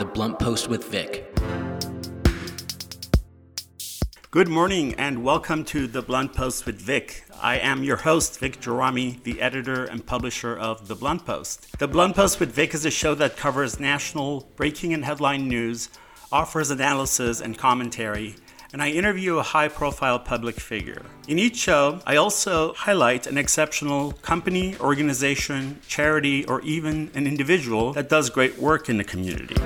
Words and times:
The 0.00 0.06
Blunt 0.06 0.38
Post 0.38 0.68
with 0.68 0.84
Vic. 0.84 1.30
Good 4.30 4.48
morning 4.48 4.94
and 4.94 5.22
welcome 5.22 5.62
to 5.66 5.86
The 5.86 6.00
Blunt 6.00 6.32
Post 6.32 6.64
with 6.64 6.80
Vic. 6.80 7.26
I 7.38 7.58
am 7.58 7.84
your 7.84 7.98
host, 7.98 8.40
Vic 8.40 8.62
Gerami, 8.62 9.22
the 9.24 9.42
editor 9.42 9.84
and 9.84 10.06
publisher 10.06 10.56
of 10.56 10.88
The 10.88 10.94
Blunt 10.94 11.26
Post. 11.26 11.78
The 11.78 11.86
Blunt 11.86 12.16
Post 12.16 12.40
with 12.40 12.50
Vic 12.50 12.72
is 12.72 12.86
a 12.86 12.90
show 12.90 13.14
that 13.16 13.36
covers 13.36 13.78
national 13.78 14.48
breaking 14.56 14.94
and 14.94 15.04
headline 15.04 15.48
news, 15.48 15.90
offers 16.32 16.70
analysis 16.70 17.42
and 17.42 17.58
commentary, 17.58 18.36
and 18.72 18.82
I 18.82 18.90
interview 18.90 19.38
a 19.38 19.42
high 19.42 19.68
profile 19.68 20.18
public 20.18 20.60
figure. 20.60 21.02
In 21.26 21.38
each 21.38 21.56
show, 21.56 22.00
I 22.06 22.16
also 22.16 22.72
highlight 22.74 23.26
an 23.26 23.36
exceptional 23.36 24.12
company, 24.22 24.76
organization, 24.78 25.80
charity, 25.88 26.44
or 26.44 26.60
even 26.62 27.10
an 27.14 27.26
individual 27.26 27.92
that 27.94 28.08
does 28.08 28.30
great 28.30 28.58
work 28.58 28.88
in 28.88 28.96
the 28.96 29.04
community. 29.04 29.56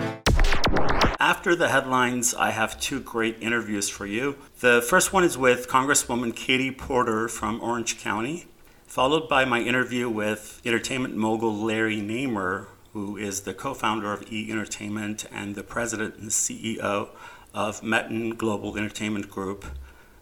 After 1.20 1.54
the 1.54 1.68
headlines, 1.68 2.34
I 2.34 2.50
have 2.50 2.80
two 2.80 3.00
great 3.00 3.36
interviews 3.40 3.88
for 3.88 4.06
you. 4.06 4.36
The 4.60 4.82
first 4.82 5.12
one 5.12 5.24
is 5.24 5.38
with 5.38 5.68
Congresswoman 5.68 6.34
Katie 6.34 6.70
Porter 6.70 7.28
from 7.28 7.60
Orange 7.60 7.98
County, 7.98 8.46
followed 8.86 9.28
by 9.28 9.44
my 9.44 9.60
interview 9.60 10.08
with 10.08 10.60
entertainment 10.64 11.16
mogul 11.16 11.54
Larry 11.54 12.00
Namer, 12.00 12.68
who 12.92 13.16
is 13.16 13.42
the 13.42 13.54
co 13.54 13.74
founder 13.74 14.12
of 14.12 14.30
E 14.30 14.50
Entertainment 14.50 15.26
and 15.32 15.54
the 15.54 15.64
president 15.64 16.16
and 16.16 16.30
CEO 16.30 17.08
of 17.54 17.80
Metan 17.80 18.36
Global 18.36 18.76
Entertainment 18.76 19.30
Group, 19.30 19.64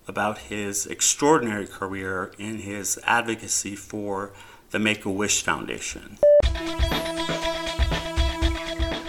about 0.07 0.39
his 0.39 0.87
extraordinary 0.87 1.67
career 1.67 2.33
in 2.39 2.59
his 2.59 3.01
advocacy 3.05 3.75
for 3.75 4.33
the 4.71 4.79
Make 4.79 5.05
a 5.05 5.11
Wish 5.11 5.43
Foundation. 5.43 6.19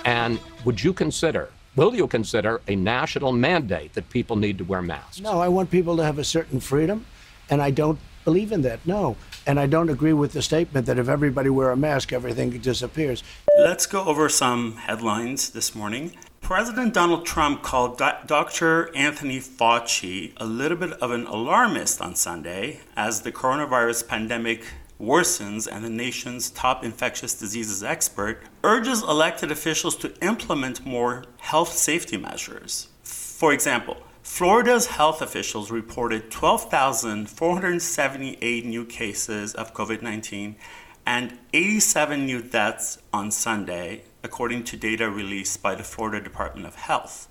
And 0.06 0.40
would 0.66 0.84
you 0.84 0.94
consider, 0.94 1.50
will 1.76 1.96
you 1.96 2.08
consider 2.08 2.62
a 2.68 2.76
national 2.76 3.32
mandate 3.32 3.94
that 3.94 4.10
people 4.10 4.36
need 4.36 4.58
to 4.58 4.64
wear 4.64 4.82
masks? 4.82 5.20
No, 5.20 5.40
I 5.40 5.48
want 5.48 5.70
people 5.72 5.98
to 5.98 6.04
have 6.04 6.20
a 6.20 6.24
certain 6.24 6.60
freedom, 6.60 7.06
and 7.50 7.62
I 7.62 7.72
don't 7.72 8.00
believe 8.24 8.52
in 8.52 8.62
that. 8.62 8.80
No. 8.86 9.18
And 9.46 9.60
I 9.60 9.66
don't 9.66 9.90
agree 9.90 10.14
with 10.14 10.32
the 10.32 10.42
statement 10.42 10.86
that 10.86 10.98
if 10.98 11.10
everybody 11.10 11.50
wear 11.50 11.72
a 11.72 11.76
mask, 11.76 12.14
everything 12.14 12.52
disappears. 12.60 13.24
Let's 13.58 13.86
go 13.86 14.06
over 14.06 14.30
some 14.30 14.78
headlines 14.78 15.50
this 15.50 15.76
morning. 15.76 16.16
President 16.44 16.94
Donald 16.94 17.26
Trump 17.26 17.64
called 17.64 17.98
Do- 17.98 18.12
Dr. 18.26 18.94
Anthony 18.96 19.40
Fauci 19.40 20.34
a 20.36 20.46
little 20.46 20.78
bit 20.78 20.92
of 21.02 21.10
an 21.10 21.26
alarmist 21.26 22.02
on 22.02 22.16
Sunday 22.16 22.82
as 22.98 23.22
the 23.22 23.32
coronavirus 23.32 24.10
pandemic 24.10 24.66
worsens 25.02 25.70
and 25.72 25.86
the 25.86 25.90
nation's 25.90 26.52
top 26.52 26.84
infectious 26.84 27.34
diseases 27.34 27.82
expert 27.82 28.44
urges 28.62 29.02
elected 29.02 29.52
officials 29.52 29.96
to 29.96 30.14
implement 30.22 30.86
more 30.86 31.24
health 31.38 31.72
safety 31.72 32.18
measures. 32.18 32.90
For 33.04 33.54
example, 33.54 33.96
Florida's 34.22 34.88
health 34.88 35.22
officials 35.22 35.72
reported 35.72 36.30
12,478 36.30 38.66
new 38.66 38.84
cases 38.84 39.54
of 39.54 39.74
COVID 39.74 40.02
19 40.02 40.58
and 41.06 41.38
87 41.54 42.26
new 42.26 42.42
deaths 42.42 42.98
on 43.14 43.32
Sunday, 43.32 44.04
according 44.24 44.64
to 44.64 44.78
data 44.78 45.10
released 45.10 45.62
by 45.62 45.76
the 45.76 45.84
Florida 45.84 46.24
Department 46.24 46.66
of 46.66 46.76
Health. 46.76 47.28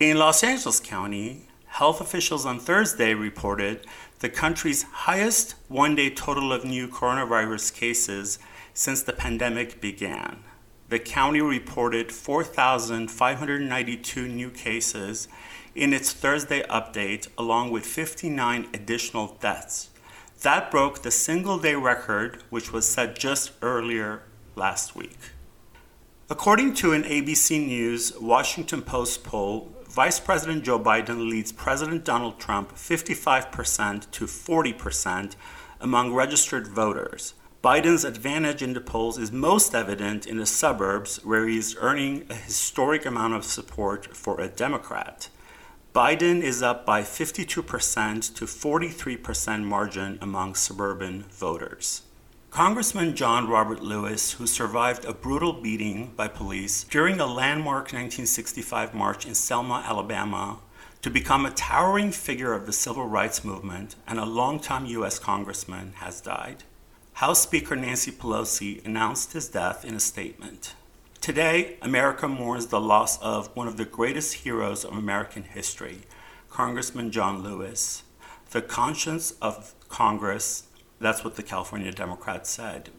In 0.00 0.18
Los 0.18 0.42
Angeles 0.42 0.80
County, 0.80 1.46
health 1.66 2.00
officials 2.00 2.44
on 2.44 2.58
Thursday 2.58 3.14
reported 3.14 3.86
the 4.18 4.28
country's 4.28 4.82
highest 4.82 5.54
one 5.68 5.94
day 5.94 6.10
total 6.10 6.52
of 6.52 6.64
new 6.64 6.88
coronavirus 6.88 7.72
cases 7.74 8.40
since 8.72 9.02
the 9.02 9.12
pandemic 9.12 9.80
began. 9.80 10.42
The 10.88 10.98
county 10.98 11.40
reported 11.40 12.10
4,592 12.12 14.28
new 14.28 14.50
cases 14.50 15.28
in 15.74 15.92
its 15.92 16.12
Thursday 16.12 16.62
update, 16.64 17.28
along 17.38 17.70
with 17.70 17.86
59 17.86 18.68
additional 18.74 19.38
deaths. 19.40 19.90
That 20.42 20.70
broke 20.70 21.02
the 21.02 21.10
single 21.10 21.58
day 21.58 21.74
record, 21.74 22.42
which 22.50 22.72
was 22.72 22.86
set 22.86 23.18
just 23.18 23.52
earlier 23.62 24.22
last 24.56 24.94
week. 24.94 25.18
According 26.30 26.72
to 26.76 26.94
an 26.94 27.02
ABC 27.02 27.66
News 27.66 28.18
Washington 28.18 28.80
Post 28.80 29.24
poll, 29.24 29.76
Vice 29.90 30.18
President 30.18 30.64
Joe 30.64 30.80
Biden 30.80 31.28
leads 31.28 31.52
President 31.52 32.02
Donald 32.02 32.40
Trump 32.40 32.74
55% 32.76 34.10
to 34.10 34.24
40% 34.24 35.36
among 35.82 36.14
registered 36.14 36.66
voters. 36.66 37.34
Biden's 37.62 38.04
advantage 38.04 38.62
in 38.62 38.72
the 38.72 38.80
polls 38.80 39.18
is 39.18 39.30
most 39.32 39.74
evident 39.74 40.26
in 40.26 40.38
the 40.38 40.46
suburbs, 40.46 41.22
where 41.24 41.46
he 41.46 41.58
is 41.58 41.76
earning 41.78 42.24
a 42.30 42.34
historic 42.34 43.04
amount 43.04 43.34
of 43.34 43.44
support 43.44 44.16
for 44.16 44.40
a 44.40 44.48
Democrat. 44.48 45.28
Biden 45.94 46.40
is 46.40 46.62
up 46.62 46.86
by 46.86 47.02
52% 47.02 48.34
to 48.34 48.44
43% 48.46 49.64
margin 49.64 50.18
among 50.22 50.54
suburban 50.54 51.24
voters. 51.24 52.00
Congressman 52.54 53.16
John 53.16 53.48
Robert 53.48 53.82
Lewis, 53.82 54.34
who 54.34 54.46
survived 54.46 55.04
a 55.04 55.12
brutal 55.12 55.54
beating 55.54 56.12
by 56.14 56.28
police 56.28 56.84
during 56.84 57.18
a 57.18 57.26
landmark 57.26 57.86
1965 57.86 58.94
march 58.94 59.26
in 59.26 59.34
Selma, 59.34 59.82
Alabama, 59.84 60.58
to 61.02 61.10
become 61.10 61.44
a 61.44 61.50
towering 61.50 62.12
figure 62.12 62.52
of 62.52 62.66
the 62.66 62.72
civil 62.72 63.08
rights 63.08 63.42
movement 63.42 63.96
and 64.06 64.20
a 64.20 64.24
longtime 64.24 64.86
U.S. 64.86 65.18
congressman, 65.18 65.94
has 65.96 66.20
died. 66.20 66.62
House 67.14 67.42
Speaker 67.42 67.74
Nancy 67.74 68.12
Pelosi 68.12 68.86
announced 68.86 69.32
his 69.32 69.48
death 69.48 69.84
in 69.84 69.96
a 69.96 70.00
statement. 70.00 70.76
Today, 71.20 71.76
America 71.82 72.28
mourns 72.28 72.68
the 72.68 72.80
loss 72.80 73.20
of 73.20 73.48
one 73.56 73.66
of 73.66 73.78
the 73.78 73.84
greatest 73.84 74.32
heroes 74.32 74.84
of 74.84 74.92
American 74.92 75.42
history, 75.42 76.02
Congressman 76.50 77.10
John 77.10 77.42
Lewis. 77.42 78.04
The 78.50 78.62
conscience 78.62 79.32
of 79.42 79.74
Congress, 79.88 80.68
that's 81.00 81.24
what 81.24 81.36
the 81.36 81.42
California 81.42 81.92
Democrats 81.92 82.50
said. 82.50 82.90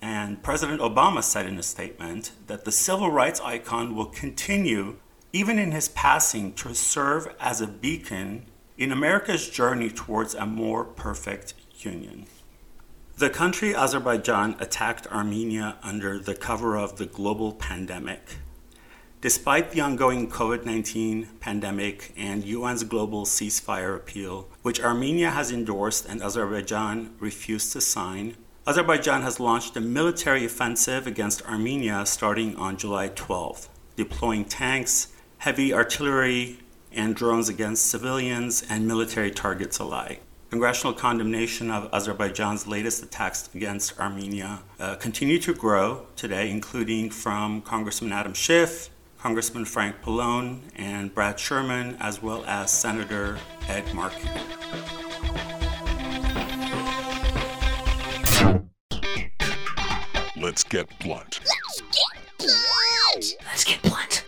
And 0.00 0.42
President 0.42 0.80
Obama 0.80 1.22
said 1.22 1.46
in 1.46 1.58
a 1.58 1.62
statement 1.62 2.32
that 2.46 2.64
the 2.64 2.72
civil 2.72 3.10
rights 3.10 3.40
icon 3.40 3.94
will 3.94 4.06
continue, 4.06 4.96
even 5.32 5.58
in 5.58 5.72
his 5.72 5.88
passing, 5.88 6.52
to 6.54 6.74
serve 6.74 7.34
as 7.40 7.60
a 7.60 7.66
beacon 7.66 8.46
in 8.76 8.92
America's 8.92 9.48
journey 9.48 9.88
towards 9.88 10.34
a 10.34 10.44
more 10.44 10.84
perfect 10.84 11.54
union. 11.78 12.26
The 13.16 13.30
country 13.30 13.74
Azerbaijan 13.74 14.56
attacked 14.58 15.06
Armenia 15.06 15.76
under 15.82 16.18
the 16.18 16.34
cover 16.34 16.76
of 16.76 16.98
the 16.98 17.06
global 17.06 17.52
pandemic. 17.52 18.38
Despite 19.24 19.70
the 19.70 19.80
ongoing 19.80 20.28
COVID 20.28 20.66
19 20.66 21.28
pandemic 21.40 22.12
and 22.14 22.44
UN's 22.44 22.84
global 22.84 23.24
ceasefire 23.24 23.96
appeal, 23.96 24.50
which 24.60 24.82
Armenia 24.82 25.30
has 25.30 25.50
endorsed 25.50 26.04
and 26.04 26.22
Azerbaijan 26.22 27.14
refused 27.18 27.72
to 27.72 27.80
sign, 27.80 28.36
Azerbaijan 28.66 29.22
has 29.22 29.40
launched 29.40 29.78
a 29.78 29.80
military 29.80 30.44
offensive 30.44 31.06
against 31.06 31.40
Armenia 31.46 32.04
starting 32.04 32.54
on 32.56 32.76
July 32.76 33.08
12th, 33.08 33.68
deploying 33.96 34.44
tanks, 34.44 35.08
heavy 35.38 35.72
artillery, 35.72 36.58
and 36.92 37.16
drones 37.16 37.48
against 37.48 37.86
civilians 37.86 38.62
and 38.68 38.86
military 38.86 39.30
targets 39.30 39.78
alike. 39.78 40.20
Congressional 40.50 40.92
condemnation 40.92 41.70
of 41.70 41.88
Azerbaijan's 41.94 42.66
latest 42.66 43.02
attacks 43.02 43.48
against 43.54 43.98
Armenia 43.98 44.60
uh, 44.78 44.96
continue 44.96 45.38
to 45.38 45.54
grow 45.54 46.06
today, 46.14 46.50
including 46.50 47.08
from 47.08 47.62
Congressman 47.62 48.12
Adam 48.12 48.34
Schiff, 48.34 48.90
Congressman 49.24 49.64
Frank 49.64 49.96
Pallone, 50.02 50.60
and 50.76 51.14
Brad 51.14 51.40
Sherman, 51.40 51.96
as 51.98 52.22
well 52.22 52.44
as 52.46 52.70
Senator 52.70 53.38
Ed 53.68 53.94
Markey. 53.94 54.28
Let's 60.36 60.62
get 60.62 60.90
blunt. 60.98 61.40
Let's 61.40 61.80
get 61.80 62.36
blunt. 62.36 63.36
Let's 63.46 63.64
get 63.64 63.80
blunt. 63.80 64.26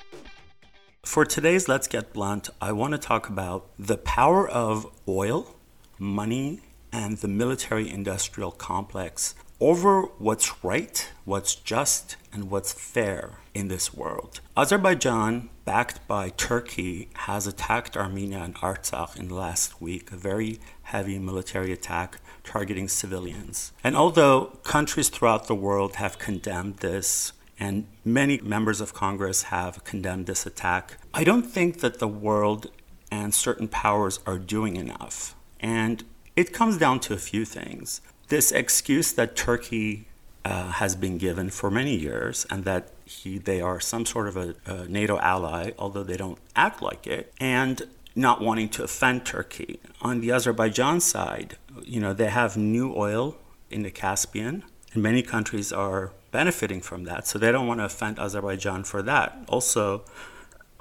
For 1.05 1.27
today's 1.27 1.69
Let's 1.69 1.87
Get 1.87 2.15
Blunt, 2.15 2.49
I 2.63 2.73
want 2.73 2.93
to 2.93 2.99
talk 2.99 3.29
about 3.29 3.69
the 3.79 3.99
power 3.99 4.49
of 4.49 4.87
oil 5.07 5.57
money 5.99 6.63
and 6.91 7.19
the 7.19 7.29
military 7.29 7.91
industrial 7.91 8.51
complex 8.51 9.35
over 9.61 10.03
what's 10.19 10.63
right, 10.63 11.11
what's 11.25 11.55
just, 11.55 12.17
and 12.33 12.51
what's 12.51 12.73
fair 12.73 13.39
in 13.55 13.69
this 13.69 13.95
world. 13.95 14.41
Azerbaijan, 14.57 15.49
backed 15.65 16.07
by 16.07 16.29
Turkey, 16.31 17.09
has 17.15 17.47
attacked 17.47 17.97
Armenia 17.97 18.39
and 18.39 18.55
Artsakh 18.57 19.19
in 19.19 19.29
the 19.29 19.35
last 19.35 19.81
week, 19.81 20.13
a 20.13 20.17
very 20.17 20.61
heavy 20.83 21.19
military 21.19 21.73
attack 21.73 22.19
targeting 22.45 22.89
civilians. 22.89 23.73
And 23.83 23.97
although 23.97 24.59
countries 24.63 25.09
throughout 25.09 25.47
the 25.47 25.55
world 25.55 25.97
have 25.97 26.19
condemned 26.19 26.77
this, 26.79 27.33
and 27.59 27.87
many 28.05 28.39
members 28.39 28.83
of 28.83 28.93
Congress 28.93 29.45
have 29.45 29.83
condemned 29.85 30.27
this 30.27 30.45
attack, 30.45 30.99
I 31.15 31.25
don't 31.25 31.47
think 31.47 31.81
that 31.81 31.99
the 31.99 32.09
world 32.09 32.71
and 33.11 33.35
certain 33.35 33.69
powers 33.69 34.21
are 34.27 34.39
doing 34.39 34.77
enough. 34.77 35.35
And 35.59 36.05
it 36.37 36.53
comes 36.53 36.77
down 36.77 37.01
to 37.01 37.15
a 37.15 37.19
few 37.19 37.47
things. 37.47 38.03
This 38.29 38.51
excuse 38.53 39.13
that 39.13 39.37
Turkey 39.37 40.09
uh, 40.45 40.73
has 40.73 40.97
been 40.97 41.19
given 41.19 41.51
for 41.51 41.71
many 41.71 41.95
years, 41.95 42.47
and 42.51 42.65
that 42.65 42.91
he, 43.05 43.39
they 43.39 43.61
are 43.61 43.81
some 43.81 44.07
sort 44.07 44.29
of 44.29 44.37
a, 44.37 44.55
a 44.67 44.89
NATO 44.89 45.19
ally, 45.19 45.73
although 45.79 46.03
they 46.03 46.17
don't 46.17 46.39
act 46.55 46.83
like 46.83 47.07
it, 47.07 47.33
and 47.41 47.83
not 48.15 48.41
wanting 48.41 48.69
to 48.71 48.83
offend 48.85 49.27
Turkey. 49.27 49.79
On 50.01 50.21
the 50.21 50.33
Azerbaijan 50.33 51.01
side, 51.01 51.57
you 51.83 52.01
know, 52.01 52.13
they 52.13 52.31
have 52.31 52.57
new 52.57 52.95
oil 52.97 53.37
in 53.71 53.83
the 53.83 53.91
Caspian, 53.91 54.65
and 54.93 55.03
many 55.03 55.23
countries 55.23 55.73
are 55.73 56.13
benefiting 56.33 56.81
from 56.81 57.05
that, 57.05 57.27
so 57.27 57.39
they 57.39 57.53
don't 57.53 57.67
want 57.67 57.81
to 57.81 57.85
offend 57.85 58.19
Azerbaijan 58.19 58.85
for 58.85 59.03
that. 59.03 59.39
Also, 59.49 60.05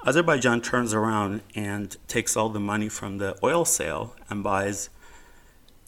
Azerbaijan 0.06 0.60
turns 0.60 0.94
around 0.94 1.42
and 1.54 1.96
takes 2.08 2.36
all 2.36 2.48
the 2.48 2.60
money 2.60 2.88
from 2.88 3.18
the 3.18 3.36
oil 3.42 3.64
sale 3.64 4.14
and 4.30 4.42
buys 4.42 4.88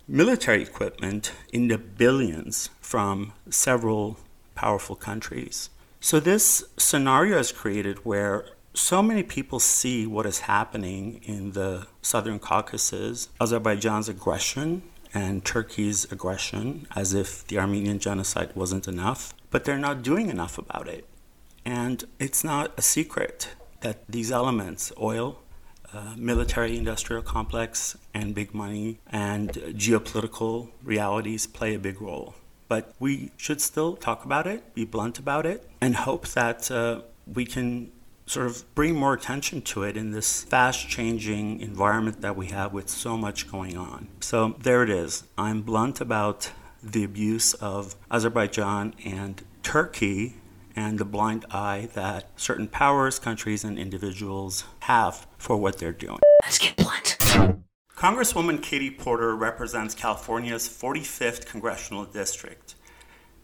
military 0.08 0.62
equipment 0.62 1.32
in 1.52 1.68
the 1.68 1.78
billions 1.78 2.70
from 2.80 3.32
several 3.50 4.16
powerful 4.54 4.96
countries. 4.96 5.68
So, 6.00 6.18
this 6.18 6.64
scenario 6.76 7.38
is 7.38 7.52
created 7.52 8.04
where 8.04 8.46
so 8.72 9.02
many 9.02 9.22
people 9.22 9.60
see 9.60 10.06
what 10.06 10.24
is 10.24 10.40
happening 10.40 11.20
in 11.24 11.52
the 11.52 11.86
southern 12.00 12.38
Caucasus, 12.38 13.28
Azerbaijan's 13.40 14.08
aggression 14.08 14.82
and 15.12 15.44
Turkey's 15.44 16.10
aggression, 16.12 16.86
as 16.94 17.14
if 17.14 17.46
the 17.46 17.58
Armenian 17.58 17.98
genocide 17.98 18.52
wasn't 18.54 18.86
enough, 18.86 19.34
but 19.50 19.64
they're 19.64 19.78
not 19.78 20.02
doing 20.02 20.28
enough 20.28 20.58
about 20.58 20.86
it. 20.88 21.06
And 21.64 22.04
it's 22.18 22.44
not 22.44 22.72
a 22.78 22.82
secret 22.82 23.54
that 23.80 24.06
these 24.08 24.30
elements 24.30 24.92
oil, 25.00 25.40
uh, 25.92 26.14
military 26.16 26.76
industrial 26.76 27.22
complex, 27.22 27.96
and 28.14 28.34
big 28.34 28.54
money 28.54 29.00
and 29.10 29.50
geopolitical 29.50 30.70
realities 30.82 31.46
play 31.46 31.74
a 31.74 31.78
big 31.78 32.00
role. 32.00 32.34
But 32.68 32.94
we 32.98 33.32
should 33.36 33.60
still 33.60 33.96
talk 33.96 34.24
about 34.24 34.46
it, 34.46 34.74
be 34.74 34.84
blunt 34.84 35.18
about 35.18 35.46
it, 35.46 35.68
and 35.80 35.96
hope 35.96 36.28
that 36.28 36.70
uh, 36.70 37.02
we 37.26 37.46
can 37.46 37.90
sort 38.26 38.46
of 38.46 38.74
bring 38.74 38.94
more 38.94 39.14
attention 39.14 39.62
to 39.62 39.82
it 39.82 39.96
in 39.96 40.10
this 40.10 40.44
fast 40.44 40.88
changing 40.88 41.60
environment 41.60 42.20
that 42.20 42.36
we 42.36 42.48
have 42.48 42.72
with 42.72 42.88
so 42.88 43.16
much 43.16 43.50
going 43.50 43.76
on. 43.76 44.08
So 44.20 44.56
there 44.60 44.82
it 44.82 44.90
is. 44.90 45.24
I'm 45.38 45.62
blunt 45.62 46.00
about 46.00 46.50
the 46.82 47.04
abuse 47.04 47.54
of 47.54 47.96
Azerbaijan 48.10 48.94
and 49.04 49.42
Turkey 49.62 50.36
and 50.78 51.00
the 51.00 51.04
blind 51.04 51.44
eye 51.50 51.88
that 51.94 52.30
certain 52.36 52.68
powers, 52.68 53.18
countries, 53.18 53.64
and 53.64 53.76
individuals 53.76 54.62
have 54.82 55.26
for 55.36 55.56
what 55.56 55.78
they're 55.78 55.92
doing. 55.92 56.20
Let's 56.44 56.58
get 56.58 56.76
blunt. 56.76 57.18
Congresswoman 57.96 58.62
Katie 58.62 58.92
Porter 58.92 59.34
represents 59.34 59.92
California's 59.92 60.68
45th 60.68 61.46
congressional 61.46 62.04
district. 62.04 62.76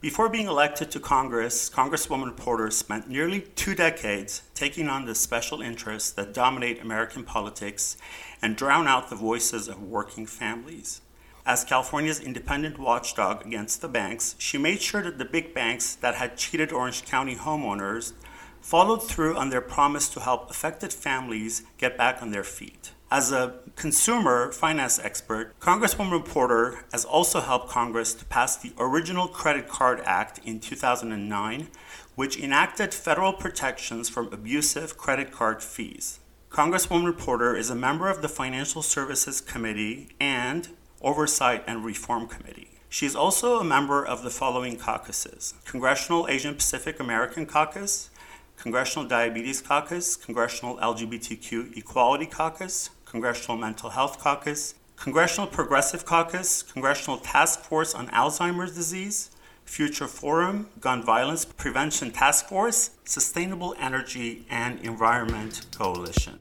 Before 0.00 0.28
being 0.28 0.46
elected 0.46 0.92
to 0.92 1.00
Congress, 1.00 1.68
Congresswoman 1.68 2.36
Porter 2.36 2.70
spent 2.70 3.08
nearly 3.08 3.40
two 3.40 3.74
decades 3.74 4.42
taking 4.54 4.88
on 4.88 5.04
the 5.04 5.14
special 5.16 5.60
interests 5.60 6.12
that 6.12 6.34
dominate 6.34 6.80
American 6.80 7.24
politics 7.24 7.96
and 8.40 8.54
drown 8.54 8.86
out 8.86 9.10
the 9.10 9.16
voices 9.16 9.66
of 9.66 9.82
working 9.82 10.26
families. 10.26 11.00
As 11.46 11.62
California's 11.62 12.20
independent 12.20 12.78
watchdog 12.78 13.44
against 13.44 13.82
the 13.82 13.88
banks, 13.88 14.34
she 14.38 14.56
made 14.56 14.80
sure 14.80 15.02
that 15.02 15.18
the 15.18 15.26
big 15.26 15.52
banks 15.52 15.94
that 15.96 16.14
had 16.14 16.38
cheated 16.38 16.72
Orange 16.72 17.04
County 17.04 17.36
homeowners 17.36 18.14
followed 18.62 19.06
through 19.06 19.36
on 19.36 19.50
their 19.50 19.60
promise 19.60 20.08
to 20.08 20.20
help 20.20 20.48
affected 20.48 20.90
families 20.90 21.62
get 21.76 21.98
back 21.98 22.22
on 22.22 22.30
their 22.30 22.44
feet. 22.44 22.92
As 23.10 23.30
a 23.30 23.56
consumer 23.76 24.52
finance 24.52 24.98
expert, 24.98 25.52
Congresswoman 25.60 26.24
Porter 26.24 26.86
has 26.92 27.04
also 27.04 27.42
helped 27.42 27.68
Congress 27.68 28.14
to 28.14 28.24
pass 28.24 28.56
the 28.56 28.72
original 28.78 29.28
Credit 29.28 29.68
Card 29.68 30.00
Act 30.06 30.40
in 30.46 30.60
2009, 30.60 31.68
which 32.14 32.40
enacted 32.40 32.94
federal 32.94 33.34
protections 33.34 34.08
from 34.08 34.32
abusive 34.32 34.96
credit 34.96 35.30
card 35.30 35.62
fees. 35.62 36.20
Congresswoman 36.48 37.18
Porter 37.18 37.54
is 37.54 37.68
a 37.68 37.74
member 37.74 38.08
of 38.08 38.22
the 38.22 38.28
Financial 38.28 38.80
Services 38.80 39.42
Committee 39.42 40.08
and 40.18 40.70
Oversight 41.04 41.62
and 41.66 41.84
Reform 41.84 42.26
Committee. 42.26 42.70
She 42.88 43.06
is 43.06 43.14
also 43.14 43.58
a 43.58 43.64
member 43.64 44.04
of 44.04 44.22
the 44.22 44.30
following 44.30 44.76
caucuses 44.76 45.54
Congressional 45.64 46.26
Asian 46.28 46.54
Pacific 46.54 46.98
American 46.98 47.44
Caucus, 47.44 48.10
Congressional 48.56 49.06
Diabetes 49.06 49.60
Caucus, 49.60 50.16
Congressional 50.16 50.76
LGBTQ 50.78 51.76
Equality 51.76 52.26
Caucus, 52.26 52.90
Congressional 53.04 53.56
Mental 53.58 53.90
Health 53.90 54.18
Caucus, 54.18 54.74
Congressional 54.96 55.46
Progressive 55.46 56.06
Caucus, 56.06 56.62
Congressional 56.62 57.18
Task 57.18 57.60
Force 57.60 57.94
on 57.94 58.08
Alzheimer's 58.08 58.74
Disease, 58.74 59.30
Future 59.64 60.08
Forum, 60.08 60.68
Gun 60.80 61.02
Violence 61.02 61.44
Prevention 61.44 62.10
Task 62.10 62.46
Force, 62.48 62.90
Sustainable 63.04 63.74
Energy 63.78 64.46
and 64.48 64.80
Environment 64.80 65.66
Coalition. 65.76 66.38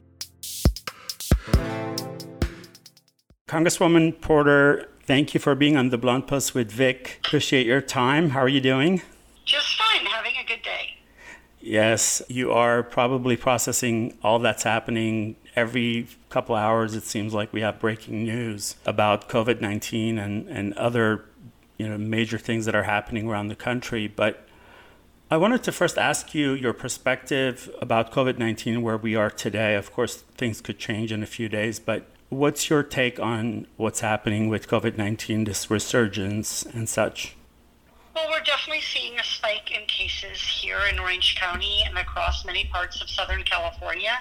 Congresswoman 3.46 4.18
Porter, 4.22 4.88
thank 5.02 5.34
you 5.34 5.40
for 5.40 5.54
being 5.54 5.76
on 5.76 5.90
the 5.90 5.98
Blunt 5.98 6.26
Post 6.26 6.54
with 6.54 6.72
Vic. 6.72 7.20
Appreciate 7.26 7.66
your 7.66 7.82
time. 7.82 8.30
How 8.30 8.40
are 8.40 8.48
you 8.48 8.60
doing? 8.60 9.02
Just 9.44 9.76
fine, 9.76 10.06
having 10.06 10.32
a 10.42 10.46
good 10.48 10.62
day. 10.62 10.96
Yes, 11.60 12.22
you 12.28 12.52
are 12.52 12.82
probably 12.82 13.36
processing 13.36 14.16
all 14.22 14.38
that's 14.38 14.62
happening. 14.62 15.36
Every 15.54 16.08
couple 16.30 16.54
hours, 16.54 16.94
it 16.94 17.04
seems 17.04 17.34
like 17.34 17.52
we 17.52 17.60
have 17.60 17.78
breaking 17.78 18.24
news 18.24 18.76
about 18.86 19.28
COVID 19.28 19.60
19 19.60 20.18
and, 20.18 20.48
and 20.48 20.72
other 20.74 21.26
you 21.76 21.86
know, 21.86 21.98
major 21.98 22.38
things 22.38 22.64
that 22.64 22.74
are 22.74 22.84
happening 22.84 23.28
around 23.28 23.48
the 23.48 23.56
country. 23.56 24.08
But 24.08 24.48
I 25.30 25.36
wanted 25.36 25.62
to 25.64 25.72
first 25.72 25.98
ask 25.98 26.34
you 26.34 26.52
your 26.52 26.72
perspective 26.72 27.68
about 27.82 28.10
COVID 28.10 28.38
19, 28.38 28.80
where 28.80 28.96
we 28.96 29.14
are 29.14 29.28
today. 29.28 29.74
Of 29.74 29.92
course, 29.92 30.16
things 30.16 30.62
could 30.62 30.78
change 30.78 31.12
in 31.12 31.22
a 31.22 31.26
few 31.26 31.50
days, 31.50 31.78
but 31.78 32.08
What's 32.34 32.68
your 32.68 32.82
take 32.82 33.20
on 33.20 33.68
what's 33.76 34.00
happening 34.00 34.48
with 34.48 34.66
COVID 34.66 34.98
19, 34.98 35.44
this 35.44 35.70
resurgence 35.70 36.64
and 36.64 36.88
such? 36.88 37.36
Well, 38.12 38.26
we're 38.28 38.40
definitely 38.40 38.82
seeing 38.82 39.16
a 39.20 39.22
spike 39.22 39.70
in 39.70 39.86
cases 39.86 40.40
here 40.40 40.80
in 40.92 40.98
Orange 40.98 41.36
County 41.36 41.84
and 41.86 41.96
across 41.96 42.44
many 42.44 42.64
parts 42.64 43.00
of 43.00 43.08
Southern 43.08 43.44
California, 43.44 44.18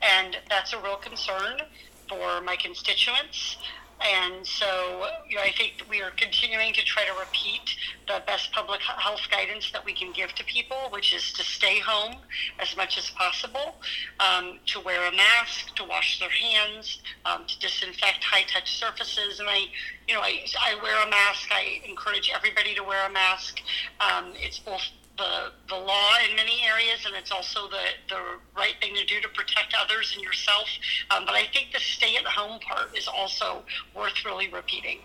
and 0.00 0.38
that's 0.48 0.72
a 0.72 0.80
real 0.80 0.96
concern 0.96 1.60
for 2.08 2.40
my 2.40 2.56
constituents. 2.56 3.58
And 4.00 4.46
so, 4.46 5.04
you 5.28 5.36
know, 5.36 5.42
I 5.42 5.52
think 5.52 5.84
we 5.90 6.00
are 6.00 6.12
continuing 6.12 6.72
to 6.72 6.82
try 6.82 7.04
to 7.04 7.12
repeat 7.12 7.76
the 8.10 8.22
best 8.26 8.50
public 8.52 8.80
health 8.80 9.20
guidance 9.30 9.70
that 9.70 9.84
we 9.84 9.92
can 9.92 10.12
give 10.12 10.32
to 10.34 10.44
people, 10.44 10.76
which 10.90 11.14
is 11.14 11.32
to 11.32 11.42
stay 11.44 11.78
home 11.78 12.16
as 12.58 12.76
much 12.76 12.98
as 12.98 13.10
possible, 13.10 13.74
um, 14.18 14.58
to 14.66 14.80
wear 14.80 15.08
a 15.08 15.12
mask, 15.12 15.74
to 15.76 15.84
wash 15.84 16.18
their 16.18 16.30
hands, 16.30 17.00
um, 17.24 17.44
to 17.46 17.58
disinfect 17.60 18.24
high-touch 18.24 18.76
surfaces. 18.76 19.38
And 19.40 19.48
I, 19.48 19.66
you 20.08 20.14
know, 20.14 20.20
I, 20.20 20.44
I 20.60 20.74
wear 20.82 21.06
a 21.06 21.10
mask. 21.10 21.48
I 21.52 21.80
encourage 21.88 22.30
everybody 22.34 22.74
to 22.74 22.82
wear 22.82 23.06
a 23.06 23.12
mask. 23.12 23.60
Um, 24.00 24.32
it's 24.34 24.58
both 24.58 24.82
the, 25.16 25.52
the 25.68 25.76
law 25.76 26.12
in 26.28 26.34
many 26.34 26.62
areas, 26.66 27.04
and 27.06 27.14
it's 27.14 27.30
also 27.30 27.68
the, 27.68 27.84
the 28.08 28.20
right 28.56 28.74
thing 28.80 28.94
to 28.94 29.04
do 29.04 29.20
to 29.20 29.28
protect 29.28 29.74
others 29.78 30.12
and 30.14 30.24
yourself. 30.24 30.66
Um, 31.10 31.26
but 31.26 31.34
I 31.34 31.44
think 31.52 31.68
the 31.72 31.80
stay 31.80 32.16
at 32.16 32.24
home 32.24 32.58
part 32.60 32.96
is 32.96 33.06
also 33.06 33.62
worth 33.94 34.24
really 34.24 34.48
repeating. 34.48 34.98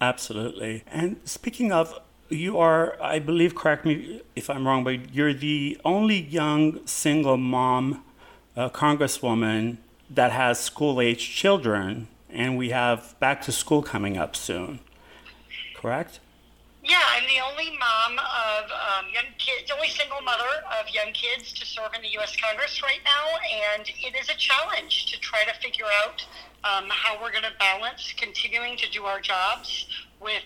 Absolutely. 0.00 0.84
And 0.86 1.20
speaking 1.24 1.72
of, 1.72 1.98
you 2.28 2.58
are, 2.58 3.00
I 3.02 3.18
believe, 3.18 3.54
correct 3.54 3.84
me 3.84 4.22
if 4.34 4.50
I'm 4.50 4.66
wrong, 4.66 4.84
but 4.84 5.14
you're 5.14 5.34
the 5.34 5.78
only 5.84 6.20
young 6.20 6.86
single 6.86 7.36
mom 7.36 8.02
uh, 8.56 8.68
congresswoman 8.70 9.78
that 10.10 10.32
has 10.32 10.58
school 10.58 11.00
age 11.00 11.28
children, 11.34 12.08
and 12.30 12.56
we 12.56 12.70
have 12.70 13.18
back 13.20 13.42
to 13.42 13.52
school 13.52 13.82
coming 13.82 14.16
up 14.16 14.36
soon. 14.36 14.80
Correct? 15.74 16.20
Yeah, 16.82 17.00
I'm 17.08 17.24
the 17.24 17.40
only 17.40 17.76
mom 17.78 18.18
of 18.18 18.64
um, 18.70 19.06
young 19.12 19.32
kids, 19.38 19.68
the 19.68 19.74
only 19.74 19.88
single 19.88 20.20
mother 20.20 20.44
of 20.78 20.88
young 20.92 21.12
kids 21.14 21.52
to 21.54 21.64
serve 21.64 21.94
in 21.94 22.02
the 22.02 22.08
U.S. 22.20 22.36
Congress 22.36 22.82
right 22.82 23.00
now, 23.04 23.78
and 23.78 23.88
it 23.88 24.14
is 24.20 24.28
a 24.28 24.36
challenge 24.36 25.10
to 25.12 25.18
try 25.20 25.44
to 25.44 25.54
figure 25.60 25.86
out 26.04 26.24
um, 26.64 26.88
how 26.88 27.20
we're 27.22 27.30
going 27.30 27.44
to 27.44 27.58
balance 27.58 28.14
continuing 28.16 28.76
to 28.78 28.90
do 28.90 29.04
our 29.04 29.20
jobs 29.20 29.86
with 30.20 30.42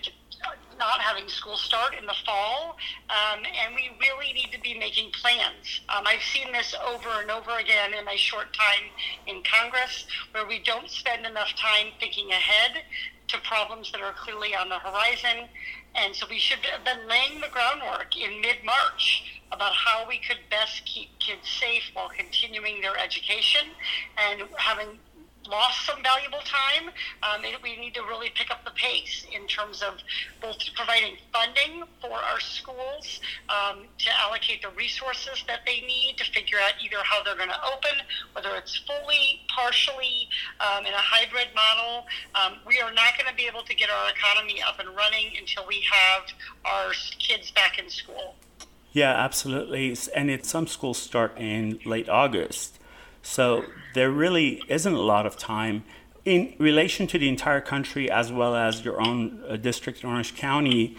not 0.77 1.01
having 1.01 1.27
school 1.27 1.57
start 1.57 1.93
in 1.99 2.05
the 2.05 2.15
fall, 2.25 2.77
um, 3.09 3.39
and 3.43 3.75
we 3.75 3.91
really 3.99 4.31
need 4.33 4.49
to 4.53 4.59
be 4.61 4.77
making 4.77 5.11
plans. 5.11 5.81
Um, 5.89 6.05
I've 6.07 6.21
seen 6.21 6.51
this 6.53 6.73
over 6.87 7.09
and 7.21 7.29
over 7.29 7.57
again 7.59 7.93
in 7.93 8.05
my 8.05 8.15
short 8.15 8.53
time 8.53 8.87
in 9.27 9.43
Congress, 9.43 10.05
where 10.31 10.47
we 10.47 10.59
don't 10.59 10.89
spend 10.89 11.25
enough 11.25 11.53
time 11.55 11.87
thinking 11.99 12.31
ahead 12.31 12.83
to 13.27 13.37
problems 13.39 13.91
that 13.91 14.01
are 14.01 14.13
clearly 14.13 14.55
on 14.55 14.69
the 14.69 14.79
horizon. 14.79 15.47
And 15.95 16.15
so 16.15 16.25
we 16.29 16.39
should 16.39 16.59
have 16.59 16.85
been 16.85 17.07
laying 17.07 17.41
the 17.41 17.47
groundwork 17.51 18.15
in 18.15 18.41
mid 18.41 18.57
March 18.63 19.41
about 19.51 19.73
how 19.73 20.07
we 20.07 20.19
could 20.19 20.37
best 20.49 20.85
keep 20.85 21.09
kids 21.19 21.49
safe 21.49 21.83
while 21.93 22.09
continuing 22.09 22.81
their 22.81 22.97
education 22.97 23.65
and 24.17 24.43
having 24.57 24.99
lost 25.49 25.85
some 25.85 26.01
valuable 26.03 26.39
time. 26.45 26.91
Um, 27.23 27.43
we 27.63 27.75
need 27.77 27.93
to 27.95 28.01
really 28.03 28.29
pick 28.35 28.51
up 28.51 28.63
the 28.63 28.71
pace 28.71 29.25
in 29.33 29.47
terms 29.47 29.81
of 29.81 29.95
both 30.41 30.57
providing 30.75 31.15
funding 31.33 31.83
for 32.01 32.13
our 32.13 32.39
schools 32.39 33.19
um, 33.49 33.83
to 33.97 34.09
allocate 34.19 34.61
the 34.61 34.69
resources 34.69 35.43
that 35.47 35.61
they 35.65 35.81
need 35.81 36.15
to 36.17 36.31
figure 36.31 36.57
out 36.63 36.73
either 36.83 36.97
how 37.03 37.23
they're 37.23 37.35
going 37.35 37.49
to 37.49 37.63
open, 37.65 37.97
whether 38.33 38.55
it's 38.55 38.77
fully, 38.85 39.41
partially, 39.53 40.27
um, 40.59 40.85
in 40.85 40.93
a 40.93 40.97
hybrid 40.97 41.47
model. 41.55 42.05
Um, 42.35 42.59
we 42.65 42.79
are 42.79 42.93
not 42.93 43.17
going 43.17 43.29
to 43.29 43.35
be 43.35 43.47
able 43.47 43.63
to 43.63 43.75
get 43.75 43.89
our 43.89 44.09
economy 44.11 44.61
up 44.61 44.79
and 44.79 44.95
running 44.95 45.33
until 45.37 45.65
we 45.67 45.83
have 45.91 46.23
our 46.65 46.93
kids 47.17 47.51
back 47.51 47.79
in 47.79 47.89
school. 47.89 48.35
Yeah, 48.91 49.11
absolutely. 49.11 49.95
And 50.15 50.45
some 50.45 50.67
schools 50.67 50.97
start 50.97 51.37
in 51.37 51.79
late 51.85 52.09
August. 52.09 52.78
So 53.21 53.65
there 53.93 54.11
really 54.11 54.63
isn't 54.67 54.93
a 54.93 55.01
lot 55.01 55.25
of 55.25 55.37
time. 55.37 55.83
In 56.25 56.53
relation 56.59 57.07
to 57.07 57.17
the 57.17 57.29
entire 57.29 57.61
country 57.61 58.09
as 58.09 58.31
well 58.31 58.55
as 58.55 58.83
your 58.83 59.01
own 59.01 59.43
uh, 59.47 59.55
district 59.55 60.03
in 60.03 60.09
Orange 60.09 60.35
County, 60.35 60.97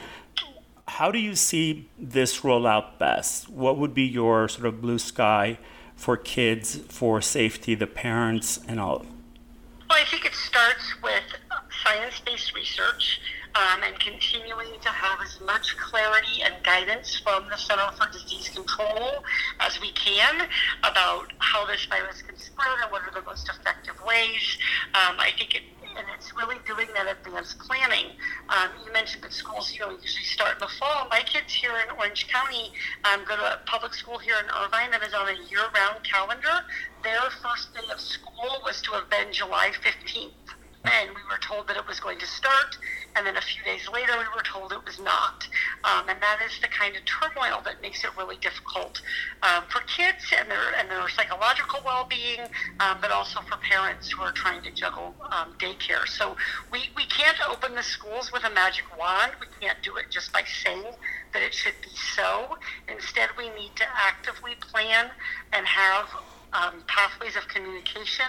how 0.89 1.11
do 1.11 1.19
you 1.19 1.35
see 1.35 1.89
this 1.99 2.43
roll 2.43 2.67
out 2.67 2.99
best? 2.99 3.49
What 3.49 3.79
would 3.79 3.95
be 3.95 4.03
your 4.03 4.49
sort 4.49 4.67
of 4.67 4.81
blue 4.81 4.99
sky 4.99 5.59
for 5.95 6.17
kids, 6.17 6.77
for 6.89 7.21
safety, 7.21 7.75
the 7.75 7.87
parents, 7.87 8.59
and 8.67 8.81
all? 8.81 9.07
Well, 9.89 9.99
I 9.99 10.05
think 10.05 10.25
it 10.25 10.35
starts 10.35 10.95
with 11.03 11.23
science 11.85 12.21
based 12.21 12.55
research 12.55 13.21
um, 13.55 13.83
and 13.85 13.99
continuing 13.99 14.79
to 14.81 14.89
have 14.89 15.21
as 15.23 15.41
much 15.41 15.77
clarity 15.77 16.43
and 16.43 16.55
guidance 16.63 17.19
from 17.19 17.49
the 17.49 17.57
Center 17.57 17.91
for 17.99 18.11
Disease 18.13 18.49
Control 18.49 19.25
as 19.61 19.81
we 19.81 19.93
can 19.93 20.49
about 20.83 21.33
how 21.39 21.67
this 21.67 21.85
virus 21.87 22.23
can 22.23 22.37
spread 22.37 22.69
and 22.83 22.93
what 22.93 23.03
are 23.03 23.13
the 23.13 23.23
most 23.27 23.49
effective 23.49 23.97
ways. 24.07 24.59
Um, 24.95 25.19
I 25.19 25.31
think 25.37 25.55
it 25.55 25.63
and 25.97 26.07
it's 26.17 26.35
really 26.37 26.57
doing 26.67 26.87
that 26.95 27.07
advanced 27.11 27.59
planning. 27.59 28.07
Um, 28.49 28.71
you 28.87 28.93
mentioned 28.93 29.25
that 29.25 29.33
schools 29.33 29.75
you 29.75 29.81
know, 29.81 29.91
usually 29.91 30.25
start 30.25 30.55
in 30.55 30.61
the 30.61 30.73
fall. 30.79 31.09
My 31.11 31.21
kids 31.21 31.53
here 31.53 31.73
in 31.83 31.97
Orange 31.99 32.29
County 32.29 32.73
um, 33.05 33.25
go 33.27 33.37
to 33.37 33.43
a 33.43 33.59
public 33.67 33.95
school 33.95 34.19
here 34.19 34.37
in 34.39 34.47
Irvine 34.47 34.93
that 34.93 35.03
is 35.03 35.13
on 35.13 35.29
a 35.29 35.37
year-round 35.51 36.05
calendar. 36.05 36.65
Their 37.03 37.21
first 37.43 37.75
day 37.75 37.91
of 37.93 38.01
school 38.01 38.63
was 38.65 38.81
to 38.83 38.93
have 38.93 39.11
been 39.11 39.33
July 39.33 39.73
15th 39.83 40.55
and 40.85 41.11
we 41.11 41.23
were 41.31 41.39
told 41.41 41.69
that 41.69 41.77
it 41.77 41.87
was 41.87 42.01
going 42.01 42.19
to 42.19 42.27
start, 42.27 42.79
and 43.15 43.27
then 43.27 43.37
a 43.37 43.41
few 43.41 43.63
days 43.65 43.87
later 43.93 44.13
we 44.17 44.25
were 44.35 44.43
told 44.43 44.73
it 44.73 44.85
was 44.85 44.99
not. 44.99 45.47
Um, 45.85 46.09
and 46.09 46.21
that 46.23 46.41
is 46.45 46.59
the 46.61 46.69
kind 46.69 46.97
of 46.97 47.03
turmoil 47.05 47.61
that 47.65 47.83
makes 47.83 48.03
it 48.05 48.11
really 48.17 48.37
difficult 48.41 49.03
um, 49.43 49.65
for 49.69 49.81
kids 49.83 50.25
and 50.39 50.51
their 50.51 50.75
and 50.79 50.89
their 50.89 51.07
psychological 51.11 51.81
well-being, 51.85 52.41
um, 52.81 52.99
but 53.01 53.11
also 53.11 53.41
for 53.43 53.59
parents 53.59 54.11
who 54.11 54.23
are 54.23 54.33
trying 54.33 54.63
to 54.63 54.71
juggle 54.71 55.15
um, 55.31 55.55
daycare. 55.59 56.07
So 56.07 56.37
we, 56.73 56.89
we 56.97 57.05
can't 57.07 57.39
open 57.49 57.75
the 57.75 57.83
schools 57.83 58.33
with 58.33 58.45
a 58.45 58.51
magic 58.51 58.85
wand. 58.99 59.33
We 59.41 59.47
can't 59.61 59.79
do 59.83 59.97
it 59.97 60.07
just 60.11 60.33
by 60.33 60.45
saying 60.65 60.85
that 61.33 61.43
it 61.43 61.53
should 61.53 61.75
be 61.83 61.91
so. 62.17 62.57
Instead, 62.89 63.31
we 63.37 63.51
need 63.51 63.77
to 63.77 63.85
actively 63.97 64.53
plan 64.61 65.11
and 65.53 65.67
have 65.67 66.07
um, 66.53 66.83
pathways 66.87 67.37
of 67.37 67.47
communication 67.49 68.27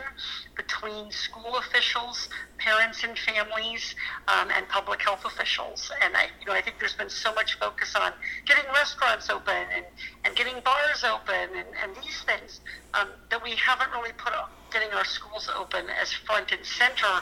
between 0.56 1.12
school 1.12 1.58
officials, 1.58 2.30
parents 2.58 3.04
and 3.04 3.18
families, 3.18 3.96
um, 4.28 4.50
and 4.56 4.68
public 4.70 5.02
health 5.02 5.26
officials. 5.26 5.92
And 6.04 6.16
I, 6.16 6.26
you 6.40 6.46
know, 6.48 6.54
I 6.54 6.62
think 6.62 6.78
there's 6.80 6.94
been 6.94 7.10
so 7.10 7.34
much 7.34 7.58
focus 7.60 7.96
on 7.96 8.12
getting 8.46 8.66
restaurants 8.74 9.30
open 9.30 9.66
and, 9.76 9.86
and 10.24 10.36
getting 10.36 10.62
bars 10.64 11.04
open 11.04 11.50
and, 11.56 11.68
and 11.82 11.96
these 12.04 12.22
things 12.26 12.62
um, 12.94 13.08
that 13.30 13.44
we 13.44 13.52
haven't 13.52 13.92
really 13.92 14.14
put 14.18 14.34
getting 14.72 14.92
our 14.94 15.06
schools 15.06 15.50
open 15.58 15.86
as 16.02 16.12
front 16.14 16.52
and 16.52 16.66
center 16.66 17.20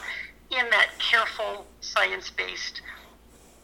in 0.52 0.70
that 0.70 0.90
careful, 1.00 1.66
science-based 1.82 2.82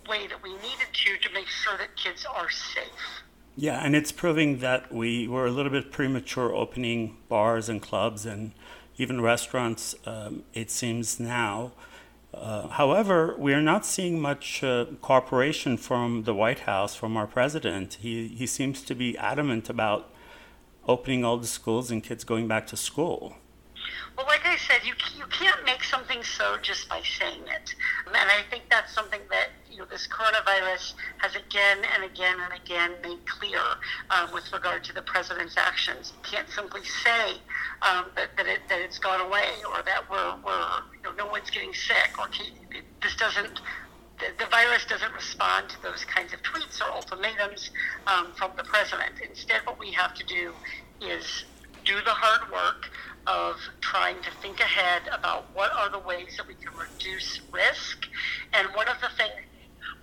way 0.08 0.28
that 0.28 0.42
we 0.44 0.54
needed 0.56 0.90
to 0.94 1.18
to 1.18 1.34
make 1.34 1.48
sure 1.48 1.78
that 1.78 1.96
kids 1.96 2.26
are 2.26 2.50
safe. 2.50 3.25
Yeah, 3.58 3.80
and 3.84 3.96
it's 3.96 4.12
proving 4.12 4.60
that 4.60 4.94
we 4.94 5.30
were 5.30 5.46
a 5.46 5.52
little 5.52 5.72
bit 5.72 5.90
premature 5.90 6.54
opening 6.54 7.16
bars 7.30 7.70
and 7.70 7.82
clubs 7.82 8.26
and 8.26 8.52
even 8.98 9.22
restaurants, 9.22 9.96
um, 10.06 10.44
it 10.54 10.70
seems 10.70 11.20
now. 11.22 11.72
Uh, 12.34 12.68
however, 12.68 13.34
we 13.38 13.54
are 13.54 13.62
not 13.62 13.86
seeing 13.86 14.20
much 14.20 14.62
uh, 14.62 14.86
cooperation 15.02 15.78
from 15.78 16.24
the 16.24 16.34
White 16.34 16.62
House, 16.62 16.96
from 16.96 17.16
our 17.16 17.28
president. 17.28 17.98
He, 18.02 18.28
he 18.28 18.46
seems 18.46 18.82
to 18.84 18.94
be 18.94 19.18
adamant 19.18 19.70
about 19.70 20.12
opening 20.86 21.24
all 21.24 21.38
the 21.38 21.48
schools 21.48 21.92
and 21.92 22.04
kids 22.04 22.26
going 22.26 22.50
back 22.50 22.68
to 22.68 22.78
school. 22.78 23.38
Well, 24.18 24.26
like 24.28 24.46
I 24.46 24.58
said, 24.58 24.82
you, 24.86 24.94
you 25.18 25.26
can't 25.28 25.64
make 25.66 25.84
something 25.84 26.24
so 26.24 26.58
just 26.62 26.88
by 26.90 27.02
saying 27.20 27.42
it. 27.48 27.76
And 28.08 28.16
I 28.16 28.42
think 28.50 28.64
that's 28.70 28.94
something 28.94 29.20
that 29.30 29.50
you 29.70 29.80
know, 29.80 29.86
this 29.86 30.08
coronavirus 30.08 30.94
has 31.18 31.36
again 31.36 31.80
and 31.94 32.04
again 32.04 32.38
and 32.40 32.54
again 32.54 32.92
made 33.04 33.26
clear 33.28 33.60
um, 34.10 34.32
with 34.34 34.52
regard 34.54 34.84
to 34.86 34.94
the 34.94 35.02
president's 35.02 35.58
actions. 35.58 36.14
You 36.16 36.32
can't 36.32 36.50
simply 36.50 36.84
say 36.84 37.34
um, 37.82 38.06
that, 38.16 38.36
that, 38.38 38.48
it, 38.48 38.60
that 38.70 38.80
it's 38.80 39.00
gone 39.00 39.22
away 39.22 39.50
or 39.70 39.84
that 39.84 40.10
we're, 40.10 40.36
we're 40.46 40.70
you 40.96 41.04
know, 41.04 41.12
no 41.18 41.28
one's 41.28 41.50
getting 41.50 41.74
sick 41.74 42.18
or 42.18 42.28
this 43.02 43.16
doesn't 43.18 43.60
the, 44.20 44.46
virus 44.46 44.86
doesn't 44.86 45.14
respond 45.14 45.70
to 45.70 45.82
those 45.84 46.06
kinds 46.06 46.34
of 46.34 46.42
tweets 46.42 46.82
or 46.82 46.90
ultimatums 46.92 47.72
um, 48.08 48.32
from 48.38 48.52
the 48.56 48.64
president. 48.64 49.12
Instead, 49.28 49.62
what 49.66 49.80
we 49.80 49.92
have 49.92 50.14
to 50.16 50.24
do 50.26 50.54
is 51.02 51.44
do 51.84 51.96
the 52.06 52.12
hard 52.12 52.52
work 52.52 52.90
of 53.28 53.56
trying 53.82 54.22
to 54.22 54.32
think 54.42 54.60
ahead 54.60 55.04
about 55.12 55.46
what 55.54 55.72
are 55.74 55.90
the 55.90 56.00
ways 56.00 56.36
that 56.38 56.48
we 56.48 56.54
can 56.56 56.74
reduce 56.78 57.42
risk. 57.52 58.08
And 58.54 58.68
one 58.76 58.88
of 58.88 59.00
the 59.02 59.10
things 59.18 59.34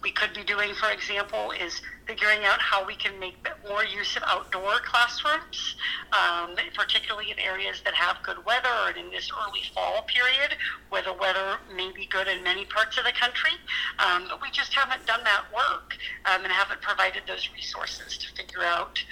we 0.02 0.11
could 0.11 0.35
be 0.35 0.43
doing, 0.43 0.75
for 0.75 0.91
example, 0.91 1.52
is 1.52 1.81
figuring 2.07 2.41
out 2.45 2.61
how 2.61 2.85
we 2.85 2.97
can 2.97 3.19
make 3.21 3.37
more 3.69 3.85
use 3.85 4.17
of 4.17 4.23
outdoor 4.26 4.81
classrooms, 4.85 5.76
um, 6.12 6.57
particularly 6.75 7.31
in 7.31 7.38
areas 7.38 7.81
that 7.85 7.95
have 7.95 8.17
good 8.25 8.45
weather 8.45 8.69
and 8.88 8.97
in 8.97 9.11
this 9.12 9.31
early 9.47 9.62
fall 9.73 10.02
period 10.02 10.57
where 10.88 11.02
the 11.02 11.12
weather 11.12 11.59
may 11.76 11.93
be 11.93 12.07
good 12.07 12.26
in 12.26 12.43
many 12.43 12.64
parts 12.64 12.99
of 12.99 13.05
the 13.05 13.12
country. 13.12 13.52
Um, 13.99 14.26
but 14.29 14.43
we 14.43 14.50
just 14.50 14.75
haven't 14.75 15.07
done 15.07 15.23
that 15.23 15.45
work 15.55 15.97
um, 16.26 16.43
and 16.43 16.52
haven't 16.52 16.81
provided 16.81 17.23
those 17.29 17.49
resources 17.55 18.19
to 18.19 18.35
figure 18.35 18.64
out 18.64 19.02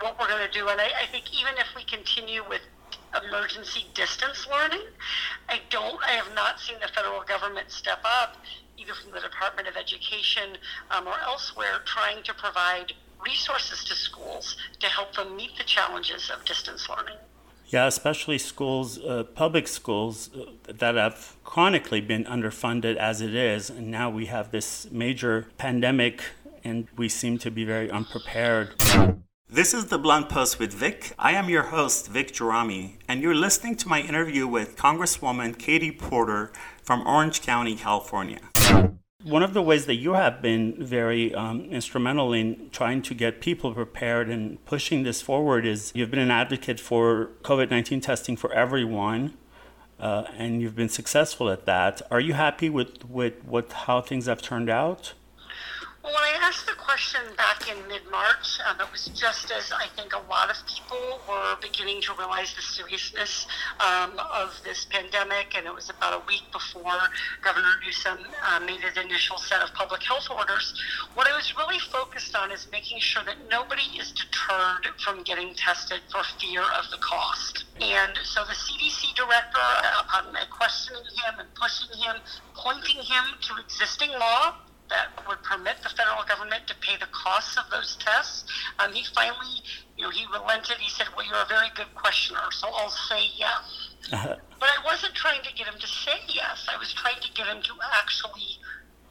what 0.00 0.18
we're 0.18 0.28
going 0.28 0.46
to 0.46 0.58
do. 0.58 0.68
And 0.68 0.80
I, 0.80 0.88
I 1.02 1.06
think 1.12 1.26
even 1.38 1.54
if 1.58 1.66
we 1.76 1.84
continue 1.84 2.42
with 2.48 2.62
emergency 3.26 3.86
distance 3.94 4.46
learning. 4.50 4.84
I 5.48 5.60
don't, 5.70 6.02
I 6.02 6.12
have 6.12 6.34
not 6.34 6.60
seen 6.60 6.76
the 6.80 6.88
federal 6.88 7.22
government 7.22 7.70
step 7.70 8.00
up, 8.04 8.36
either 8.76 8.94
from 8.94 9.12
the 9.12 9.20
Department 9.20 9.68
of 9.68 9.76
Education 9.76 10.56
um, 10.90 11.06
or 11.06 11.18
elsewhere, 11.24 11.80
trying 11.84 12.22
to 12.24 12.34
provide 12.34 12.92
resources 13.24 13.84
to 13.84 13.94
schools 13.94 14.56
to 14.80 14.86
help 14.86 15.14
them 15.14 15.36
meet 15.36 15.56
the 15.56 15.64
challenges 15.64 16.30
of 16.30 16.44
distance 16.44 16.88
learning. 16.88 17.16
Yeah, 17.66 17.86
especially 17.86 18.38
schools, 18.38 18.98
uh, 18.98 19.24
public 19.24 19.68
schools 19.68 20.30
uh, 20.34 20.72
that 20.72 20.94
have 20.94 21.36
chronically 21.44 22.00
been 22.00 22.24
underfunded 22.24 22.96
as 22.96 23.20
it 23.20 23.34
is. 23.34 23.68
And 23.68 23.90
now 23.90 24.08
we 24.08 24.26
have 24.26 24.52
this 24.52 24.90
major 24.90 25.48
pandemic 25.58 26.22
and 26.64 26.88
we 26.96 27.08
seem 27.08 27.38
to 27.38 27.50
be 27.50 27.64
very 27.64 27.90
unprepared. 27.90 28.74
This 29.50 29.72
is 29.72 29.86
the 29.86 29.96
Blunt 29.96 30.28
Post 30.28 30.58
with 30.58 30.74
Vic. 30.74 31.12
I 31.18 31.32
am 31.32 31.48
your 31.48 31.62
host, 31.62 32.08
Vic 32.08 32.32
Gerami, 32.32 32.98
and 33.08 33.22
you're 33.22 33.34
listening 33.34 33.76
to 33.76 33.88
my 33.88 34.02
interview 34.02 34.46
with 34.46 34.76
Congresswoman 34.76 35.58
Katie 35.58 35.90
Porter 35.90 36.52
from 36.82 37.06
Orange 37.06 37.40
County, 37.40 37.74
California. 37.74 38.40
One 39.24 39.42
of 39.42 39.54
the 39.54 39.62
ways 39.62 39.86
that 39.86 39.94
you 39.94 40.12
have 40.12 40.42
been 40.42 40.76
very 40.78 41.34
um, 41.34 41.62
instrumental 41.62 42.34
in 42.34 42.68
trying 42.72 43.00
to 43.00 43.14
get 43.14 43.40
people 43.40 43.72
prepared 43.72 44.28
and 44.28 44.62
pushing 44.66 45.02
this 45.02 45.22
forward 45.22 45.64
is 45.64 45.92
you've 45.94 46.10
been 46.10 46.20
an 46.20 46.30
advocate 46.30 46.78
for 46.78 47.30
COVID 47.40 47.70
19 47.70 48.02
testing 48.02 48.36
for 48.36 48.52
everyone. 48.52 49.32
Uh, 49.98 50.24
and 50.36 50.60
you've 50.60 50.76
been 50.76 50.90
successful 50.90 51.48
at 51.48 51.64
that. 51.64 52.02
Are 52.10 52.20
you 52.20 52.34
happy 52.34 52.68
with, 52.68 53.08
with 53.08 53.42
what, 53.44 53.72
how 53.72 54.02
things 54.02 54.26
have 54.26 54.42
turned 54.42 54.68
out? 54.68 55.14
Well, 56.08 56.16
when 56.16 56.40
I 56.40 56.46
asked 56.48 56.64
the 56.64 56.72
question 56.72 57.20
back 57.36 57.68
in 57.68 57.76
mid-March, 57.86 58.60
um, 58.64 58.80
it 58.80 58.90
was 58.90 59.10
just 59.12 59.52
as 59.52 59.70
I 59.72 59.88
think 59.94 60.14
a 60.14 60.24
lot 60.30 60.48
of 60.48 60.56
people 60.64 61.20
were 61.28 61.56
beginning 61.60 62.00
to 62.00 62.14
realize 62.14 62.54
the 62.54 62.62
seriousness 62.62 63.46
um, 63.78 64.18
of 64.18 64.58
this 64.64 64.86
pandemic, 64.88 65.52
and 65.54 65.66
it 65.66 65.74
was 65.74 65.90
about 65.90 66.14
a 66.14 66.24
week 66.26 66.44
before 66.50 66.96
Governor 67.44 67.74
Newsom 67.84 68.24
uh, 68.42 68.58
made 68.60 68.80
his 68.80 68.96
initial 68.96 69.36
set 69.36 69.60
of 69.60 69.74
public 69.74 70.02
health 70.02 70.30
orders. 70.30 70.72
What 71.12 71.28
I 71.28 71.36
was 71.36 71.54
really 71.58 71.78
focused 71.92 72.34
on 72.34 72.52
is 72.52 72.66
making 72.72 73.00
sure 73.00 73.22
that 73.24 73.36
nobody 73.50 73.84
is 74.00 74.10
deterred 74.12 74.88
from 75.04 75.22
getting 75.24 75.52
tested 75.56 76.00
for 76.10 76.22
fear 76.40 76.62
of 76.62 76.88
the 76.90 77.04
cost. 77.04 77.64
And 77.82 78.16
so 78.24 78.44
the 78.48 78.56
CDC 78.56 79.14
director, 79.14 79.68
upon 80.00 80.32
questioning 80.56 81.04
him 81.04 81.40
and 81.40 81.54
pushing 81.54 81.92
him, 82.00 82.16
pointing 82.56 82.96
him 82.96 83.24
to 83.42 83.60
existing 83.60 84.08
law, 84.12 84.54
that 84.90 85.08
would 85.28 85.42
permit 85.42 85.76
the 85.82 85.90
federal 85.90 86.24
government 86.24 86.66
to 86.66 86.74
pay 86.80 86.96
the 86.96 87.08
costs 87.12 87.56
of 87.56 87.64
those 87.70 87.96
tests. 88.00 88.44
Um, 88.78 88.92
he 88.92 89.04
finally, 89.14 89.62
you 89.96 90.04
know, 90.04 90.10
he 90.10 90.24
relented. 90.32 90.76
He 90.78 90.90
said, 90.90 91.06
"Well, 91.16 91.26
you're 91.26 91.42
a 91.42 91.48
very 91.48 91.68
good 91.74 91.92
questioner, 91.94 92.50
so 92.52 92.68
I'll 92.68 92.90
say 92.90 93.28
yes." 93.36 93.90
Uh-huh. 94.12 94.36
but 94.58 94.68
I 94.70 94.84
wasn't 94.86 95.14
trying 95.14 95.42
to 95.42 95.52
get 95.52 95.66
him 95.66 95.78
to 95.78 95.86
say 95.86 96.16
yes. 96.28 96.66
I 96.72 96.78
was 96.78 96.92
trying 96.94 97.20
to 97.20 97.30
get 97.34 97.46
him 97.46 97.60
to 97.62 97.72
actually 98.00 98.56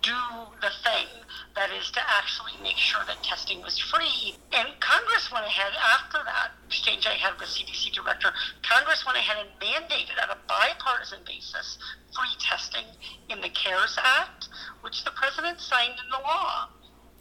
do 0.02 0.16
the 0.62 0.72
thing 0.84 1.08
that 1.56 1.70
is 1.72 1.92
to 1.92 2.02
actually 2.08 2.54
make 2.62 2.78
sure 2.78 3.02
that 3.08 3.22
testing 3.24 3.62
was 3.62 3.78
free. 3.78 4.36
And 4.54 4.70
Congress 4.80 5.32
went 5.32 5.46
ahead 5.46 5.74
after 5.76 6.20
that 6.24 6.52
exchange 6.68 7.06
I 7.08 7.14
had 7.14 7.40
with 7.40 7.50
CDC 7.50 7.94
director. 7.94 8.32
Congress 8.64 9.06
went 9.06 9.18
ahead 9.18 9.38
and 9.46 9.50
mandated 9.60 10.22
on 10.22 10.30
a 10.30 10.38
bipartisan 10.48 11.20
basis 11.26 11.78
free 12.16 12.36
testing 12.40 12.86
in 13.30 13.42
the 13.42 13.50
CARES 13.50 13.98
Act, 14.02 14.50
which 14.82 15.04
the 15.04 15.12
president 15.12 15.60
signed 15.60 15.94
into 16.04 16.22
law. 16.24 16.70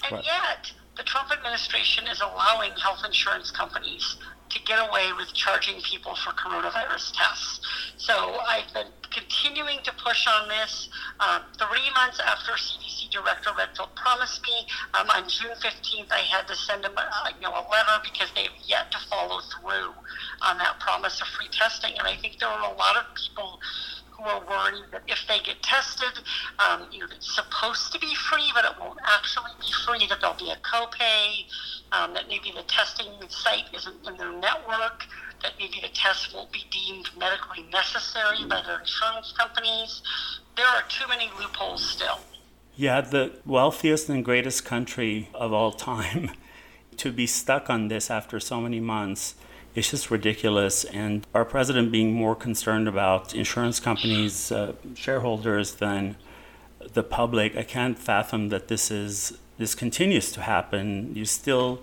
And 0.04 0.12
right. 0.12 0.24
yet, 0.24 0.72
the 0.96 1.02
Trump 1.02 1.30
administration 1.30 2.06
is 2.06 2.20
allowing 2.20 2.72
health 2.72 3.02
insurance 3.04 3.50
companies 3.50 4.16
to 4.56 4.64
get 4.64 4.78
away 4.88 5.12
with 5.16 5.32
charging 5.34 5.80
people 5.82 6.14
for 6.16 6.32
coronavirus 6.32 7.12
tests. 7.12 7.60
So 7.98 8.14
I've 8.48 8.72
been 8.72 8.88
continuing 9.10 9.78
to 9.84 9.92
push 9.92 10.26
on 10.26 10.48
this. 10.48 10.88
Um, 11.20 11.42
three 11.58 11.88
months 11.94 12.20
after 12.20 12.52
CDC 12.52 13.10
Director 13.10 13.50
Redfield 13.56 13.94
promised 13.94 14.42
me, 14.42 14.66
um, 14.94 15.08
on 15.10 15.28
June 15.28 15.56
15th, 15.60 16.10
I 16.10 16.20
had 16.20 16.46
to 16.48 16.56
send 16.56 16.84
them 16.84 16.92
a, 16.96 17.32
you 17.34 17.42
know, 17.42 17.52
a 17.52 17.64
letter 17.68 17.96
because 18.02 18.28
they've 18.34 18.56
yet 18.64 18.90
to 18.92 18.98
follow 19.10 19.40
through 19.40 19.92
on 20.42 20.58
that 20.58 20.80
promise 20.80 21.20
of 21.20 21.28
free 21.28 21.48
testing. 21.50 21.92
And 21.98 22.06
I 22.06 22.16
think 22.16 22.38
there 22.38 22.48
are 22.48 22.72
a 22.72 22.76
lot 22.76 22.96
of 22.96 23.04
people 23.14 23.60
who 24.16 24.24
are 24.24 24.40
worried 24.40 24.84
that 24.92 25.02
if 25.06 25.18
they 25.28 25.38
get 25.40 25.62
tested, 25.62 26.24
um, 26.58 26.86
you 26.90 27.00
know, 27.00 27.06
it's 27.14 27.34
supposed 27.34 27.92
to 27.92 27.98
be 27.98 28.14
free, 28.14 28.50
but 28.54 28.64
it 28.64 28.72
won't 28.80 28.98
actually 29.04 29.52
be 29.60 29.70
free, 29.84 30.06
that 30.08 30.20
there'll 30.20 30.36
be 30.36 30.50
a 30.50 30.56
copay, 30.56 31.44
um, 31.92 32.14
that 32.14 32.28
maybe 32.28 32.52
the 32.54 32.62
testing 32.62 33.06
site 33.28 33.64
isn't 33.74 34.06
in 34.06 34.16
their 34.16 34.32
network, 34.32 35.04
that 35.42 35.52
maybe 35.58 35.80
the 35.82 35.92
test 35.92 36.34
won't 36.34 36.50
be 36.52 36.64
deemed 36.70 37.10
medically 37.18 37.64
necessary 37.72 38.44
by 38.48 38.62
their 38.62 38.80
insurance 38.80 39.32
companies. 39.32 40.02
There 40.56 40.66
are 40.66 40.82
too 40.88 41.06
many 41.08 41.30
loopholes 41.38 41.84
still. 41.84 42.20
Yeah, 42.74 43.00
the 43.00 43.32
wealthiest 43.44 44.08
and 44.08 44.24
greatest 44.24 44.64
country 44.64 45.30
of 45.34 45.52
all 45.52 45.72
time 45.72 46.30
to 46.96 47.12
be 47.12 47.26
stuck 47.26 47.68
on 47.68 47.88
this 47.88 48.10
after 48.10 48.40
so 48.40 48.60
many 48.60 48.80
months 48.80 49.34
it's 49.76 49.90
just 49.90 50.10
ridiculous. 50.10 50.84
And 50.84 51.26
our 51.34 51.44
president 51.44 51.92
being 51.92 52.12
more 52.12 52.34
concerned 52.34 52.88
about 52.88 53.34
insurance 53.34 53.78
companies' 53.78 54.50
uh, 54.50 54.72
shareholders 54.94 55.74
than 55.74 56.16
the 56.94 57.02
public, 57.02 57.56
I 57.56 57.62
can't 57.62 57.98
fathom 57.98 58.48
that 58.48 58.68
this 58.68 58.90
is 58.90 59.38
this 59.58 59.74
continues 59.74 60.32
to 60.32 60.42
happen. 60.42 61.14
You 61.14 61.24
still 61.24 61.80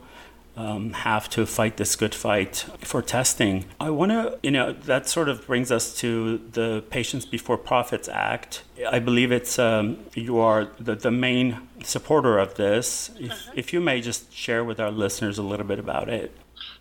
um, 0.56 0.94
have 0.94 1.30
to 1.30 1.46
fight 1.46 1.78
this 1.78 1.96
good 1.96 2.14
fight 2.14 2.66
for 2.80 3.02
testing. 3.02 3.66
I 3.80 3.90
want 3.90 4.12
to, 4.12 4.38
you 4.44 4.52
know, 4.52 4.74
that 4.74 5.10
sort 5.10 5.30
of 5.30 5.48
brings 5.48 5.72
us 5.72 5.96
to 5.98 6.40
the 6.52 6.84
Patients 6.90 7.26
Before 7.26 7.58
Profits 7.58 8.08
Act. 8.08 8.64
I 8.88 9.00
believe 9.00 9.32
it's 9.32 9.58
um, 9.58 9.98
you 10.14 10.38
are 10.38 10.70
the, 10.80 10.96
the 10.96 11.12
main 11.12 11.68
supporter 11.84 12.38
of 12.38 12.56
this. 12.56 13.10
If, 13.20 13.32
uh-huh. 13.32 13.52
if 13.56 13.74
you 13.74 13.82
may 13.82 14.02
just 14.02 14.32
share 14.32 14.64
with 14.64 14.80
our 14.80 14.92
listeners 14.92 15.38
a 15.38 15.44
little 15.44 15.66
bit 15.66 15.80
about 15.80 16.10
it. 16.10 16.36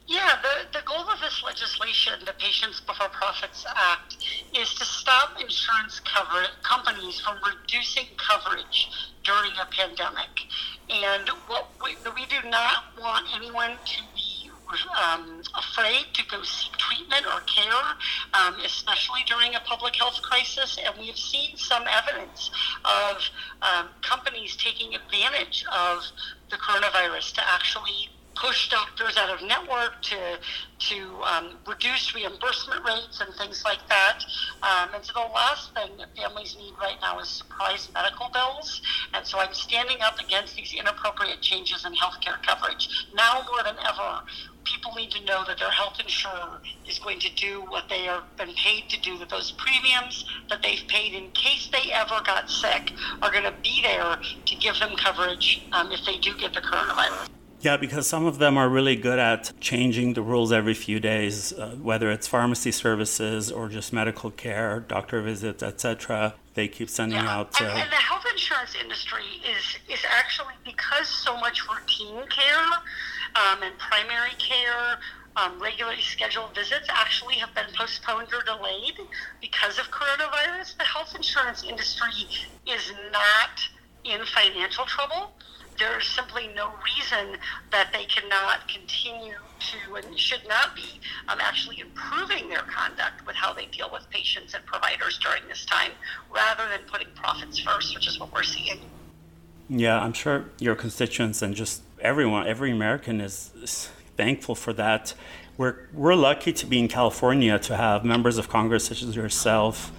Yeah, 0.06 0.36
the, 0.42 0.78
the 0.78 0.84
goal 0.84 1.08
of 1.08 1.20
this 1.20 1.42
legislation, 1.44 2.14
the 2.26 2.32
Patients 2.32 2.80
Before 2.80 3.08
Profits 3.08 3.64
Act, 3.68 4.16
is 4.58 4.74
to 4.74 4.84
stop 4.84 5.40
insurance 5.40 6.00
cover 6.00 6.46
companies 6.62 7.20
from 7.20 7.38
reducing 7.46 8.06
coverage 8.16 8.88
during 9.24 9.52
a 9.60 9.66
pandemic. 9.70 10.46
And 10.90 11.28
what 11.46 11.70
we, 11.82 11.96
we 12.14 12.26
do 12.26 12.48
not 12.48 12.84
want 12.98 13.26
anyone 13.34 13.78
to 13.84 14.02
be 14.14 14.50
um, 14.96 15.42
afraid 15.56 16.06
to 16.14 16.22
go 16.26 16.42
seek 16.42 16.72
treatment 16.72 17.26
or 17.26 17.40
care, 17.42 17.72
um, 18.34 18.56
especially 18.64 19.20
during 19.26 19.54
a 19.54 19.60
public 19.60 19.94
health 19.96 20.20
crisis. 20.22 20.78
And 20.84 20.98
we 20.98 21.06
have 21.06 21.18
seen 21.18 21.56
some 21.56 21.84
evidence 21.86 22.50
of 22.84 23.22
um, 23.62 23.88
companies 24.02 24.56
taking 24.56 24.94
advantage 24.94 25.64
of 25.72 26.04
the 26.50 26.56
coronavirus 26.56 27.34
to 27.34 27.48
actually 27.48 28.08
push 28.42 28.68
doctors 28.70 29.16
out 29.16 29.30
of 29.30 29.46
network 29.46 30.02
to 30.02 30.18
to 30.80 31.14
um, 31.22 31.50
reduce 31.64 32.12
reimbursement 32.12 32.84
rates 32.84 33.20
and 33.20 33.32
things 33.36 33.62
like 33.64 33.78
that. 33.88 34.24
Um, 34.64 34.88
and 34.96 35.04
so 35.04 35.12
the 35.14 35.32
last 35.32 35.72
thing 35.74 35.96
that 35.98 36.08
families 36.16 36.56
need 36.58 36.74
right 36.80 36.96
now 37.00 37.20
is 37.20 37.28
surprise 37.28 37.88
medical 37.94 38.28
bills. 38.34 38.82
And 39.14 39.24
so 39.24 39.38
I'm 39.38 39.54
standing 39.54 39.98
up 40.02 40.18
against 40.18 40.56
these 40.56 40.74
inappropriate 40.74 41.40
changes 41.40 41.84
in 41.84 41.92
healthcare 41.94 42.42
coverage. 42.42 43.06
Now 43.14 43.46
more 43.48 43.62
than 43.62 43.76
ever, 43.86 44.22
people 44.64 44.90
need 44.96 45.12
to 45.12 45.24
know 45.24 45.44
that 45.46 45.58
their 45.58 45.70
health 45.70 46.00
insurer 46.00 46.60
is 46.88 46.98
going 46.98 47.20
to 47.20 47.32
do 47.36 47.60
what 47.68 47.88
they 47.88 48.02
have 48.06 48.24
been 48.36 48.52
paid 48.54 48.88
to 48.88 49.00
do, 49.00 49.18
that 49.18 49.28
those 49.28 49.52
premiums 49.52 50.24
that 50.48 50.62
they've 50.62 50.82
paid 50.88 51.14
in 51.14 51.30
case 51.30 51.68
they 51.70 51.92
ever 51.92 52.20
got 52.26 52.50
sick 52.50 52.92
are 53.22 53.30
going 53.30 53.44
to 53.44 53.54
be 53.62 53.82
there 53.82 54.18
to 54.46 54.56
give 54.56 54.76
them 54.80 54.96
coverage 54.96 55.62
um, 55.70 55.92
if 55.92 56.04
they 56.04 56.18
do 56.18 56.36
get 56.38 56.52
the 56.52 56.60
coronavirus. 56.60 57.28
Yeah, 57.62 57.76
because 57.76 58.08
some 58.08 58.26
of 58.26 58.38
them 58.38 58.58
are 58.58 58.68
really 58.68 58.96
good 58.96 59.20
at 59.20 59.52
changing 59.60 60.14
the 60.14 60.22
rules 60.22 60.50
every 60.50 60.74
few 60.74 60.98
days, 60.98 61.52
uh, 61.52 61.76
whether 61.80 62.10
it's 62.10 62.26
pharmacy 62.26 62.72
services 62.72 63.52
or 63.52 63.68
just 63.68 63.92
medical 63.92 64.32
care, 64.32 64.80
doctor 64.80 65.22
visits, 65.22 65.62
etc. 65.62 66.34
They 66.54 66.66
keep 66.66 66.90
sending 66.90 67.20
yeah. 67.20 67.36
out. 67.38 67.62
Uh, 67.62 67.66
and, 67.66 67.82
and, 67.82 67.92
the 67.92 67.96
health 67.96 68.24
insurance 68.32 68.74
industry 68.74 69.22
is 69.48 69.78
is 69.88 70.04
actually 70.10 70.54
because 70.64 71.06
so 71.06 71.36
much 71.36 71.62
routine 71.70 72.26
care 72.28 72.66
um, 73.36 73.62
and 73.62 73.78
primary 73.78 74.34
care. 74.38 74.98
Um, 75.34 75.58
regularly 75.62 76.02
scheduled 76.02 76.54
visits 76.54 76.88
actually 76.90 77.36
have 77.36 77.54
been 77.54 77.72
postponed 77.74 78.28
or 78.34 78.42
delayed 78.42 78.98
because 79.40 79.78
of 79.78 79.90
coronavirus. 79.90 80.76
The 80.76 80.84
health 80.84 81.14
insurance 81.16 81.64
industry 81.64 82.28
is 82.66 82.92
not 83.12 83.62
in 84.04 84.20
financial 84.26 84.84
trouble 84.84 85.32
there's 85.78 86.06
simply 86.06 86.48
no 86.54 86.70
reason 86.84 87.38
that 87.70 87.90
they 87.92 88.04
cannot 88.04 88.68
continue 88.68 89.34
to 89.60 89.94
and 89.94 90.18
should 90.18 90.46
not 90.48 90.74
be 90.74 91.00
um, 91.28 91.38
actually 91.40 91.80
improving 91.80 92.48
their 92.48 92.62
conduct 92.62 93.26
with 93.26 93.36
how 93.36 93.52
they 93.52 93.66
deal 93.66 93.90
with 93.92 94.08
patients 94.10 94.54
and 94.54 94.64
providers 94.66 95.18
during 95.18 95.42
this 95.48 95.64
time 95.64 95.92
rather 96.34 96.68
than 96.68 96.80
putting 96.90 97.08
profits 97.14 97.58
first, 97.58 97.94
which 97.94 98.06
is 98.06 98.18
what 98.18 98.32
we're 98.32 98.42
seeing. 98.42 98.80
Yeah, 99.68 100.00
I'm 100.00 100.12
sure 100.12 100.46
your 100.58 100.74
constituents 100.74 101.42
and 101.42 101.54
just 101.54 101.82
everyone, 102.00 102.46
every 102.46 102.70
American 102.70 103.20
is, 103.20 103.50
is 103.62 103.88
thankful 104.16 104.54
for 104.54 104.72
that. 104.74 105.14
We're, 105.56 105.88
we're 105.92 106.14
lucky 106.14 106.52
to 106.52 106.66
be 106.66 106.78
in 106.78 106.88
California 106.88 107.58
to 107.60 107.76
have 107.76 108.04
members 108.04 108.38
of 108.38 108.48
Congress 108.48 108.86
such 108.86 109.02
as 109.02 109.14
yourself, 109.14 109.92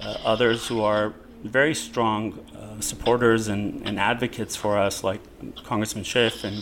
uh, 0.00 0.16
others 0.24 0.68
who 0.68 0.82
are 0.82 1.14
very 1.42 1.74
strong 1.74 2.38
supporters 2.82 3.48
and, 3.48 3.86
and, 3.86 3.98
advocates 3.98 4.56
for 4.56 4.78
us, 4.78 5.02
like 5.04 5.20
Congressman 5.64 6.04
Schiff 6.04 6.44
and 6.44 6.56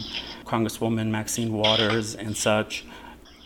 Congresswoman 0.44 1.08
Maxine 1.08 1.52
Waters 1.52 2.14
and 2.14 2.36
such. 2.36 2.84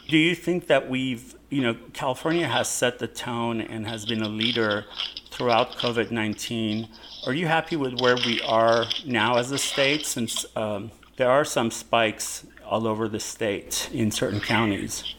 Do 0.08 0.18
you 0.18 0.34
think 0.34 0.66
that 0.66 0.90
we've, 0.90 1.34
you 1.50 1.62
know, 1.62 1.76
California 1.92 2.46
has 2.46 2.68
set 2.68 2.98
the 2.98 3.06
tone 3.06 3.60
and 3.60 3.86
has 3.86 4.04
been 4.04 4.22
a 4.22 4.28
leader 4.28 4.84
throughout 5.30 5.72
COVID 5.72 6.10
19? 6.10 6.88
Are 7.26 7.32
you 7.32 7.46
happy 7.46 7.76
with 7.76 8.00
where 8.00 8.16
we 8.16 8.40
are 8.42 8.86
now 9.06 9.36
as 9.36 9.50
a 9.52 9.58
state 9.58 10.06
since 10.06 10.44
um, 10.56 10.90
there 11.16 11.30
are 11.30 11.44
some 11.44 11.70
spikes 11.70 12.46
all 12.64 12.86
over 12.86 13.08
the 13.08 13.20
state 13.20 13.88
in 13.92 14.10
certain 14.10 14.40
counties? 14.40 15.14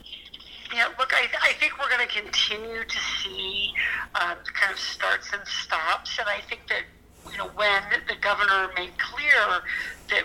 Yeah, 0.74 0.88
look, 0.98 1.14
I, 1.14 1.28
I 1.50 1.54
think 1.54 1.80
we're 1.80 1.90
going 1.90 2.08
to 2.08 2.14
continue 2.14 2.84
to 2.84 2.98
see 3.22 3.72
uh, 4.16 4.36
kind 4.54 4.74
of 4.74 4.80
starts 4.80 5.32
and 5.32 5.42
stops, 5.48 6.18
and 6.18 6.28
I 6.28 6.40
think 6.50 6.62
that 6.68 6.82
you 7.34 7.40
know 7.40 7.50
when 7.56 7.82
the 8.08 8.16
governor 8.22 8.70
made 8.78 8.98
clear 8.98 9.62
that 10.10 10.24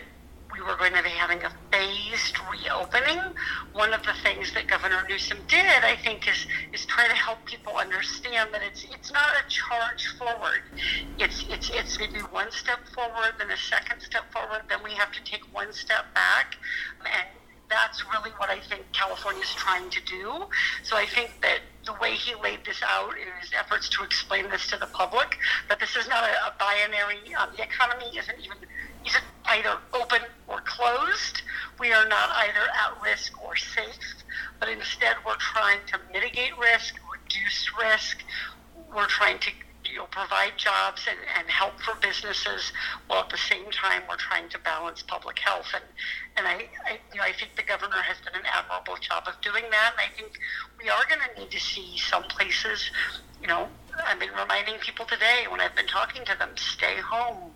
we 0.52 0.64
were 0.64 0.76
going 0.76 0.92
to 0.92 1.02
be 1.02 1.10
having 1.10 1.42
a 1.44 1.52
phased 1.70 2.36
reopening. 2.50 3.20
One 3.72 3.92
of 3.92 4.02
the 4.02 4.14
things 4.22 4.52
that 4.54 4.66
Governor 4.66 5.04
Newsom 5.08 5.38
did, 5.46 5.84
I 5.84 5.94
think, 5.96 6.28
is 6.28 6.46
is 6.72 6.84
try 6.86 7.06
to 7.06 7.14
help 7.14 7.44
people 7.44 7.76
understand 7.76 8.50
that 8.52 8.62
it's 8.62 8.84
it's 8.92 9.12
not 9.12 9.30
a 9.36 9.48
charge 9.48 10.08
forward. 10.18 10.62
It's 11.18 11.44
it's 11.48 11.70
it's 11.70 11.98
maybe 11.98 12.20
one 12.30 12.50
step 12.50 12.80
forward, 12.94 13.34
then 13.38 13.50
a 13.50 13.56
second 13.56 14.00
step 14.00 14.32
forward, 14.32 14.62
then 14.68 14.78
we 14.82 14.92
have 14.92 15.12
to 15.12 15.22
take 15.24 15.42
one 15.54 15.72
step 15.72 16.12
back, 16.14 16.56
and 17.00 17.28
that's 17.68 18.02
really 18.12 18.30
what 18.38 18.50
I 18.50 18.60
think 18.60 18.84
California 18.92 19.42
is 19.42 19.54
trying 19.54 19.90
to 19.90 20.00
do. 20.04 20.44
So 20.82 20.96
I 20.96 21.06
think 21.06 21.30
that 21.42 21.60
the 21.84 21.92
way 22.00 22.14
he 22.14 22.34
laid 22.42 22.64
this 22.64 22.80
out 22.82 23.12
in 23.12 23.28
his 23.40 23.50
efforts 23.58 23.88
to 23.90 24.04
explain 24.04 24.48
this 24.50 24.66
to 24.68 24.76
the 24.76 24.86
public, 24.86 25.38
that 25.68 25.80
this 25.80 25.96
is 25.96 26.08
not 26.08 26.24
a, 26.24 26.32
a 26.48 26.54
binary, 26.58 27.34
um, 27.34 27.50
the 27.56 27.62
economy 27.62 28.16
isn't 28.16 28.38
even 28.40 28.58
isn't 29.06 29.24
either 29.46 29.78
open 29.94 30.20
or 30.48 30.60
closed. 30.62 31.42
We 31.78 31.92
are 31.92 32.06
not 32.08 32.30
either 32.30 32.60
at 32.60 33.02
risk 33.02 33.42
or 33.42 33.56
safe, 33.56 34.24
but 34.58 34.68
instead 34.68 35.16
we're 35.24 35.36
trying 35.36 35.78
to 35.88 36.00
mitigate 36.12 36.58
risk, 36.58 36.96
reduce 37.12 37.70
risk. 37.80 38.22
We're 38.94 39.06
trying 39.06 39.38
to 39.40 39.50
you 39.90 39.98
know, 39.98 40.06
provide 40.10 40.52
jobs 40.56 41.06
and, 41.08 41.18
and 41.38 41.48
help 41.48 41.80
for 41.80 41.94
businesses 42.00 42.72
while 43.06 43.20
at 43.20 43.30
the 43.30 43.38
same 43.38 43.70
time 43.70 44.02
we're 44.08 44.16
trying 44.16 44.48
to 44.50 44.58
balance 44.58 45.02
public 45.02 45.38
health. 45.38 45.68
And, 45.74 45.84
and 46.38 46.46
I, 46.46 46.54
I, 46.86 46.98
you 47.12 47.18
know, 47.18 47.24
I 47.24 47.32
think 47.32 47.56
the 47.56 47.62
governor 47.62 48.00
has 48.00 48.16
done 48.24 48.34
an 48.38 48.46
admirable 48.46 48.96
job 49.02 49.26
of 49.26 49.40
doing 49.40 49.64
that. 49.70 49.92
And 49.98 50.00
I 50.00 50.08
think 50.16 50.38
we 50.80 50.88
are 50.88 51.02
going 51.08 51.20
to 51.20 51.40
need 51.40 51.50
to 51.50 51.60
see 51.60 51.98
some 51.98 52.22
places, 52.24 52.90
you 53.42 53.48
know, 53.48 53.68
I've 54.06 54.20
been 54.20 54.30
reminding 54.30 54.78
people 54.78 55.04
today 55.06 55.46
when 55.50 55.60
I've 55.60 55.74
been 55.74 55.88
talking 55.88 56.24
to 56.24 56.38
them, 56.38 56.50
stay 56.54 56.96
home, 57.02 57.50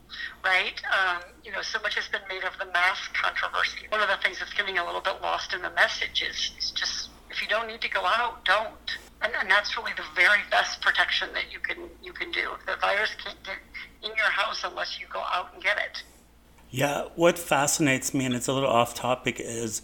right? 0.45 0.75
Um, 0.90 1.23
you 1.45 1.53
know, 1.53 1.62
so 1.62 1.79
much 1.81 1.95
has 1.95 2.09
been 2.09 2.27
made 2.29 2.42
of 2.42 2.59
the 2.59 2.66
mask 2.73 3.14
controversy. 3.14 3.87
One 3.88 4.01
of 4.01 4.09
the 4.09 4.18
things 4.23 4.40
that's 4.40 4.53
getting 4.53 4.79
a 4.79 4.85
little 4.85 5.01
bit 5.01 5.23
lost 5.23 5.55
in 5.55 5.62
the 5.62 5.71
message 5.71 6.25
is, 6.29 6.51
is 6.59 6.73
just 6.73 7.11
if 7.31 7.40
you 7.40 7.49
don't 7.49 7.68
need 7.68 7.81
to 7.81 7.88
go 7.88 8.03
out, 8.05 8.45
don't. 8.45 8.99
And, 9.23 9.33
and 9.38 9.49
that's 9.49 9.77
really 9.77 9.92
the 9.97 10.05
very 10.16 10.40
best 10.51 10.83
protection 10.83 11.29
that 11.35 11.53
you 11.53 11.61
can 11.61 11.79
you 12.03 12.12
can 12.12 12.33
do. 12.33 12.51
The 12.66 12.77
virus 12.81 13.14
can't 13.25 13.38
get 13.45 13.57
in 14.03 14.11
your 14.16 14.31
house 14.31 14.64
unless 14.64 14.99
you 14.99 15.07
go 15.12 15.21
out 15.21 15.55
and 15.55 15.62
get 15.62 15.79
it. 15.79 16.03
Yeah, 16.75 17.09
what 17.17 17.39
fascinates 17.39 18.15
me, 18.15 18.25
and 18.25 18.35
it's 18.35 18.49
a 18.49 18.53
little 18.55 18.71
off 18.71 18.95
topic, 18.95 19.39
is 19.39 19.83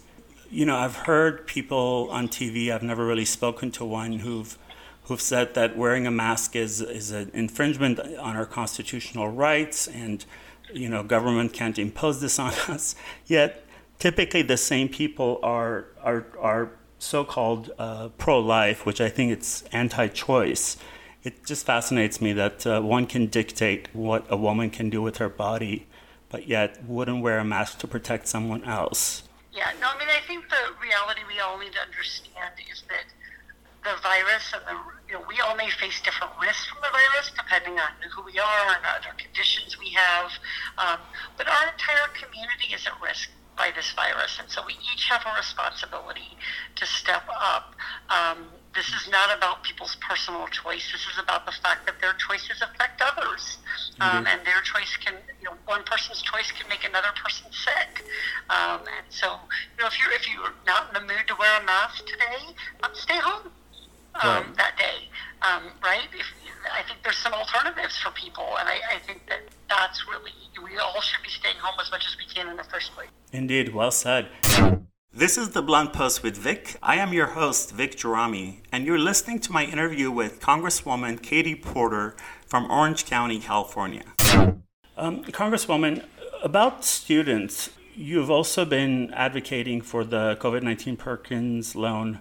you 0.50 0.64
know 0.64 0.74
I've 0.74 0.96
heard 0.96 1.46
people 1.46 2.08
on 2.10 2.28
TV. 2.28 2.72
I've 2.72 2.82
never 2.82 3.04
really 3.04 3.26
spoken 3.26 3.70
to 3.72 3.84
one 3.84 4.20
who've 4.20 4.56
who've 5.02 5.20
said 5.20 5.52
that 5.52 5.76
wearing 5.76 6.06
a 6.06 6.10
mask 6.10 6.56
is 6.56 6.80
is 6.80 7.10
an 7.10 7.30
infringement 7.34 8.00
on 8.00 8.36
our 8.36 8.46
constitutional 8.46 9.28
rights, 9.28 9.86
and 9.86 10.24
you 10.72 10.88
know 10.88 11.02
government 11.02 11.52
can't 11.52 11.78
impose 11.78 12.22
this 12.22 12.38
on 12.38 12.54
us. 12.68 12.94
Yet 13.26 13.66
typically 13.98 14.40
the 14.40 14.56
same 14.56 14.88
people 14.88 15.40
are 15.42 15.88
are 16.02 16.24
are 16.40 16.70
so-called 16.98 17.70
uh, 17.78 18.08
pro-life, 18.16 18.86
which 18.86 19.02
I 19.02 19.10
think 19.10 19.30
it's 19.30 19.62
anti-choice. 19.72 20.78
It 21.22 21.44
just 21.44 21.66
fascinates 21.66 22.22
me 22.22 22.32
that 22.32 22.66
uh, 22.66 22.80
one 22.80 23.06
can 23.06 23.26
dictate 23.26 23.88
what 23.92 24.24
a 24.30 24.38
woman 24.38 24.70
can 24.70 24.88
do 24.88 25.02
with 25.02 25.18
her 25.18 25.28
body, 25.28 25.86
but 26.30 26.46
yet 26.46 26.84
wouldn't 26.84 27.22
wear 27.22 27.38
a 27.38 27.44
mask 27.44 27.78
to 27.78 27.86
protect 27.86 28.28
someone 28.28 28.64
else. 28.64 29.22
Yeah, 29.52 29.72
no, 29.80 29.88
I 29.88 29.98
mean, 29.98 30.08
I 30.08 30.20
think 30.26 30.48
the 30.48 30.74
reality 30.80 31.22
we 31.26 31.40
all 31.40 31.58
need 31.58 31.72
to 31.72 31.80
understand 31.80 32.54
is 32.70 32.82
that 32.88 33.06
the 33.84 34.00
virus 34.02 34.52
and 34.52 34.62
the 34.66 34.76
you 35.08 35.14
know 35.14 35.24
we 35.28 35.40
all 35.40 35.56
may 35.56 35.70
face 35.70 36.00
different 36.02 36.32
risks 36.42 36.66
from 36.66 36.78
the 36.82 36.90
virus 36.90 37.30
depending 37.34 37.78
on 37.78 37.88
who 38.12 38.22
we 38.22 38.38
are 38.38 38.66
and 38.74 38.84
other 38.84 39.14
conditions 39.16 39.78
we 39.78 39.90
have, 39.90 40.30
um, 40.76 40.98
but 41.36 41.48
our 41.48 41.72
entire 41.72 42.08
community 42.14 42.74
is 42.74 42.86
at 42.86 42.92
risk 43.00 43.30
by 43.56 43.70
this 43.74 43.90
virus. 43.92 44.38
And 44.38 44.48
so 44.48 44.62
we 44.66 44.74
each 44.94 45.08
have 45.08 45.22
a 45.26 45.34
responsibility 45.36 46.36
to 46.76 46.86
step 46.86 47.24
up. 47.28 47.74
Um, 48.08 48.46
this 48.74 48.88
is 48.88 49.08
not 49.10 49.36
about 49.36 49.62
people's 49.62 49.96
personal 49.96 50.46
choice. 50.48 50.92
This 50.92 51.02
is 51.12 51.18
about 51.18 51.46
the 51.46 51.52
fact 51.52 51.86
that 51.86 52.00
their 52.00 52.14
choices 52.14 52.62
affect 52.62 53.02
others, 53.02 53.58
um, 54.00 54.26
and 54.26 54.40
their 54.46 54.60
choice 54.62 54.96
can, 54.96 55.14
you 55.40 55.46
know, 55.46 55.56
one 55.66 55.82
person's 55.84 56.22
choice 56.22 56.52
can 56.52 56.68
make 56.68 56.84
another 56.84 57.08
person 57.22 57.46
sick. 57.50 58.04
Um, 58.50 58.80
and 58.86 59.06
so, 59.08 59.26
you 59.76 59.82
know, 59.82 59.88
if 59.88 59.98
you're 59.98 60.12
if 60.12 60.28
you're 60.28 60.54
not 60.66 60.88
in 60.88 60.94
the 60.94 61.12
mood 61.12 61.26
to 61.28 61.34
wear 61.38 61.60
a 61.60 61.64
mask 61.64 62.06
today, 62.06 62.54
um, 62.82 62.90
stay 62.94 63.18
home 63.18 63.50
um, 64.14 64.22
right. 64.22 64.56
that 64.56 64.76
day, 64.78 65.08
um, 65.42 65.72
right? 65.82 66.08
If, 66.12 66.26
I 66.72 66.82
think 66.82 67.02
there's 67.02 67.18
some 67.18 67.32
alternatives 67.32 67.96
for 67.98 68.10
people, 68.10 68.46
and 68.58 68.68
I, 68.68 68.78
I 68.94 68.98
think 69.06 69.26
that 69.28 69.40
that's 69.68 70.06
really 70.06 70.32
we 70.62 70.76
all 70.78 71.00
should 71.00 71.22
be 71.22 71.30
staying 71.30 71.56
home 71.56 71.78
as 71.80 71.90
much 71.90 72.04
as 72.06 72.16
we 72.16 72.26
can 72.32 72.48
in 72.48 72.56
the 72.56 72.64
first 72.64 72.92
place. 72.92 73.08
Indeed, 73.32 73.74
well 73.74 73.90
said. 73.90 74.28
This 75.12 75.38
is 75.38 75.50
the 75.50 75.62
Blunt 75.62 75.94
Post 75.94 76.22
with 76.22 76.36
Vic. 76.36 76.76
I 76.82 76.96
am 76.96 77.14
your 77.14 77.28
host, 77.28 77.72
Vic 77.72 77.96
Gerami, 77.96 78.58
and 78.70 78.84
you're 78.84 78.98
listening 78.98 79.40
to 79.40 79.50
my 79.50 79.64
interview 79.64 80.10
with 80.10 80.38
Congresswoman 80.38 81.22
Katie 81.22 81.54
Porter 81.54 82.14
from 82.46 82.70
Orange 82.70 83.06
County, 83.06 83.40
California. 83.40 84.04
Um, 84.98 85.24
Congresswoman, 85.24 86.04
about 86.42 86.84
students, 86.84 87.70
you've 87.96 88.30
also 88.30 88.66
been 88.66 89.12
advocating 89.14 89.80
for 89.80 90.04
the 90.04 90.36
COVID 90.40 90.62
19 90.62 90.98
Perkins 90.98 91.74
Loan 91.74 92.20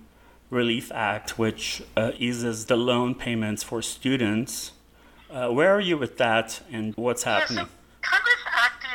Relief 0.50 0.89
Act, 0.93 1.38
which 1.38 1.84
uh, 1.97 2.13
eases 2.17 2.67
the 2.67 2.78
loan 2.78 3.13
payments 3.15 3.63
for 3.63 3.82
students. 3.82 4.71
Uh, 5.30 5.50
where 5.50 5.76
are 5.76 5.82
you 5.82 5.97
with 5.97 6.17
that 6.17 6.62
and 6.71 6.95
what's 6.95 7.23
happening? 7.23 7.58
Yeah, 7.58 7.65
so 7.65 7.69
Congress 8.02 8.43
acted 8.56 8.89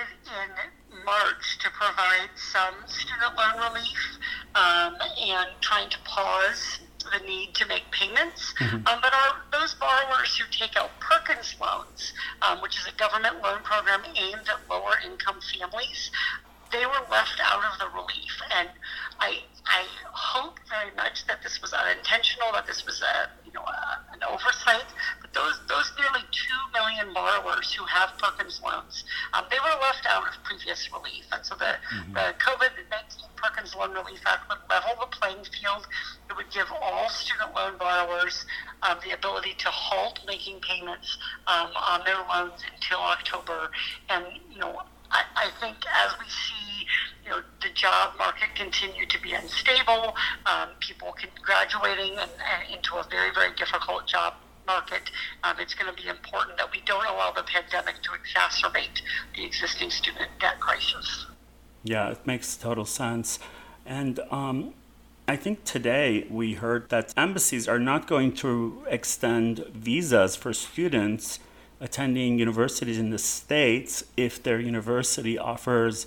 in 0.90 1.04
March 1.04 1.58
to 1.58 1.68
provide 1.82 2.30
some 2.36 2.74
student 2.86 3.34
loan 3.36 3.72
relief 3.72 4.18
um, 4.54 4.94
and 5.18 5.48
trying 5.60 5.90
to 5.90 5.98
pause 6.04 6.78
the 7.10 7.26
need 7.26 7.52
to 7.54 7.66
make 7.66 7.82
payments. 7.90 8.54
Mm-hmm. 8.60 8.86
Um, 8.86 8.98
but 9.02 9.12
our, 9.12 9.42
those 9.50 9.74
borrowers 9.74 10.36
who 10.36 10.44
take 10.50 10.76
out 10.76 10.90
Perkins 11.00 11.56
loans, 11.60 12.12
um, 12.42 12.60
which 12.62 12.78
is 12.78 12.86
a 12.86 12.96
government 12.96 13.42
loan 13.42 13.58
program 13.64 14.02
aimed 14.14 14.46
at 14.46 14.60
lower 14.70 14.94
income 15.04 15.40
families, 15.58 16.10
they 16.72 16.86
were 16.86 17.04
left 17.10 17.38
out 17.44 17.62
of 17.62 17.78
the 17.78 17.88
relief. 17.94 18.32
And 18.56 18.68
I, 19.20 19.44
I 19.66 19.84
hope 20.10 20.58
very 20.68 20.94
much 20.96 21.26
that 21.26 21.42
this 21.42 21.60
was 21.60 21.72
unintentional, 21.72 22.48
that 22.52 22.66
this 22.66 22.84
was 22.84 23.02
a, 23.02 23.30
you 23.44 23.52
know, 23.52 23.62
a, 23.62 24.00
an 24.12 24.20
oversight. 24.24 24.88
But 25.20 25.32
those, 25.34 25.60
those 25.68 25.92
nearly 26.00 26.24
two 26.32 26.60
million 26.72 27.12
borrowers 27.12 27.72
who 27.72 27.84
have 27.84 28.16
Perkins 28.18 28.60
loans, 28.64 29.04
um, 29.34 29.44
they 29.50 29.58
were 29.60 29.76
left 29.80 30.06
out 30.08 30.24
of 30.26 30.42
previous 30.44 30.90
relief. 30.92 31.24
And 31.30 31.44
so 31.44 31.54
the, 31.54 31.76
mm-hmm. 31.92 32.14
the 32.14 32.34
COVID-19 32.40 33.36
Perkins 33.36 33.74
Loan 33.74 33.92
Relief 33.92 34.20
Act 34.24 34.48
would 34.48 34.58
level 34.70 34.94
the 35.00 35.06
playing 35.06 35.44
field. 35.44 35.86
It 36.30 36.36
would 36.36 36.50
give 36.50 36.66
all 36.80 37.08
student 37.08 37.54
loan 37.54 37.76
borrowers 37.76 38.46
um, 38.82 38.98
the 39.04 39.12
ability 39.14 39.54
to 39.58 39.68
halt 39.68 40.20
making 40.26 40.60
payments 40.60 41.18
um, 41.46 41.70
on 41.76 42.04
their 42.04 42.22
loans 42.30 42.62
until 42.72 42.98
October. 42.98 43.70
And, 44.08 44.24
you 44.50 44.58
know, 44.58 44.82
I, 45.12 45.22
I 45.36 45.50
think 45.60 45.76
as 46.04 46.12
we 46.18 46.26
see, 46.26 46.86
you 47.24 47.30
know, 47.30 47.42
the 47.60 47.68
job 47.74 48.14
market 48.18 48.48
continue 48.54 49.06
to 49.06 49.20
be 49.20 49.32
unstable, 49.32 50.16
um, 50.46 50.70
people 50.80 51.12
can, 51.12 51.30
graduating 51.42 52.18
and, 52.18 52.30
and 52.30 52.74
into 52.74 52.96
a 52.96 53.06
very, 53.10 53.30
very 53.32 53.54
difficult 53.54 54.06
job 54.06 54.34
market, 54.66 55.10
um, 55.44 55.56
it's 55.58 55.74
going 55.74 55.94
to 55.94 56.02
be 56.02 56.08
important 56.08 56.56
that 56.56 56.70
we 56.72 56.82
don't 56.86 57.04
allow 57.06 57.30
the 57.32 57.42
pandemic 57.42 57.96
to 58.02 58.10
exacerbate 58.10 59.02
the 59.36 59.44
existing 59.44 59.90
student 59.90 60.30
debt 60.40 60.58
crisis. 60.60 61.26
Yeah, 61.84 62.10
it 62.10 62.26
makes 62.26 62.56
total 62.56 62.84
sense. 62.84 63.38
And 63.84 64.20
um, 64.30 64.74
I 65.26 65.36
think 65.36 65.64
today 65.64 66.26
we 66.30 66.54
heard 66.54 66.88
that 66.90 67.12
embassies 67.16 67.68
are 67.68 67.78
not 67.78 68.06
going 68.06 68.32
to 68.34 68.84
extend 68.88 69.66
visas 69.72 70.36
for 70.36 70.52
students 70.52 71.38
attending 71.82 72.38
universities 72.38 72.96
in 72.96 73.10
the 73.10 73.18
States 73.18 74.04
if 74.16 74.40
their 74.40 74.60
university 74.60 75.36
offers 75.36 76.06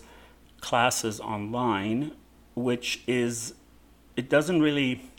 classes 0.62 1.20
online, 1.20 2.14
which 2.56 3.04
is, 3.06 3.54
it 4.16 4.30
doesn't 4.30 4.62
really, 4.62 5.12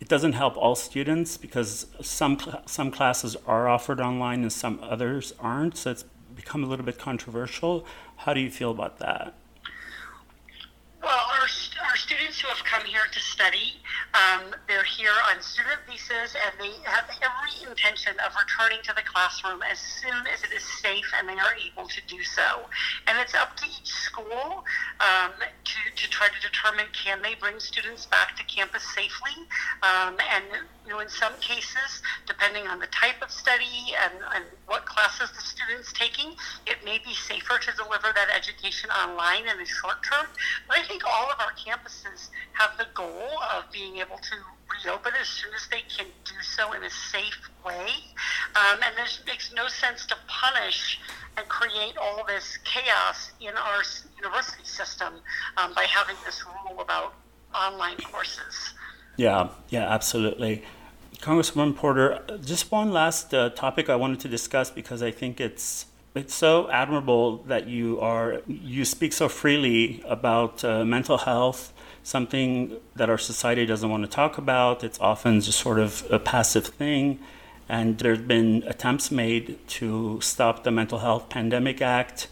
it 0.00 0.08
doesn't 0.08 0.34
help 0.34 0.54
all 0.58 0.74
students 0.74 1.38
because 1.38 1.86
some, 2.02 2.38
some 2.66 2.90
classes 2.90 3.36
are 3.46 3.66
offered 3.68 4.00
online 4.00 4.42
and 4.42 4.52
some 4.52 4.78
others 4.82 5.32
aren't. 5.40 5.78
So 5.78 5.90
it's 5.90 6.04
become 6.36 6.62
a 6.62 6.66
little 6.66 6.84
bit 6.84 6.98
controversial. 6.98 7.86
How 8.18 8.34
do 8.34 8.40
you 8.40 8.50
feel 8.50 8.70
about 8.70 8.98
that? 8.98 9.32
Well, 11.02 11.10
our, 11.10 11.48
our 11.92 11.98
students 11.98 12.40
who 12.40 12.48
have 12.48 12.64
come 12.64 12.82
here 12.86 13.04
to 13.12 13.20
study, 13.20 13.76
um, 14.16 14.54
they're 14.66 14.82
here 14.82 15.12
on 15.28 15.42
student 15.42 15.76
visas 15.84 16.32
and 16.32 16.56
they 16.56 16.72
have 16.88 17.04
every 17.20 17.68
intention 17.68 18.16
of 18.24 18.32
returning 18.32 18.80
to 18.82 18.94
the 18.96 19.02
classroom 19.04 19.60
as 19.70 19.78
soon 19.78 20.24
as 20.32 20.42
it 20.42 20.56
is 20.56 20.64
safe 20.80 21.04
and 21.18 21.28
they 21.28 21.36
are 21.36 21.52
able 21.60 21.86
to 21.86 22.00
do 22.08 22.22
so. 22.22 22.64
And 23.06 23.18
it's 23.20 23.34
up 23.34 23.58
to 23.58 23.66
each 23.66 23.92
school 23.92 24.64
um, 25.04 25.32
to, 25.36 25.78
to 25.94 26.08
try 26.08 26.28
to 26.28 26.40
determine 26.40 26.86
can 26.96 27.20
they 27.20 27.34
bring 27.34 27.60
students 27.60 28.06
back 28.06 28.36
to 28.38 28.44
campus 28.44 28.84
safely. 28.96 29.36
Um, 29.82 30.16
and 30.32 30.64
you 30.84 30.92
know, 30.92 31.00
in 31.00 31.08
some 31.08 31.32
cases, 31.40 32.02
depending 32.26 32.66
on 32.66 32.78
the 32.78 32.88
type 32.88 33.22
of 33.22 33.30
study 33.30 33.94
and, 34.02 34.14
and 34.34 34.44
what 34.66 34.84
classes 34.84 35.30
the 35.30 35.40
student's 35.40 35.92
taking, 35.92 36.34
it 36.66 36.84
may 36.84 36.98
be 36.98 37.14
safer 37.14 37.58
to 37.58 37.70
deliver 37.76 38.10
that 38.14 38.28
education 38.34 38.90
online 38.90 39.46
in 39.46 39.58
the 39.58 39.66
short 39.66 40.02
term. 40.02 40.26
But 40.66 40.78
I 40.78 40.82
think 40.84 41.02
all 41.06 41.30
of 41.30 41.38
our 41.38 41.52
campuses 41.54 42.30
have 42.54 42.76
the 42.78 42.86
goal 42.94 43.30
of 43.54 43.70
being 43.72 43.98
able 43.98 44.18
to 44.18 44.36
reopen 44.82 45.12
as 45.20 45.28
soon 45.28 45.52
as 45.54 45.68
they 45.70 45.82
can 45.88 46.06
do 46.24 46.34
so 46.42 46.72
in 46.72 46.82
a 46.82 46.90
safe 46.90 47.48
way. 47.64 47.86
Um, 48.56 48.80
and 48.82 48.96
this 48.96 49.20
makes 49.26 49.52
no 49.54 49.68
sense 49.68 50.06
to 50.06 50.16
punish 50.26 50.98
and 51.36 51.48
create 51.48 51.96
all 51.96 52.24
this 52.26 52.58
chaos 52.64 53.32
in 53.40 53.54
our 53.54 53.82
university 54.16 54.64
system 54.64 55.14
um, 55.56 55.74
by 55.74 55.84
having 55.84 56.16
this 56.24 56.42
rule 56.44 56.80
about 56.80 57.14
online 57.54 57.96
courses. 57.98 58.74
Yeah, 59.16 59.48
yeah, 59.68 59.88
absolutely. 59.88 60.62
Congresswoman 61.18 61.76
Porter, 61.76 62.20
just 62.44 62.72
one 62.72 62.92
last 62.92 63.32
uh, 63.32 63.50
topic 63.50 63.88
I 63.88 63.96
wanted 63.96 64.20
to 64.20 64.28
discuss 64.28 64.70
because 64.70 65.02
I 65.02 65.10
think 65.10 65.40
it's 65.40 65.86
it's 66.14 66.34
so 66.34 66.68
admirable 66.70 67.38
that 67.44 67.68
you 67.68 67.98
are 68.00 68.42
you 68.46 68.84
speak 68.84 69.12
so 69.12 69.28
freely 69.28 70.02
about 70.06 70.62
uh, 70.64 70.84
mental 70.84 71.18
health 71.18 71.72
something 72.02 72.76
that 72.96 73.08
our 73.08 73.16
society 73.16 73.64
doesn't 73.64 73.88
want 73.88 74.02
to 74.04 74.10
talk 74.10 74.36
about 74.36 74.84
it's 74.84 75.00
often 75.00 75.40
just 75.40 75.58
sort 75.60 75.78
of 75.78 76.04
a 76.10 76.18
passive 76.18 76.66
thing 76.66 77.18
And 77.68 77.98
there 77.98 78.14
have 78.14 78.28
been 78.28 78.64
attempts 78.66 79.10
made 79.10 79.58
to 79.78 80.20
stop 80.20 80.64
the 80.64 80.70
Mental 80.70 80.98
Health 80.98 81.28
Pandemic 81.30 81.80
Act, 81.80 82.28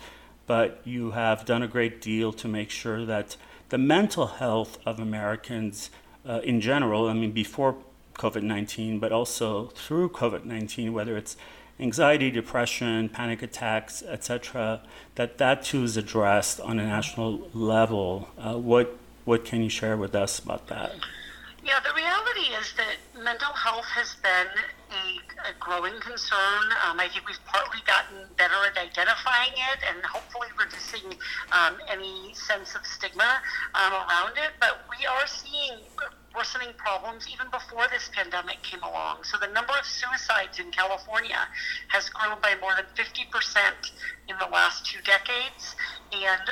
but 0.47 0.81
you 0.85 1.13
have 1.13 1.45
done 1.45 1.63
a 1.63 1.69
great 1.69 2.01
deal 2.01 2.33
to 2.35 2.49
make 2.49 2.71
sure 2.71 3.07
that 3.07 3.37
the 3.71 3.79
mental 3.79 4.27
health 4.27 4.79
of 4.85 4.99
Americans 5.01 5.91
uh, 6.27 6.41
in 6.43 6.61
general, 6.61 7.09
I 7.09 7.15
mean, 7.15 7.33
before 7.33 7.77
COVID 8.15 8.43
19, 8.43 8.99
but 8.99 9.13
also 9.13 9.67
through 9.69 10.11
COVID 10.11 10.45
19, 10.45 10.93
whether 10.93 11.17
it's 11.17 11.37
anxiety, 11.79 12.31
depression, 12.31 13.09
panic 13.09 13.43
attacks, 13.43 14.03
etc., 14.03 14.83
that 15.15 15.39
that 15.39 15.65
too 15.65 15.85
is 15.85 15.97
addressed 15.97 16.61
on 16.61 16.79
a 16.79 16.87
national 16.87 17.49
level. 17.55 18.29
Uh, 18.39 18.57
what 18.59 18.97
what 19.25 19.45
can 19.45 19.63
you 19.63 19.71
share 19.71 19.97
with 19.97 20.15
us 20.15 20.39
about 20.39 20.67
that? 20.69 20.93
Yeah, 21.71 21.79
the 21.87 21.95
reality 21.95 22.51
is 22.59 22.75
that 22.83 22.99
mental 23.15 23.55
health 23.55 23.87
has 23.95 24.19
been 24.27 24.51
a, 24.91 25.07
a 25.47 25.55
growing 25.63 25.95
concern. 26.03 26.67
Um, 26.83 26.99
I 26.99 27.07
think 27.07 27.31
we've 27.31 27.45
partly 27.47 27.79
gotten 27.87 28.27
better 28.35 28.59
at 28.67 28.75
identifying 28.75 29.55
it 29.55 29.79
and 29.87 30.03
hopefully 30.03 30.51
reducing 30.59 31.15
um, 31.55 31.79
any 31.87 32.35
sense 32.35 32.75
of 32.75 32.83
stigma 32.83 33.39
um, 33.79 33.93
around 34.03 34.35
it. 34.35 34.59
But 34.59 34.83
we 34.91 35.07
are 35.07 35.31
seeing 35.31 35.79
worsening 36.35 36.75
problems 36.75 37.31
even 37.31 37.47
before 37.55 37.87
this 37.87 38.11
pandemic 38.19 38.59
came 38.67 38.83
along. 38.83 39.23
So 39.23 39.39
the 39.39 39.55
number 39.55 39.79
of 39.79 39.87
suicides 39.87 40.59
in 40.59 40.75
California 40.75 41.39
has 41.95 42.11
grown 42.11 42.35
by 42.43 42.59
more 42.61 42.75
than 42.75 42.91
50% 42.99 43.31
in 44.27 44.35
the 44.43 44.51
last 44.51 44.91
two 44.91 44.99
decades. 45.07 45.79
And 46.11 46.51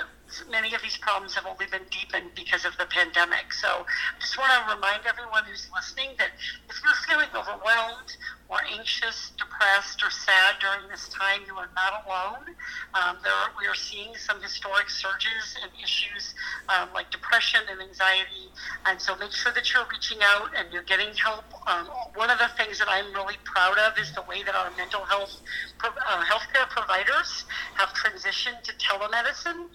many 0.50 0.74
of 0.74 0.82
these 0.82 0.96
problems 0.98 1.34
have 1.34 1.46
only 1.46 1.66
been 1.66 1.86
deepened 1.90 2.30
because 2.34 2.64
of 2.64 2.76
the 2.78 2.86
pandemic. 2.86 3.52
So 3.52 3.68
I 3.68 4.20
just 4.20 4.38
want 4.38 4.50
to 4.52 4.74
remind 4.74 5.06
everyone 5.06 5.44
who's 5.44 5.68
listening 5.74 6.16
that 6.18 6.30
if 6.68 6.76
you're 6.82 7.00
feeling 7.06 7.28
overwhelmed 7.34 8.16
or 8.48 8.58
anxious, 8.72 9.32
depressed, 9.36 10.02
or 10.02 10.10
sad 10.10 10.56
during 10.60 10.88
this 10.88 11.08
time, 11.10 11.40
you 11.46 11.54
are 11.56 11.68
not 11.76 12.04
alone. 12.06 12.56
Um, 12.94 13.16
are, 13.20 13.52
we 13.60 13.66
are 13.66 13.74
seeing 13.74 14.16
some 14.16 14.40
historic 14.40 14.88
surges 14.88 15.56
in 15.62 15.68
issues 15.82 16.34
um, 16.68 16.88
like 16.94 17.10
depression 17.10 17.60
and 17.70 17.80
anxiety. 17.80 18.48
And 18.86 19.00
so 19.00 19.16
make 19.16 19.32
sure 19.32 19.52
that 19.52 19.72
you're 19.72 19.86
reaching 19.90 20.18
out 20.22 20.50
and 20.56 20.72
you're 20.72 20.84
getting 20.84 21.14
help. 21.14 21.44
Um, 21.68 21.86
one 22.14 22.30
of 22.30 22.38
the 22.38 22.48
things 22.56 22.78
that 22.78 22.88
I'm 22.88 23.12
really 23.12 23.36
proud 23.44 23.76
of 23.78 23.98
is 23.98 24.12
the 24.12 24.22
way 24.22 24.42
that 24.42 24.54
our 24.54 24.70
mental 24.76 25.04
health 25.04 25.40
uh, 25.84 26.24
healthcare 26.24 26.68
providers 26.70 27.44
have 27.74 27.90
transitioned 27.90 28.62
to 28.62 28.72
telemedicine. 28.80 29.68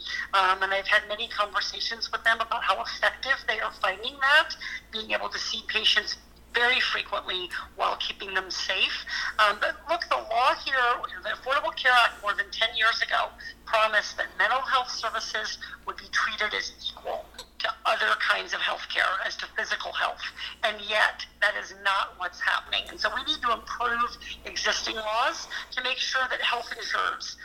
Um, 0.43 0.61
and 0.61 0.73
I've 0.73 0.87
had 0.87 1.07
many 1.07 1.29
conversations 1.29 2.11
with 2.11 2.21
them 2.25 2.35
about 2.41 2.63
how 2.63 2.83
effective 2.83 3.39
they 3.47 3.61
are 3.61 3.71
finding 3.81 4.15
that, 4.19 4.49
being 4.91 5.11
able 5.11 5.29
to 5.29 5.39
see 5.39 5.63
patients 5.67 6.17
very 6.53 6.81
frequently 6.81 7.49
while 7.77 7.95
keeping 7.95 8.33
them 8.33 8.51
safe. 8.51 9.05
Um, 9.39 9.57
but 9.61 9.77
look, 9.89 10.01
the 10.09 10.17
law 10.17 10.53
here, 10.65 10.75
the 11.23 11.29
Affordable 11.29 11.73
Care 11.75 11.93
Act 11.93 12.21
more 12.21 12.33
than 12.33 12.45
10 12.51 12.75
years 12.75 13.01
ago 13.01 13.29
promised 13.65 14.17
that 14.17 14.27
mental 14.37 14.59
health 14.59 14.91
services 14.91 15.57
would 15.87 15.95
be 15.95 16.07
treated 16.11 16.53
as 16.53 16.73
equal 16.91 17.25
to 17.59 17.69
other 17.85 18.13
kinds 18.19 18.53
of 18.53 18.59
health 18.59 18.85
care, 18.93 19.07
as 19.25 19.37
to 19.37 19.45
physical 19.57 19.93
health. 19.93 20.21
And 20.63 20.75
yet, 20.81 21.25
that 21.39 21.53
is 21.63 21.73
not 21.85 22.15
what's 22.17 22.41
happening. 22.41 22.83
And 22.89 22.99
so 22.99 23.09
we 23.15 23.23
need 23.23 23.41
to 23.41 23.53
improve 23.53 24.17
existing 24.43 24.95
laws 24.95 25.47
to 25.71 25.81
make 25.83 25.97
sure 25.97 26.27
that 26.29 26.41
health 26.41 26.69
insurers 26.77 27.37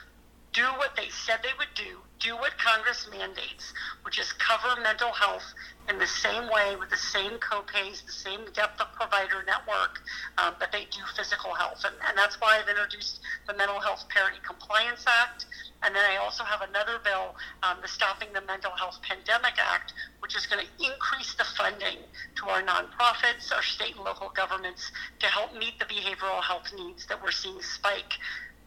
do 0.53 0.65
what 0.77 0.97
they 0.97 1.09
said 1.09 1.39
they 1.45 1.55
would 1.59 1.73
do, 1.75 1.99
do 2.21 2.37
what 2.37 2.57
Congress 2.59 3.09
mandates, 3.11 3.73
which 4.03 4.19
is 4.19 4.33
cover 4.33 4.81
mental 4.81 5.13
health 5.13 5.45
in 5.89 5.99
the 5.99 6.07
same 6.07 6.51
way 6.51 6.77
with 6.77 6.91
the 6.91 6.97
same 6.97 7.39
copays, 7.39 8.05
the 8.05 8.13
same 8.13 8.41
depth 8.53 8.81
of 8.81 8.93
provider 8.93 9.43
network 9.47 10.01
um, 10.37 10.55
they 10.73 10.85
do 10.91 11.01
physical 11.17 11.55
health. 11.55 11.83
And, 11.85 11.95
and 12.07 12.17
that's 12.17 12.41
why 12.41 12.61
I've 12.61 12.69
introduced 12.69 13.21
the 13.47 13.55
Mental 13.55 13.81
Health 13.81 14.05
Parity 14.09 14.39
Compliance 14.47 15.05
Act. 15.07 15.47
And 15.83 15.95
then 15.95 16.03
I 16.11 16.17
also 16.17 16.45
have 16.45 16.61
another 16.63 16.99
bill, 17.03 17.35
um, 17.63 17.79
the 17.83 17.89
Stopping 17.89 18.29
the 18.33 18.43
Mental 18.43 18.71
Health 18.73 19.01
Pandemic 19.03 19.55
Act, 19.59 19.93
which 20.21 20.37
is 20.37 20.47
going 20.47 20.65
to 20.65 20.85
increase 20.85 21.35
the 21.35 21.45
funding 21.45 21.99
to 22.37 22.47
our 22.49 22.63
nonprofits, 22.63 23.53
our 23.55 23.63
state 23.63 23.97
and 23.97 24.05
local 24.05 24.31
governments 24.31 24.91
to 25.21 25.27
help 25.27 25.55
meet 25.55 25.79
the 25.79 25.87
behavioral 25.87 26.43
health 26.43 26.71
needs 26.77 27.07
that 27.07 27.23
we're 27.23 27.31
seeing 27.31 27.61
spike 27.63 28.15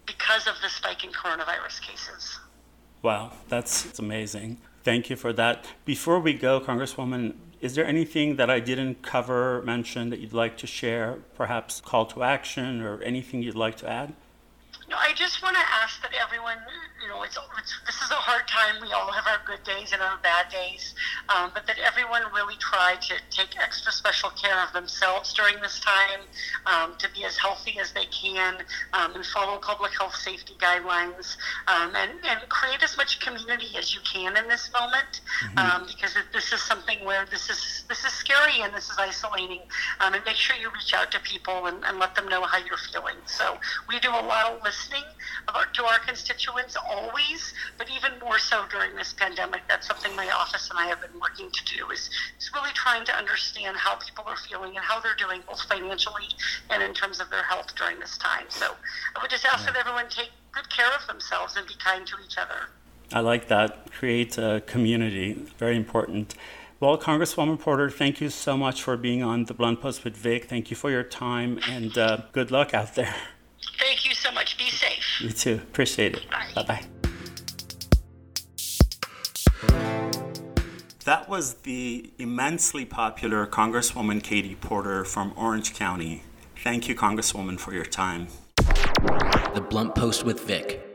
because 0.05 0.47
of 0.47 0.55
the 0.61 0.69
spike 0.69 1.03
in 1.03 1.11
coronavirus 1.11 1.81
cases. 1.81 2.39
Wow, 3.01 3.31
that's 3.49 3.97
amazing. 3.97 4.57
Thank 4.83 5.09
you 5.09 5.15
for 5.15 5.33
that. 5.33 5.65
Before 5.85 6.19
we 6.19 6.33
go, 6.33 6.59
Congresswoman, 6.59 7.33
is 7.59 7.75
there 7.75 7.85
anything 7.85 8.35
that 8.37 8.49
I 8.49 8.59
didn't 8.59 9.01
cover, 9.01 9.61
mention 9.63 10.09
that 10.09 10.19
you'd 10.19 10.33
like 10.33 10.57
to 10.57 10.67
share? 10.67 11.19
Perhaps 11.35 11.81
call 11.81 12.05
to 12.07 12.23
action 12.23 12.81
or 12.81 13.01
anything 13.01 13.43
you'd 13.43 13.55
like 13.55 13.77
to 13.77 13.89
add? 13.89 14.13
No, 14.89 14.97
I 14.97 15.13
just 15.13 15.41
want 15.41 15.55
to 15.55 15.61
ask 15.61 16.01
that 16.01 16.11
everyone 16.19 16.57
you 17.01 17.07
know, 17.09 17.23
it's, 17.23 17.37
it's, 17.57 17.73
this 17.85 17.95
is 18.01 18.11
a 18.11 18.15
hard 18.15 18.47
time. 18.47 18.81
We 18.81 18.91
all 18.91 19.11
have 19.11 19.25
our 19.25 19.41
good 19.45 19.63
days 19.63 19.91
and 19.91 20.01
our 20.01 20.17
bad 20.21 20.49
days, 20.49 20.93
um, 21.29 21.51
but 21.53 21.65
that 21.67 21.79
everyone 21.79 22.21
really 22.33 22.55
try 22.59 22.95
to 23.01 23.13
take 23.29 23.57
extra 23.57 23.91
special 23.91 24.29
care 24.31 24.61
of 24.63 24.73
themselves 24.73 25.33
during 25.33 25.59
this 25.61 25.79
time, 25.79 26.21
um, 26.65 26.95
to 26.99 27.09
be 27.13 27.25
as 27.25 27.37
healthy 27.37 27.79
as 27.79 27.91
they 27.91 28.05
can, 28.05 28.57
um, 28.93 29.15
and 29.15 29.25
follow 29.25 29.57
public 29.57 29.91
health 29.97 30.15
safety 30.15 30.53
guidelines, 30.59 31.37
um, 31.67 31.95
and, 31.95 32.11
and 32.23 32.39
create 32.49 32.83
as 32.83 32.95
much 32.97 33.19
community 33.19 33.77
as 33.77 33.93
you 33.93 34.01
can 34.05 34.37
in 34.37 34.47
this 34.47 34.71
moment, 34.71 35.21
mm-hmm. 35.45 35.57
Um, 35.57 35.87
because 35.87 36.15
this 36.33 36.51
is 36.53 36.61
something 36.61 37.03
where 37.05 37.25
this 37.29 37.49
is 37.49 37.85
this 37.87 38.03
is 38.03 38.11
scary 38.11 38.61
and 38.61 38.73
this 38.73 38.89
is 38.89 38.97
isolating, 38.97 39.61
um, 39.99 40.13
and 40.13 40.23
make 40.25 40.35
sure 40.35 40.55
you 40.55 40.69
reach 40.71 40.93
out 40.93 41.11
to 41.11 41.19
people 41.21 41.65
and, 41.65 41.83
and 41.85 41.99
let 41.99 42.15
them 42.15 42.27
know 42.27 42.43
how 42.43 42.57
you're 42.57 42.77
feeling. 42.91 43.15
So 43.25 43.57
we 43.87 43.99
do 43.99 44.09
a 44.09 44.23
lot 44.25 44.51
of 44.51 44.63
listening 44.63 45.03
to 45.73 45.85
our 45.85 45.99
constituents 45.99 46.75
always, 46.89 47.53
but 47.77 47.89
even 47.89 48.11
more 48.19 48.39
so 48.39 48.63
during 48.69 48.95
this 48.95 49.13
pandemic. 49.13 49.61
That's 49.67 49.87
something 49.87 50.15
my 50.15 50.29
office 50.29 50.69
and 50.69 50.79
I 50.79 50.87
have 50.87 51.01
been 51.01 51.19
working 51.19 51.49
to 51.51 51.77
do 51.77 51.89
is, 51.91 52.09
is 52.39 52.51
really 52.53 52.71
trying 52.73 53.05
to 53.05 53.15
understand 53.15 53.77
how 53.77 53.95
people 53.95 54.25
are 54.27 54.37
feeling 54.37 54.75
and 54.75 54.85
how 54.85 54.99
they're 54.99 55.15
doing 55.15 55.41
both 55.47 55.61
financially 55.63 56.27
and 56.69 56.83
in 56.83 56.93
terms 56.93 57.19
of 57.19 57.29
their 57.29 57.43
health 57.43 57.73
during 57.75 57.99
this 57.99 58.17
time. 58.17 58.45
So 58.49 58.67
I 59.15 59.21
would 59.21 59.31
just 59.31 59.45
ask 59.45 59.65
yeah. 59.65 59.73
that 59.73 59.79
everyone 59.79 60.05
take 60.09 60.29
good 60.51 60.69
care 60.69 60.91
of 60.99 61.07
themselves 61.07 61.55
and 61.57 61.65
be 61.67 61.73
kind 61.83 62.05
to 62.07 62.15
each 62.25 62.37
other. 62.37 62.69
I 63.13 63.19
like 63.19 63.47
that. 63.49 63.91
Create 63.91 64.37
a 64.37 64.61
community. 64.65 65.33
Very 65.57 65.75
important. 65.75 66.35
Well, 66.79 66.97
Congresswoman 66.97 67.59
Porter, 67.59 67.89
thank 67.89 68.21
you 68.21 68.29
so 68.29 68.57
much 68.57 68.81
for 68.81 68.97
being 68.97 69.21
on 69.21 69.45
the 69.45 69.53
Blunt 69.53 69.81
Post 69.81 70.03
with 70.03 70.17
Vic. 70.17 70.45
Thank 70.45 70.71
you 70.71 70.75
for 70.75 70.89
your 70.89 71.03
time 71.03 71.59
and 71.69 71.95
uh, 71.97 72.17
good 72.31 72.49
luck 72.49 72.73
out 72.73 72.95
there. 72.95 73.13
Thank 73.77 74.05
you 74.07 74.15
so 74.15 74.31
much. 74.31 74.57
Be 74.57 74.69
safe. 74.69 74.90
You 75.19 75.29
too. 75.31 75.55
Appreciate 75.55 76.15
it. 76.15 76.25
Bye 76.55 76.63
bye. 76.63 76.85
That 81.05 81.27
was 81.27 81.55
the 81.55 82.13
immensely 82.19 82.85
popular 82.85 83.47
Congresswoman 83.47 84.23
Katie 84.23 84.55
Porter 84.55 85.03
from 85.03 85.33
Orange 85.35 85.73
County. 85.73 86.23
Thank 86.63 86.87
you, 86.87 86.95
Congresswoman, 86.95 87.59
for 87.59 87.73
your 87.73 87.85
time. 87.85 88.27
The 89.53 89.65
Blunt 89.67 89.95
Post 89.95 90.23
with 90.23 90.41
Vic. 90.41 90.87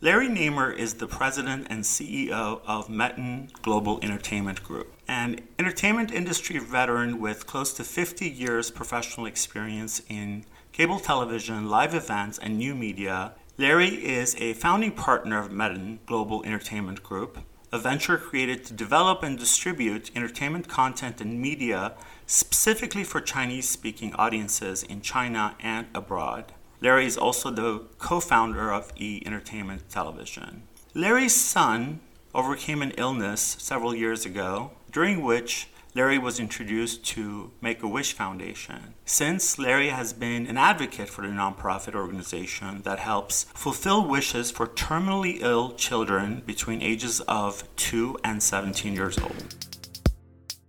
Larry 0.00 0.30
Namer 0.30 0.72
is 0.72 0.94
the 0.94 1.06
president 1.06 1.66
and 1.68 1.84
CEO 1.84 2.62
of 2.66 2.88
Metan 2.88 3.52
Global 3.60 4.00
Entertainment 4.02 4.64
Group, 4.64 4.94
an 5.06 5.40
entertainment 5.58 6.10
industry 6.10 6.58
veteran 6.58 7.20
with 7.20 7.46
close 7.46 7.74
to 7.74 7.84
50 7.84 8.26
years 8.26 8.70
professional 8.70 9.26
experience 9.26 10.00
in 10.08 10.46
cable 10.72 11.00
television, 11.00 11.68
live 11.68 11.94
events, 11.94 12.38
and 12.38 12.56
new 12.56 12.74
media. 12.74 13.34
Larry 13.60 13.90
is 14.06 14.34
a 14.36 14.54
founding 14.54 14.90
partner 14.90 15.38
of 15.38 15.50
Metan 15.50 15.98
Global 16.06 16.42
Entertainment 16.44 17.02
Group, 17.02 17.36
a 17.70 17.78
venture 17.78 18.16
created 18.16 18.64
to 18.64 18.72
develop 18.72 19.22
and 19.22 19.38
distribute 19.38 20.10
entertainment 20.16 20.66
content 20.66 21.20
and 21.20 21.38
media 21.38 21.92
specifically 22.24 23.04
for 23.04 23.20
Chinese 23.20 23.68
speaking 23.68 24.14
audiences 24.14 24.82
in 24.82 25.02
China 25.02 25.56
and 25.60 25.88
abroad. 25.94 26.54
Larry 26.80 27.04
is 27.04 27.18
also 27.18 27.50
the 27.50 27.84
co 27.98 28.18
founder 28.18 28.72
of 28.72 28.94
E 28.96 29.22
Entertainment 29.26 29.90
Television. 29.90 30.62
Larry's 30.94 31.36
son 31.36 32.00
overcame 32.34 32.80
an 32.80 32.92
illness 32.92 33.56
several 33.58 33.94
years 33.94 34.24
ago, 34.24 34.70
during 34.90 35.20
which 35.20 35.68
Larry 35.92 36.18
was 36.18 36.38
introduced 36.38 37.04
to 37.04 37.50
Make 37.60 37.82
a 37.82 37.88
Wish 37.88 38.12
Foundation. 38.12 38.94
Since 39.04 39.58
Larry 39.58 39.88
has 39.88 40.12
been 40.12 40.46
an 40.46 40.56
advocate 40.56 41.08
for 41.08 41.22
the 41.22 41.32
nonprofit 41.32 41.96
organization 41.96 42.82
that 42.82 43.00
helps 43.00 43.44
fulfill 43.54 44.06
wishes 44.06 44.52
for 44.52 44.68
terminally 44.68 45.38
ill 45.40 45.72
children 45.72 46.42
between 46.46 46.80
ages 46.80 47.18
of 47.22 47.64
2 47.74 48.18
and 48.22 48.40
17 48.40 48.94
years 48.94 49.18
old. 49.18 49.56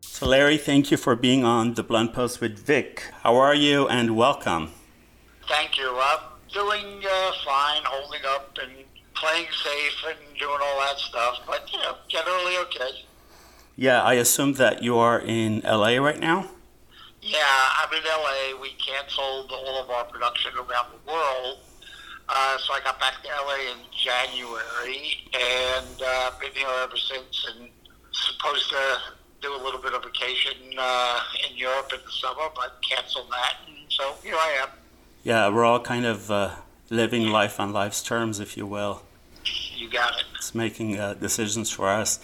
So, 0.01 0.27
Larry, 0.27 0.57
thank 0.57 0.89
you 0.89 0.97
for 0.97 1.15
being 1.15 1.43
on 1.45 1.75
the 1.75 1.83
Blunt 1.83 2.13
Post 2.13 2.41
with 2.41 2.57
Vic. 2.57 3.03
How 3.21 3.35
are 3.35 3.55
you 3.55 3.87
and 3.89 4.15
welcome? 4.15 4.71
Thank 5.47 5.77
you. 5.77 5.95
I'm 6.01 6.19
doing 6.51 7.03
uh, 7.05 7.31
fine, 7.45 7.83
holding 7.85 8.21
up 8.25 8.57
and 8.59 8.71
playing 9.13 9.47
safe 9.63 10.03
and 10.07 10.17
doing 10.39 10.59
all 10.63 10.79
that 10.79 10.97
stuff, 10.97 11.41
but, 11.45 11.71
you 11.71 11.77
know, 11.77 11.95
generally 12.07 12.57
okay. 12.57 13.05
Yeah, 13.75 14.01
I 14.01 14.15
assume 14.15 14.53
that 14.53 14.83
you 14.83 14.97
are 14.97 15.19
in 15.19 15.61
LA 15.61 15.95
right 15.97 16.19
now? 16.19 16.49
Yeah, 17.21 17.39
I'm 17.43 17.93
in 17.93 18.03
LA. 18.03 18.61
We 18.61 18.71
canceled 18.73 19.51
all 19.51 19.81
of 19.81 19.89
our 19.89 20.05
production 20.05 20.51
around 20.55 20.87
the 20.91 21.11
world. 21.11 21.59
Uh, 22.27 22.57
so 22.57 22.73
I 22.73 22.79
got 22.83 22.99
back 22.99 23.21
to 23.23 23.29
LA 23.29 23.71
in 23.71 23.77
January 23.91 25.17
and 25.33 26.01
uh, 26.05 26.31
been 26.39 26.51
here 26.53 26.67
ever 26.83 26.95
since 26.97 27.47
and 27.55 27.69
supposed 28.11 28.69
to 28.69 28.97
do 29.41 29.53
a 29.55 29.61
little 29.63 29.81
bit 29.81 29.93
of 29.93 30.03
vacation 30.03 30.57
uh, 30.77 31.19
in 31.49 31.57
Europe 31.57 31.91
in 31.93 31.99
the 32.05 32.11
summer, 32.11 32.49
but 32.55 32.79
canceled 32.87 33.29
that. 33.31 33.55
And 33.67 33.77
so 33.89 34.15
here 34.23 34.35
I 34.35 34.59
am. 34.63 34.69
Yeah, 35.23 35.49
we're 35.49 35.65
all 35.65 35.79
kind 35.79 36.05
of 36.05 36.31
uh, 36.31 36.55
living 36.89 37.27
life 37.27 37.59
on 37.59 37.73
life's 37.73 38.01
terms, 38.03 38.39
if 38.39 38.55
you 38.55 38.65
will. 38.65 39.03
You 39.75 39.89
got 39.89 40.19
it. 40.19 40.25
It's 40.35 40.53
making 40.55 40.99
uh, 40.99 41.15
decisions 41.15 41.71
for 41.71 41.87
us. 41.87 42.19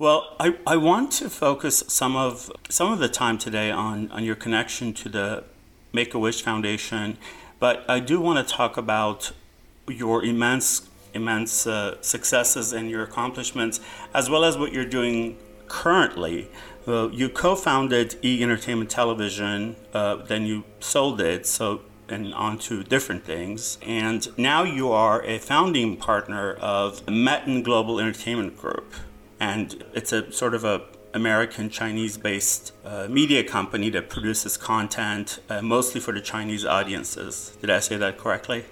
Well, 0.00 0.36
I, 0.38 0.56
I 0.64 0.76
want 0.76 1.10
to 1.14 1.28
focus 1.28 1.82
some 1.88 2.14
of 2.14 2.52
some 2.68 2.92
of 2.92 3.00
the 3.00 3.08
time 3.08 3.36
today 3.36 3.72
on, 3.72 4.08
on 4.12 4.22
your 4.22 4.36
connection 4.36 4.94
to 4.94 5.08
the 5.08 5.42
Make 5.92 6.14
a 6.14 6.20
Wish 6.20 6.40
Foundation, 6.40 7.18
but 7.58 7.84
I 7.88 7.98
do 7.98 8.20
want 8.20 8.46
to 8.46 8.54
talk 8.54 8.76
about 8.76 9.32
your 9.88 10.24
immense 10.24 10.88
immense 11.14 11.66
uh, 11.66 12.00
successes 12.00 12.72
and 12.72 12.88
your 12.88 13.02
accomplishments, 13.02 13.80
as 14.14 14.30
well 14.30 14.44
as 14.44 14.56
what 14.56 14.72
you're 14.72 14.84
doing 14.84 15.36
currently. 15.66 16.48
Uh, 16.86 17.08
you 17.08 17.28
co-founded 17.28 18.24
E 18.24 18.40
Entertainment 18.40 18.90
Television, 18.90 19.74
uh, 19.92 20.14
then 20.14 20.46
you 20.46 20.62
sold 20.78 21.20
it, 21.20 21.44
so 21.44 21.80
and 22.08 22.32
onto 22.34 22.84
different 22.84 23.24
things. 23.24 23.78
And 23.82 24.28
now 24.38 24.62
you 24.62 24.92
are 24.92 25.24
a 25.24 25.38
founding 25.38 25.96
partner 25.96 26.52
of 26.52 27.04
Metan 27.06 27.64
Global 27.64 27.98
Entertainment 27.98 28.56
Group 28.56 28.94
and 29.40 29.84
it's 29.94 30.12
a 30.12 30.30
sort 30.32 30.54
of 30.54 30.64
a 30.64 30.82
American 31.14 31.70
Chinese 31.70 32.18
based 32.18 32.72
uh, 32.84 33.06
media 33.08 33.42
company 33.42 33.90
that 33.90 34.10
produces 34.10 34.56
content 34.56 35.40
uh, 35.48 35.62
mostly 35.62 36.00
for 36.00 36.12
the 36.12 36.20
Chinese 36.20 36.64
audiences. 36.66 37.56
Did 37.60 37.70
I 37.70 37.80
say 37.80 37.96
that 37.96 38.18
correctly? 38.18 38.64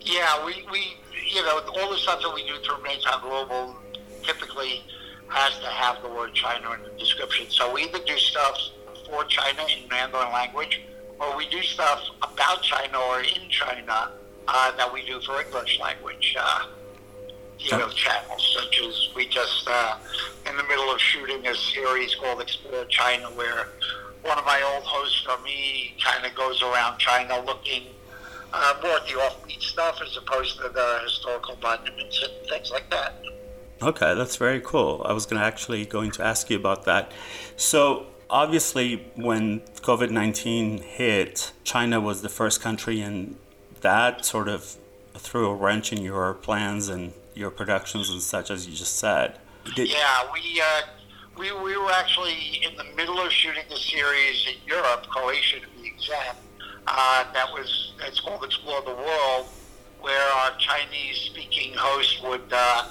Yeah, 0.00 0.44
we, 0.44 0.66
we 0.70 0.96
you 1.32 1.42
know, 1.42 1.60
all 1.60 1.90
the 1.90 1.96
stuff 1.96 2.20
that 2.22 2.32
we 2.34 2.46
do 2.46 2.56
through 2.64 2.82
Metan 2.84 3.22
Global 3.22 3.76
typically 4.22 4.82
has 5.28 5.58
to 5.60 5.66
have 5.66 6.02
the 6.02 6.08
word 6.08 6.34
China 6.34 6.72
in 6.72 6.82
the 6.82 6.98
description. 6.98 7.46
So 7.48 7.72
we 7.72 7.84
either 7.84 8.00
do 8.04 8.16
stuff 8.18 8.58
for 9.06 9.24
China 9.24 9.62
in 9.62 9.88
Mandarin 9.88 10.32
language, 10.32 10.82
or 11.18 11.36
we 11.36 11.48
do 11.48 11.62
stuff 11.62 12.00
about 12.22 12.62
China 12.62 12.98
or 12.98 13.20
in 13.20 13.48
China 13.48 14.12
uh, 14.48 14.76
that 14.76 14.92
we 14.92 15.06
do 15.06 15.20
for 15.20 15.40
English 15.40 15.78
language. 15.80 16.36
You 17.58 17.78
know, 17.78 17.88
channels, 17.90 18.56
such 18.58 18.80
as 18.80 19.08
we 19.14 19.26
just 19.28 19.68
uh, 19.68 19.96
in 20.48 20.56
the 20.56 20.64
middle 20.64 20.90
of 20.92 21.00
shooting 21.00 21.46
a 21.46 21.54
series 21.54 22.14
called 22.16 22.40
Explore 22.40 22.84
China, 22.86 23.26
where 23.28 23.68
one 24.22 24.36
of 24.36 24.44
my 24.44 24.60
old 24.74 24.82
hosts 24.84 25.22
from 25.22 25.42
me 25.44 25.94
kind 26.02 26.26
of 26.26 26.34
goes 26.34 26.60
around 26.60 26.98
China 26.98 27.40
looking 27.46 27.84
uh, 28.52 28.74
more 28.82 28.96
at 28.96 29.06
the 29.06 29.12
offbeat 29.14 29.62
stuff 29.62 30.00
as 30.04 30.16
opposed 30.16 30.56
to 30.56 30.68
the 30.68 31.00
historical 31.04 31.56
monuments 31.62 32.20
and 32.22 32.48
things 32.48 32.70
like 32.72 32.90
that. 32.90 33.14
Okay, 33.80 34.14
that's 34.14 34.36
very 34.36 34.60
cool. 34.60 35.02
I 35.04 35.12
was 35.12 35.24
going 35.26 35.40
to 35.40 35.46
actually 35.46 35.86
going 35.86 36.10
to 36.12 36.24
ask 36.24 36.50
you 36.50 36.56
about 36.56 36.84
that. 36.84 37.12
So 37.56 38.06
obviously, 38.28 39.06
when 39.14 39.60
COVID 39.82 40.10
nineteen 40.10 40.78
hit, 40.78 41.52
China 41.62 42.00
was 42.00 42.22
the 42.22 42.28
first 42.28 42.60
country, 42.60 43.00
and 43.00 43.36
that 43.82 44.24
sort 44.24 44.48
of 44.48 44.76
threw 45.14 45.48
a 45.48 45.54
wrench 45.54 45.92
in 45.92 46.02
your 46.02 46.34
plans 46.34 46.88
and 46.88 47.12
your 47.34 47.50
productions 47.50 48.10
and 48.10 48.20
such 48.20 48.50
as 48.50 48.66
you 48.66 48.74
just 48.74 48.96
said. 48.96 49.38
Did- 49.74 49.90
yeah, 49.90 50.30
we, 50.32 50.60
uh, 50.60 50.82
we 51.38 51.52
we 51.62 51.76
were 51.76 51.92
actually 51.92 52.62
in 52.64 52.76
the 52.76 52.84
middle 52.96 53.20
of 53.20 53.32
shooting 53.32 53.64
the 53.70 53.76
series 53.76 54.46
in 54.46 54.56
Europe, 54.66 55.06
Croatia 55.08 55.60
to 55.60 55.66
be 55.80 55.88
exact. 55.88 56.38
Uh, 56.86 57.24
that 57.32 57.50
was 57.52 57.94
it's 58.00 58.20
called 58.20 58.44
Explore 58.44 58.82
the 58.82 58.94
World, 58.94 59.46
where 60.00 60.28
our 60.38 60.50
Chinese-speaking 60.58 61.74
host 61.74 62.22
would 62.24 62.52
uh, 62.52 62.88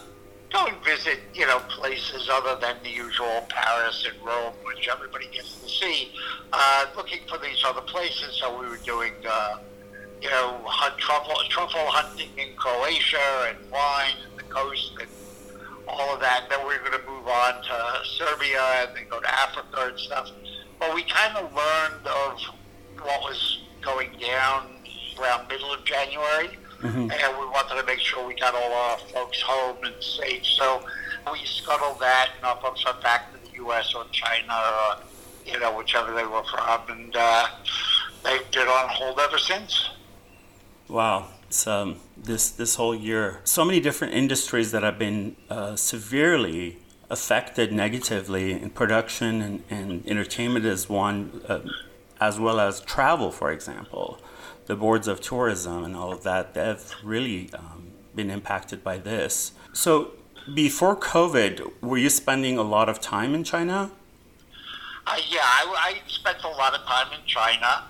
go 0.52 0.66
and 0.66 0.78
visit, 0.84 1.20
you 1.34 1.46
know, 1.46 1.60
places 1.68 2.30
other 2.32 2.56
than 2.60 2.78
the 2.84 2.90
usual 2.90 3.46
Paris 3.50 4.08
and 4.10 4.26
Rome, 4.26 4.54
which 4.64 4.88
everybody 4.88 5.28
gets 5.28 5.56
to 5.62 5.70
see, 5.70 6.14
uh, 6.54 6.86
looking 6.96 7.20
for 7.28 7.38
these 7.38 7.62
other 7.66 7.82
places. 7.82 8.38
So 8.40 8.60
we 8.60 8.68
were 8.68 8.78
doing. 8.78 9.14
Uh, 9.28 9.58
you 10.22 10.30
know, 10.30 10.62
hunt 10.66 10.98
truffle, 11.00 11.36
truffle 11.50 11.86
hunting 11.88 12.30
in 12.38 12.56
Croatia 12.56 13.50
and 13.50 13.72
wine 13.72 14.14
and 14.30 14.38
the 14.38 14.44
coast 14.44 14.94
and 15.00 15.10
all 15.88 16.14
of 16.14 16.20
that. 16.20 16.46
Then 16.50 16.66
we 16.68 16.76
are 16.76 16.80
going 16.80 16.92
to 16.92 17.08
move 17.10 17.28
on 17.28 17.64
to 17.64 18.06
Serbia 18.06 18.62
and 18.86 18.96
then 18.96 19.08
go 19.10 19.20
to 19.20 19.34
Africa 19.34 19.90
and 19.90 20.00
stuff. 20.00 20.30
But 20.80 20.94
we 20.94 21.04
kind 21.04 21.36
of 21.38 21.52
learned 21.54 22.06
of 22.06 22.40
what 23.02 23.22
was 23.22 23.62
going 23.82 24.12
down 24.20 24.68
around 25.20 25.48
middle 25.48 25.74
of 25.74 25.84
January. 25.86 26.58
Mm-hmm. 26.82 27.12
And 27.12 27.38
we 27.40 27.46
wanted 27.46 27.80
to 27.80 27.86
make 27.86 28.00
sure 28.00 28.26
we 28.26 28.36
got 28.36 28.56
all 28.56 28.74
our 28.74 28.98
folks 28.98 29.42
home 29.42 29.78
and 29.84 29.94
safe. 30.04 30.46
So 30.46 30.84
we 31.32 31.40
scuttled 31.46 32.00
that, 32.00 32.30
and 32.38 32.46
our 32.46 32.60
folks 32.60 32.84
went 32.86 33.02
back 33.02 33.32
to 33.34 33.40
the 33.50 33.56
U.S. 33.58 33.94
or 33.94 34.06
China 34.12 34.54
or, 34.54 35.04
you 35.46 35.60
know, 35.60 35.78
whichever 35.78 36.14
they 36.14 36.26
were 36.26 36.44
from. 36.44 36.82
And 36.90 37.16
uh, 37.16 37.48
they've 38.24 38.50
been 38.52 38.68
on 38.68 38.90
hold 38.90 39.20
ever 39.20 39.38
since. 39.38 39.90
Wow, 40.92 41.28
it's 41.48 41.68
um, 41.68 42.02
this 42.18 42.50
this 42.50 42.76
whole 42.76 42.94
year, 42.94 43.40
so 43.46 43.64
many 43.64 43.80
different 43.80 44.14
industries 44.14 44.74
that 44.74 44.84
have 44.84 45.00
been 45.00 45.38
uh, 45.50 45.78
severely 45.78 46.80
affected 47.10 47.72
negatively 47.72 48.52
in 48.52 48.72
production 48.72 49.42
and, 49.42 49.64
and 49.70 50.06
entertainment 50.06 50.66
is 50.66 50.90
one, 50.90 51.44
uh, 51.48 51.62
as 52.20 52.42
well 52.42 52.60
as 52.60 52.82
travel, 52.82 53.32
for 53.32 53.54
example. 53.54 54.20
The 54.66 54.76
boards 54.76 55.08
of 55.08 55.22
tourism 55.22 55.86
and 55.86 55.96
all 55.96 56.12
of 56.12 56.24
that, 56.24 56.56
they've 56.56 56.94
really 57.06 57.50
um, 57.54 57.94
been 58.14 58.30
impacted 58.30 58.84
by 58.84 58.98
this. 58.98 59.54
So, 59.72 60.12
before 60.54 60.98
COVID, 60.98 61.72
were 61.82 62.00
you 62.00 62.10
spending 62.10 62.58
a 62.58 62.64
lot 62.64 62.90
of 62.90 63.00
time 63.00 63.34
in 63.34 63.46
China? 63.46 63.92
Uh, 65.08 65.16
yeah, 65.30 65.40
I, 65.42 65.94
I 66.04 66.10
spent 66.10 66.44
a 66.44 66.50
lot 66.50 66.74
of 66.74 66.86
time 66.86 67.14
in 67.18 67.26
China 67.26 67.86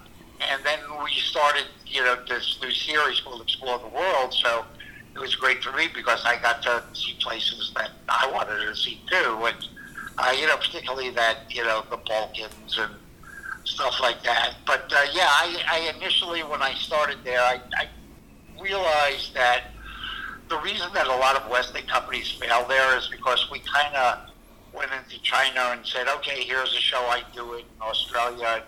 and 0.49 0.63
then 0.63 0.79
we 1.03 1.11
started, 1.11 1.65
you 1.85 2.01
know, 2.01 2.17
this 2.27 2.57
new 2.61 2.71
series 2.71 3.19
called 3.21 3.41
Explore 3.41 3.79
the 3.79 3.87
World. 3.87 4.33
So 4.33 4.65
it 5.13 5.19
was 5.19 5.35
great 5.35 5.63
for 5.63 5.75
me 5.75 5.87
because 5.93 6.23
I 6.25 6.37
got 6.41 6.61
to 6.63 6.83
see 6.93 7.15
places 7.21 7.71
that 7.75 7.91
I 8.09 8.29
wanted 8.31 8.65
to 8.65 8.75
see 8.75 9.01
too, 9.09 9.45
and 9.45 9.67
uh, 10.17 10.33
you 10.37 10.47
know, 10.47 10.57
particularly 10.57 11.09
that 11.11 11.37
you 11.49 11.63
know 11.63 11.83
the 11.89 11.97
Balkans 11.97 12.77
and 12.77 12.93
stuff 13.63 13.99
like 14.01 14.23
that. 14.23 14.55
But 14.65 14.91
uh, 14.91 15.05
yeah, 15.13 15.27
I, 15.27 15.63
I 15.69 15.93
initially 15.97 16.43
when 16.43 16.61
I 16.61 16.73
started 16.75 17.19
there, 17.23 17.41
I, 17.41 17.59
I 17.77 17.87
realized 18.61 19.33
that 19.33 19.63
the 20.49 20.57
reason 20.59 20.89
that 20.93 21.07
a 21.07 21.15
lot 21.15 21.35
of 21.35 21.49
Western 21.49 21.85
companies 21.87 22.31
fail 22.31 22.65
there 22.67 22.97
is 22.97 23.07
because 23.07 23.49
we 23.51 23.59
kind 23.59 23.95
of 23.95 24.19
went 24.73 24.91
into 24.91 25.21
China 25.21 25.71
and 25.71 25.85
said, 25.85 26.07
okay, 26.07 26.43
here's 26.43 26.73
a 26.73 26.79
show 26.79 26.97
I 26.97 27.23
do 27.33 27.53
in 27.53 27.63
Australia 27.81 28.63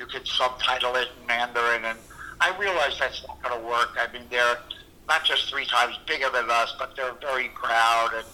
you 0.00 0.06
could 0.06 0.26
subtitle 0.26 0.96
it 0.96 1.08
in 1.20 1.26
Mandarin, 1.26 1.84
and 1.84 1.98
I 2.40 2.56
realize 2.56 2.98
that's 2.98 3.22
not 3.28 3.40
going 3.42 3.60
to 3.60 3.66
work. 3.68 3.90
I 4.00 4.10
mean, 4.12 4.22
they're 4.30 4.56
not 5.06 5.24
just 5.24 5.50
three 5.50 5.66
times 5.66 5.98
bigger 6.06 6.30
than 6.32 6.50
us, 6.50 6.74
but 6.78 6.96
they're 6.96 7.12
very 7.20 7.50
proud 7.50 8.14
and 8.16 8.24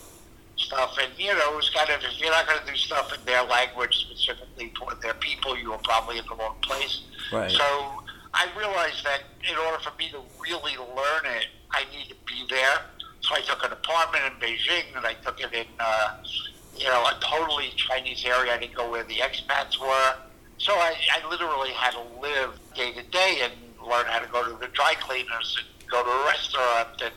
stuff. 0.55 0.97
And 1.03 1.11
you 1.19 1.35
know, 1.35 1.53
it 1.53 1.57
was 1.57 1.69
kind 1.71 1.91
of 1.91 2.01
if 2.05 2.21
you're 2.21 2.31
not 2.31 2.47
going 2.47 2.61
to 2.65 2.73
do 2.73 2.77
stuff 2.77 3.13
in 3.13 3.25
their 3.27 3.43
language 3.43 3.97
specifically 3.97 4.73
for 4.79 4.95
their 5.03 5.15
people, 5.15 5.59
you 5.59 5.73
were 5.73 5.79
probably 5.79 6.19
in 6.19 6.25
the 6.27 6.37
wrong 6.37 6.55
place. 6.63 7.03
Right. 7.33 7.51
So 7.51 7.65
I 8.33 8.47
realized 8.57 9.05
that 9.05 9.23
in 9.51 9.59
order 9.59 9.83
for 9.83 9.91
me 9.99 10.09
to 10.11 10.21
really 10.41 10.77
learn 10.77 11.27
it, 11.37 11.47
I 11.73 11.83
need 11.91 12.09
to 12.11 12.17
be 12.27 12.47
there. 12.49 12.79
So 13.23 13.35
I 13.35 13.41
took 13.41 13.65
an 13.65 13.73
apartment 13.73 14.23
in 14.25 14.33
Beijing, 14.39 14.97
and 14.97 15.05
I 15.05 15.15
took 15.15 15.41
it 15.41 15.53
in, 15.53 15.67
uh, 15.81 16.19
you 16.77 16.87
know, 16.87 17.03
a 17.07 17.19
totally 17.21 17.71
Chinese 17.75 18.25
area. 18.25 18.55
I 18.55 18.59
didn't 18.59 18.77
go 18.77 18.89
where 18.89 19.03
the 19.03 19.17
expats 19.17 19.81
were. 19.81 20.15
So 20.59 20.73
I, 20.73 20.95
I 21.12 21.29
literally 21.29 21.71
had 21.71 21.92
to 21.92 22.03
live 22.21 22.59
day 22.75 22.92
to 22.92 23.03
day 23.05 23.40
and 23.42 23.53
learn 23.87 24.07
how 24.07 24.19
to 24.19 24.27
go 24.29 24.45
to 24.45 24.59
the 24.59 24.69
dry 24.69 24.95
cleaners 25.01 25.59
and 25.59 25.90
go 25.90 26.03
to 26.03 26.11
a 26.11 26.25
restaurant 26.25 27.03
and 27.03 27.14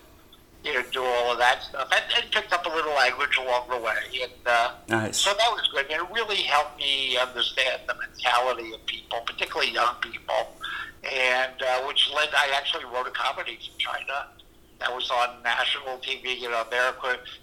you 0.64 0.74
know 0.74 0.84
do 0.92 1.02
all 1.04 1.32
of 1.32 1.38
that 1.38 1.64
stuff 1.64 1.90
and, 1.92 2.04
and 2.18 2.32
picked 2.32 2.52
up 2.52 2.66
a 2.66 2.70
little 2.70 2.94
language 2.94 3.38
along 3.38 3.70
the 3.70 3.78
way. 3.78 4.22
And 4.22 4.32
uh, 4.46 4.72
nice. 4.90 5.18
so 5.18 5.32
that 5.32 5.52
was 5.52 5.68
good. 5.74 5.86
And 5.90 6.02
it 6.02 6.12
really 6.14 6.44
helped 6.44 6.78
me 6.78 7.18
understand 7.18 7.82
the 7.88 7.96
mentality 7.96 8.74
of 8.74 8.86
people 8.86 9.20
particularly 9.26 9.72
young 9.72 9.96
people. 10.02 10.56
And 11.04 11.62
uh, 11.62 11.82
which 11.88 12.12
led 12.14 12.30
I 12.36 12.52
actually 12.56 12.84
wrote 12.86 13.08
a 13.08 13.12
comedy 13.12 13.58
from 13.58 13.78
China 13.78 14.28
that 14.80 14.94
was 14.94 15.10
on 15.12 15.42
national 15.44 15.98
TV 15.98 16.40
you 16.40 16.50
know 16.50 16.64
there 16.72 16.94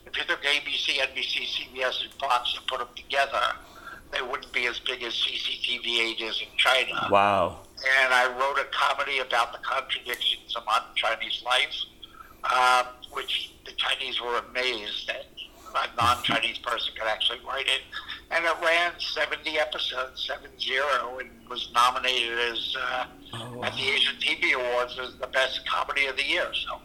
if 0.06 0.16
you 0.16 0.24
took 0.24 0.42
ABC 0.42 0.98
NBC 0.98 1.46
CBS 1.46 2.02
and 2.02 2.12
Fox 2.14 2.54
and 2.56 2.66
put 2.66 2.78
them 2.78 2.88
together 2.96 3.40
they 4.12 4.22
wouldn't 4.22 4.52
be 4.52 4.66
as 4.66 4.78
big 4.80 5.02
as 5.02 5.12
CCTV 5.14 6.16
8 6.16 6.20
is 6.20 6.40
in 6.40 6.56
China. 6.56 7.08
Wow. 7.10 7.60
And 8.04 8.14
I 8.14 8.26
wrote 8.38 8.58
a 8.58 8.66
comedy 8.72 9.18
about 9.18 9.52
the 9.52 9.58
contradictions 9.58 10.54
of 10.56 10.64
modern 10.64 10.88
Chinese 10.94 11.42
life, 11.44 11.74
uh, 12.44 12.84
which 13.12 13.52
the 13.64 13.72
Chinese 13.72 14.20
were 14.20 14.38
amazed 14.50 15.08
that 15.08 15.26
a 15.74 15.96
non-Chinese 15.96 16.58
person 16.58 16.92
could 16.98 17.06
actually 17.06 17.40
write 17.46 17.66
it. 17.66 17.82
and 18.30 18.44
it 18.44 18.54
ran 18.62 18.92
70 18.98 19.58
episodes, 19.58 20.26
7 20.26 20.48
0, 20.58 21.18
and 21.18 21.30
was 21.48 21.70
nominated 21.74 22.38
as 22.38 22.76
uh, 22.78 23.06
oh, 23.34 23.56
wow. 23.56 23.64
at 23.64 23.74
the 23.74 23.82
Asian 23.82 24.16
TV 24.16 24.54
Awards 24.54 24.98
as 24.98 25.16
the 25.16 25.26
best 25.28 25.68
comedy 25.68 26.06
of 26.06 26.16
the 26.16 26.24
year. 26.24 26.48
So, 26.54 26.80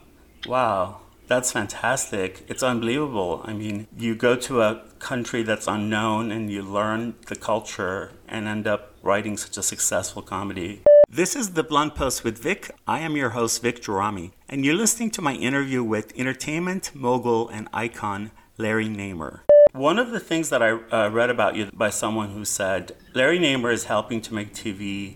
wow. 0.46 1.00
That's 1.32 1.50
fantastic. 1.50 2.44
It's 2.46 2.62
unbelievable. 2.62 3.40
I 3.46 3.54
mean, 3.54 3.86
you 3.96 4.14
go 4.14 4.36
to 4.36 4.60
a 4.60 4.82
country 4.98 5.42
that's 5.42 5.66
unknown 5.66 6.30
and 6.30 6.50
you 6.50 6.60
learn 6.60 7.14
the 7.26 7.36
culture 7.36 8.12
and 8.28 8.46
end 8.46 8.66
up 8.66 8.94
writing 9.02 9.38
such 9.38 9.56
a 9.56 9.62
successful 9.62 10.20
comedy. 10.20 10.82
This 11.08 11.34
is 11.34 11.54
The 11.54 11.62
Blunt 11.64 11.94
Post 11.94 12.22
with 12.22 12.36
Vic. 12.38 12.70
I 12.86 13.00
am 13.00 13.16
your 13.16 13.30
host, 13.30 13.62
Vic 13.62 13.80
Gerami, 13.80 14.32
and 14.46 14.62
you're 14.62 14.74
listening 14.74 15.10
to 15.12 15.22
my 15.22 15.32
interview 15.32 15.82
with 15.82 16.12
entertainment 16.18 16.94
mogul 16.94 17.48
and 17.48 17.66
icon 17.72 18.30
Larry 18.58 18.90
Namer. 18.90 19.44
One 19.72 19.98
of 19.98 20.10
the 20.10 20.20
things 20.20 20.50
that 20.50 20.62
I 20.62 20.72
uh, 20.72 21.08
read 21.08 21.30
about 21.30 21.56
you 21.56 21.70
by 21.72 21.88
someone 21.88 22.32
who 22.32 22.44
said 22.44 22.92
Larry 23.14 23.38
Namer 23.38 23.70
is 23.70 23.84
helping 23.84 24.20
to 24.20 24.34
make 24.34 24.52
TV, 24.52 25.14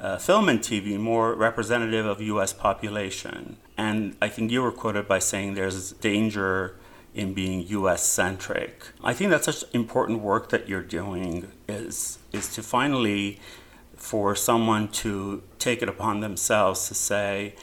uh, 0.00 0.18
film 0.18 0.48
and 0.48 0.58
TV, 0.58 0.98
more 0.98 1.36
representative 1.36 2.04
of 2.04 2.20
U.S. 2.20 2.52
population. 2.52 3.58
And 3.82 4.16
I 4.22 4.28
think 4.28 4.52
you 4.52 4.62
were 4.62 4.70
quoted 4.70 5.08
by 5.08 5.18
saying 5.18 5.54
there's 5.54 5.92
danger 6.10 6.76
in 7.14 7.34
being 7.34 7.66
U.S. 7.78 8.04
centric. 8.04 8.86
I 9.02 9.12
think 9.12 9.30
that's 9.30 9.46
such 9.46 9.64
important 9.74 10.20
work 10.20 10.50
that 10.50 10.68
you're 10.68 10.88
doing 11.00 11.50
is 11.68 12.18
is 12.32 12.46
to 12.54 12.62
finally 12.62 13.40
for 13.96 14.36
someone 14.36 14.84
to 15.02 15.42
take 15.58 15.82
it 15.82 15.88
upon 15.88 16.20
themselves 16.20 16.88
to 16.88 16.94
say, 16.94 17.54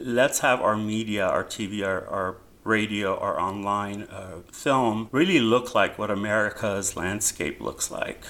let's 0.00 0.38
have 0.40 0.60
our 0.60 0.76
media, 0.76 1.26
our 1.26 1.44
TV, 1.44 1.84
our, 1.84 2.06
our 2.06 2.36
radio 2.62 3.18
our 3.18 3.38
online 3.38 4.04
uh, 4.04 4.38
film 4.50 5.08
really 5.12 5.38
look 5.38 5.74
like 5.74 5.98
what 5.98 6.10
America's 6.10 6.96
landscape 6.96 7.60
looks 7.60 7.90
like. 7.90 8.22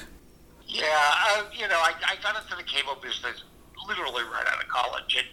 Yeah, 0.67 0.85
uh, 1.29 1.43
you 1.53 1.69
know, 1.69 1.81
I, 1.91 1.93
I 2.13 2.15
got 2.23 2.43
into 2.43 2.57
the 2.57 2.69
cable 2.75 2.97
business 3.03 3.45
literally 3.87 4.25
right 4.25 4.47
out 4.53 4.61
of 4.63 4.69
college. 4.69 5.17
And, 5.19 5.29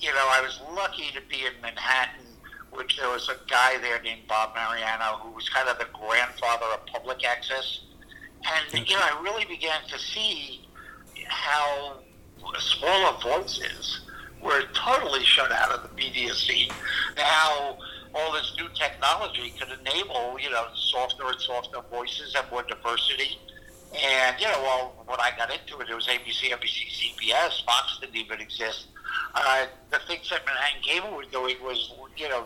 you 0.00 0.10
know, 0.10 0.28
I 0.30 0.40
was 0.40 0.60
lucky 0.74 1.10
to 1.14 1.20
be 1.28 1.46
in 1.46 1.60
Manhattan, 1.62 2.26
which 2.70 2.96
there 2.96 3.08
was 3.08 3.28
a 3.28 3.36
guy 3.50 3.78
there 3.78 4.00
named 4.02 4.22
Bob 4.28 4.54
Mariano 4.54 5.18
who 5.18 5.30
was 5.32 5.48
kind 5.48 5.68
of 5.68 5.78
the 5.78 5.86
grandfather 5.92 6.66
of 6.74 6.86
public 6.86 7.24
access. 7.24 7.80
And, 8.44 8.88
you 8.88 8.96
know, 8.96 9.02
I 9.02 9.20
really 9.22 9.44
began 9.44 9.80
to 9.88 9.98
see 9.98 10.66
how 11.26 11.98
smaller 12.58 13.18
voices 13.22 14.00
were 14.42 14.62
totally 14.74 15.24
shut 15.24 15.52
out 15.52 15.70
of 15.70 15.88
the 15.88 15.94
media 15.94 16.34
scene. 16.34 16.70
How 17.16 17.78
all 18.14 18.32
this 18.32 18.52
new 18.58 18.68
technology 18.74 19.54
could 19.58 19.68
enable, 19.80 20.38
you 20.40 20.50
know, 20.50 20.66
softer 20.74 21.28
and 21.28 21.40
softer 21.40 21.80
voices 21.90 22.34
and 22.36 22.44
more 22.50 22.62
diversity. 22.64 23.38
And, 23.94 24.40
you 24.40 24.46
know, 24.46 24.60
well, 24.62 25.04
when 25.06 25.20
I 25.20 25.32
got 25.36 25.50
into 25.50 25.78
it, 25.80 25.90
it 25.90 25.94
was 25.94 26.06
ABC, 26.06 26.50
NBC, 26.50 26.88
CBS, 26.88 27.64
Fox 27.64 27.98
didn't 28.00 28.16
even 28.16 28.40
exist. 28.40 28.86
Uh, 29.34 29.66
the 29.90 29.98
things 30.08 30.30
that 30.30 30.44
Manhattan 30.46 30.82
Cable 30.82 31.16
was 31.16 31.26
doing 31.28 31.56
was, 31.62 31.92
you 32.16 32.28
know, 32.28 32.44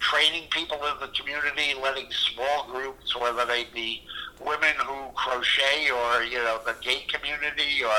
training 0.00 0.48
people 0.50 0.78
in 0.78 0.98
the 1.00 1.08
community, 1.14 1.74
letting 1.80 2.10
small 2.10 2.66
groups, 2.66 3.14
whether 3.16 3.44
they 3.46 3.66
be 3.72 4.02
women 4.44 4.74
who 4.78 5.12
crochet 5.14 5.90
or, 5.90 6.24
you 6.24 6.38
know, 6.38 6.60
the 6.66 6.74
gay 6.82 7.02
community 7.06 7.84
or 7.84 7.94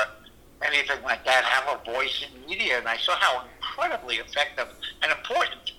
anything 0.66 1.02
like 1.02 1.24
that, 1.24 1.44
have 1.44 1.80
a 1.80 1.90
voice 1.90 2.22
in 2.22 2.46
media. 2.46 2.78
And 2.78 2.86
I 2.86 2.98
saw 2.98 3.14
how 3.16 3.44
incredibly 3.56 4.16
effective 4.16 4.68
and 5.02 5.10
important 5.10 5.72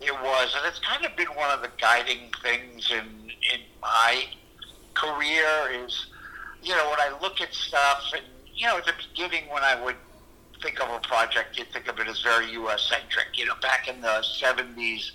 it 0.00 0.12
was, 0.12 0.54
and 0.56 0.66
it's 0.66 0.80
kind 0.80 1.04
of 1.04 1.16
been 1.16 1.28
one 1.28 1.50
of 1.50 1.62
the 1.62 1.70
guiding 1.80 2.30
things 2.42 2.90
in 2.90 3.30
in 3.52 3.60
my 3.80 4.24
career. 4.94 5.46
Is 5.84 6.06
you 6.62 6.74
know 6.74 6.88
when 6.90 7.00
I 7.00 7.16
look 7.20 7.40
at 7.40 7.52
stuff, 7.52 8.12
and 8.14 8.24
you 8.54 8.66
know 8.66 8.78
at 8.78 8.86
the 8.86 8.94
beginning 9.08 9.44
when 9.50 9.62
I 9.62 9.82
would 9.82 9.96
think 10.62 10.80
of 10.80 10.90
a 10.90 11.00
project, 11.00 11.58
you'd 11.58 11.72
think 11.72 11.88
of 11.88 11.98
it 11.98 12.06
as 12.06 12.20
very 12.22 12.50
U.S. 12.52 12.88
centric. 12.88 13.36
You 13.36 13.46
know, 13.46 13.54
back 13.60 13.88
in 13.88 14.00
the 14.00 14.24
'70s, 14.40 15.10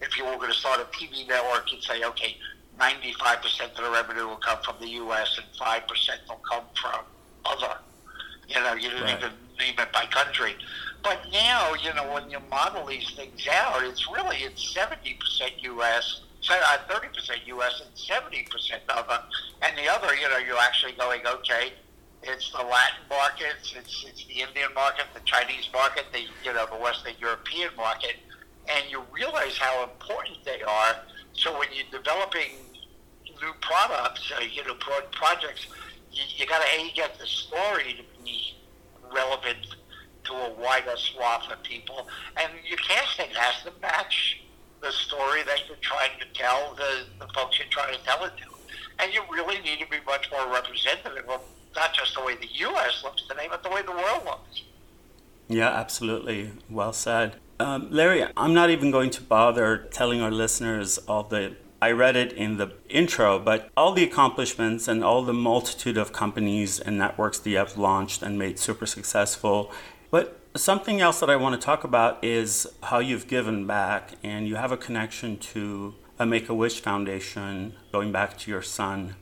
if 0.00 0.16
you 0.16 0.24
were 0.24 0.36
going 0.36 0.52
to 0.52 0.58
start 0.58 0.80
a 0.80 0.84
TV 0.96 1.26
network, 1.26 1.72
you'd 1.72 1.82
say, 1.82 2.04
okay, 2.04 2.36
95% 2.78 3.70
of 3.70 3.76
the 3.76 3.90
revenue 3.90 4.26
will 4.26 4.36
come 4.36 4.58
from 4.64 4.76
the 4.80 4.88
U.S. 4.88 5.38
and 5.38 5.46
5% 5.60 6.28
will 6.28 6.40
come 6.50 6.64
from 6.80 7.00
other. 7.44 7.78
You 8.48 8.56
know, 8.56 8.74
you 8.74 8.88
didn't 8.88 9.04
right. 9.04 9.18
even 9.18 9.32
name 9.58 9.74
it 9.78 9.92
by 9.92 10.06
country. 10.06 10.54
But 11.02 11.20
now, 11.32 11.74
you 11.74 11.92
know, 11.94 12.12
when 12.12 12.30
you 12.30 12.38
model 12.50 12.86
these 12.86 13.10
things 13.14 13.46
out, 13.50 13.82
it's 13.84 14.06
really 14.10 14.36
it's 14.38 14.74
seventy 14.74 15.14
percent 15.14 15.52
U.S., 15.62 16.22
thirty 16.88 17.08
percent 17.08 17.40
U.S. 17.46 17.82
and 17.84 17.96
seventy 17.98 18.46
percent 18.50 18.82
other, 18.88 19.20
and 19.62 19.76
the 19.76 19.88
other, 19.88 20.14
you 20.14 20.28
know, 20.28 20.38
you're 20.38 20.58
actually 20.58 20.92
going 20.92 21.26
okay. 21.26 21.72
It's 22.22 22.50
the 22.50 22.58
Latin 22.58 23.04
markets, 23.08 23.74
it's 23.76 24.04
it's 24.08 24.24
the 24.26 24.40
Indian 24.40 24.74
market, 24.74 25.06
the 25.14 25.20
Chinese 25.20 25.68
market, 25.72 26.06
the 26.12 26.20
you 26.44 26.52
know 26.52 26.66
the 26.66 26.76
Western 26.76 27.14
European 27.20 27.70
market, 27.76 28.16
and 28.68 28.90
you 28.90 29.02
realize 29.12 29.56
how 29.56 29.84
important 29.84 30.38
they 30.44 30.62
are. 30.62 30.96
So 31.32 31.56
when 31.58 31.68
you're 31.72 31.86
developing 31.92 32.50
new 33.40 33.52
products, 33.60 34.32
uh, 34.36 34.40
you 34.40 34.64
know, 34.64 34.74
projects, 35.12 35.66
you, 36.12 36.22
you 36.36 36.46
got 36.46 36.60
to 36.62 36.68
a 36.80 36.90
get 36.94 37.18
the 37.18 37.26
story 37.26 37.94
to 37.98 38.24
be 38.24 38.54
relevant 39.12 39.76
to 40.24 40.32
a 40.32 40.50
wider 40.54 40.96
swath 40.96 41.50
of 41.50 41.62
people. 41.62 42.08
And 42.36 42.50
your 42.66 42.78
casting 42.78 43.30
has 43.34 43.62
to 43.64 43.72
match 43.80 44.40
the 44.80 44.92
story 44.92 45.42
that 45.44 45.66
you're 45.66 45.76
trying 45.80 46.18
to 46.20 46.26
tell, 46.34 46.74
the, 46.76 47.04
the 47.24 47.30
folks 47.32 47.58
you're 47.58 47.68
trying 47.68 47.94
to 47.94 48.04
tell 48.04 48.24
it 48.24 48.32
to. 48.38 48.44
And 48.98 49.12
you 49.12 49.22
really 49.30 49.60
need 49.60 49.78
to 49.80 49.86
be 49.88 49.98
much 50.06 50.30
more 50.30 50.52
representative 50.52 51.28
of 51.28 51.40
not 51.74 51.94
just 51.94 52.14
the 52.14 52.24
way 52.24 52.34
the 52.36 52.48
U.S. 52.48 53.02
looks 53.04 53.22
today, 53.28 53.46
but 53.48 53.62
the 53.62 53.70
way 53.70 53.82
the 53.82 53.92
world 53.92 54.24
looks. 54.24 54.62
Yeah, 55.48 55.68
absolutely. 55.68 56.50
Well 56.68 56.92
said. 56.92 57.36
Um, 57.60 57.88
Larry, 57.90 58.24
I'm 58.36 58.54
not 58.54 58.70
even 58.70 58.90
going 58.90 59.10
to 59.10 59.22
bother 59.22 59.88
telling 59.90 60.20
our 60.20 60.30
listeners 60.30 60.98
all 61.08 61.24
the 61.24 61.56
I 61.80 61.92
read 61.92 62.16
it 62.16 62.32
in 62.32 62.56
the 62.56 62.72
intro, 62.88 63.38
but 63.38 63.70
all 63.76 63.92
the 63.92 64.02
accomplishments 64.02 64.88
and 64.88 65.04
all 65.04 65.22
the 65.22 65.32
multitude 65.32 65.96
of 65.96 66.12
companies 66.12 66.80
and 66.80 66.98
networks 66.98 67.38
that 67.38 67.48
you 67.48 67.56
have 67.56 67.78
launched 67.78 68.20
and 68.20 68.36
made 68.36 68.58
super 68.58 68.84
successful 68.84 69.70
but 70.10 70.37
something 70.58 71.00
else 71.00 71.20
that 71.20 71.30
I 71.30 71.36
want 71.36 71.60
to 71.60 71.64
talk 71.64 71.84
about 71.84 72.22
is 72.22 72.66
how 72.82 72.98
you've 72.98 73.28
given 73.28 73.66
back, 73.66 74.12
and 74.22 74.46
you 74.46 74.56
have 74.56 74.72
a 74.72 74.76
connection 74.76 75.38
to 75.38 75.94
a 76.18 76.26
Make 76.26 76.48
a 76.48 76.54
Wish 76.54 76.80
Foundation 76.80 77.74
going 77.92 78.12
back 78.12 78.36
to 78.38 78.50
your 78.50 78.62
son, 78.62 79.14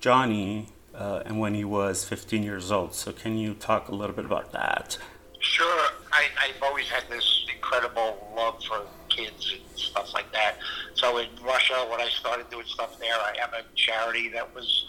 Johnny, 0.00 0.68
uh, 0.94 1.22
and 1.26 1.38
when 1.40 1.54
he 1.54 1.64
was 1.64 2.04
15 2.04 2.42
years 2.42 2.70
old. 2.70 2.94
So, 2.94 3.12
can 3.12 3.36
you 3.36 3.54
talk 3.54 3.88
a 3.88 3.94
little 3.94 4.14
bit 4.14 4.24
about 4.24 4.52
that? 4.52 4.96
Sure. 5.40 5.88
I, 6.12 6.26
I've 6.40 6.62
always 6.62 6.88
had 6.88 7.04
this 7.10 7.46
incredible 7.52 8.32
love 8.34 8.62
for 8.64 8.82
kids 9.08 9.54
and 9.54 9.78
stuff 9.78 10.14
like 10.14 10.30
that. 10.32 10.56
So, 10.94 11.18
in 11.18 11.28
Russia, 11.44 11.86
when 11.90 12.00
I 12.00 12.08
started 12.08 12.48
doing 12.50 12.66
stuff 12.66 12.98
there, 12.98 13.14
I 13.14 13.34
have 13.40 13.52
a 13.52 13.64
charity 13.74 14.28
that 14.30 14.54
was 14.54 14.86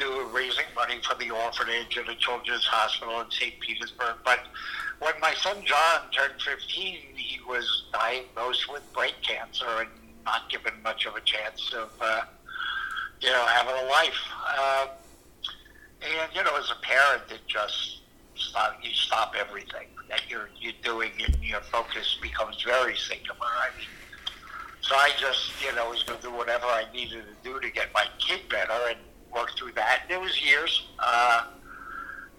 do 0.00 0.26
raising 0.32 0.64
money 0.74 0.98
for 1.06 1.14
the 1.16 1.30
orphanage 1.30 1.96
and 1.96 2.08
the 2.08 2.14
children's 2.14 2.64
hospital 2.64 3.20
in 3.20 3.30
St. 3.30 3.60
Petersburg. 3.60 4.16
But 4.24 4.40
when 5.00 5.14
my 5.20 5.34
son 5.34 5.56
John 5.64 6.10
turned 6.12 6.40
15, 6.40 6.98
he 7.16 7.40
was 7.48 7.84
diagnosed 7.92 8.70
with 8.70 8.82
brain 8.92 9.12
cancer 9.22 9.66
and 9.78 9.88
not 10.24 10.48
given 10.50 10.74
much 10.82 11.06
of 11.06 11.16
a 11.16 11.20
chance 11.20 11.72
of, 11.72 11.90
uh, 12.00 12.22
you 13.20 13.30
know, 13.30 13.44
having 13.46 13.74
a 13.74 13.88
life. 13.88 14.20
Uh, 14.46 14.86
and 16.02 16.34
you 16.34 16.42
know, 16.44 16.56
as 16.56 16.70
a 16.70 16.80
parent, 16.82 17.22
it 17.30 17.40
just 17.46 18.00
stop. 18.34 18.78
You 18.82 18.90
stop 18.92 19.34
everything 19.38 19.88
that 20.08 20.22
you're 20.28 20.48
you're 20.58 20.72
doing, 20.82 21.10
and 21.26 21.36
your 21.42 21.60
focus 21.60 22.18
becomes 22.22 22.62
very 22.62 22.96
singular. 22.96 23.38
I 23.40 23.68
mean, 23.76 23.86
so 24.80 24.94
I 24.94 25.10
just, 25.18 25.62
you 25.62 25.74
know, 25.74 25.90
was 25.90 26.02
going 26.04 26.20
to 26.20 26.26
do 26.26 26.32
whatever 26.32 26.64
I 26.64 26.84
needed 26.94 27.24
to 27.24 27.48
do 27.48 27.60
to 27.60 27.70
get 27.70 27.92
my 27.92 28.06
kid 28.18 28.40
better, 28.48 28.88
and 28.88 28.98
work 29.34 29.50
through 29.58 29.72
that. 29.72 30.04
There 30.08 30.20
was 30.20 30.42
years 30.42 30.88
uh, 30.98 31.48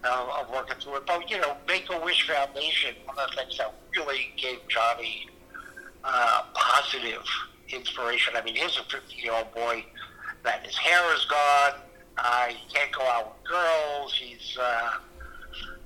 of 0.04 0.50
working 0.50 0.76
through 0.80 0.96
it, 0.96 1.06
but 1.06 1.30
you 1.30 1.40
know, 1.40 1.56
Make 1.66 1.86
a 1.90 2.00
Wish 2.00 2.28
Foundation. 2.28 2.94
One 3.04 3.18
of 3.18 3.30
the 3.30 3.36
things 3.36 3.58
that 3.58 3.74
really 3.96 4.32
gave 4.36 4.58
Johnny 4.68 5.28
uh, 6.04 6.42
positive 6.54 7.22
inspiration. 7.68 8.34
I 8.36 8.42
mean, 8.42 8.56
here's 8.56 8.78
a 8.78 8.84
50 8.84 9.14
year 9.16 9.32
old 9.32 9.52
boy 9.54 9.84
that 10.44 10.64
his 10.64 10.76
hair 10.76 11.14
is 11.14 11.24
gone. 11.26 11.80
Uh, 12.18 12.46
he 12.48 12.74
can't 12.74 12.92
go 12.92 13.02
out 13.02 13.36
with 13.38 13.50
girls. 13.50 14.14
He's, 14.14 14.58
uh, 14.60 14.90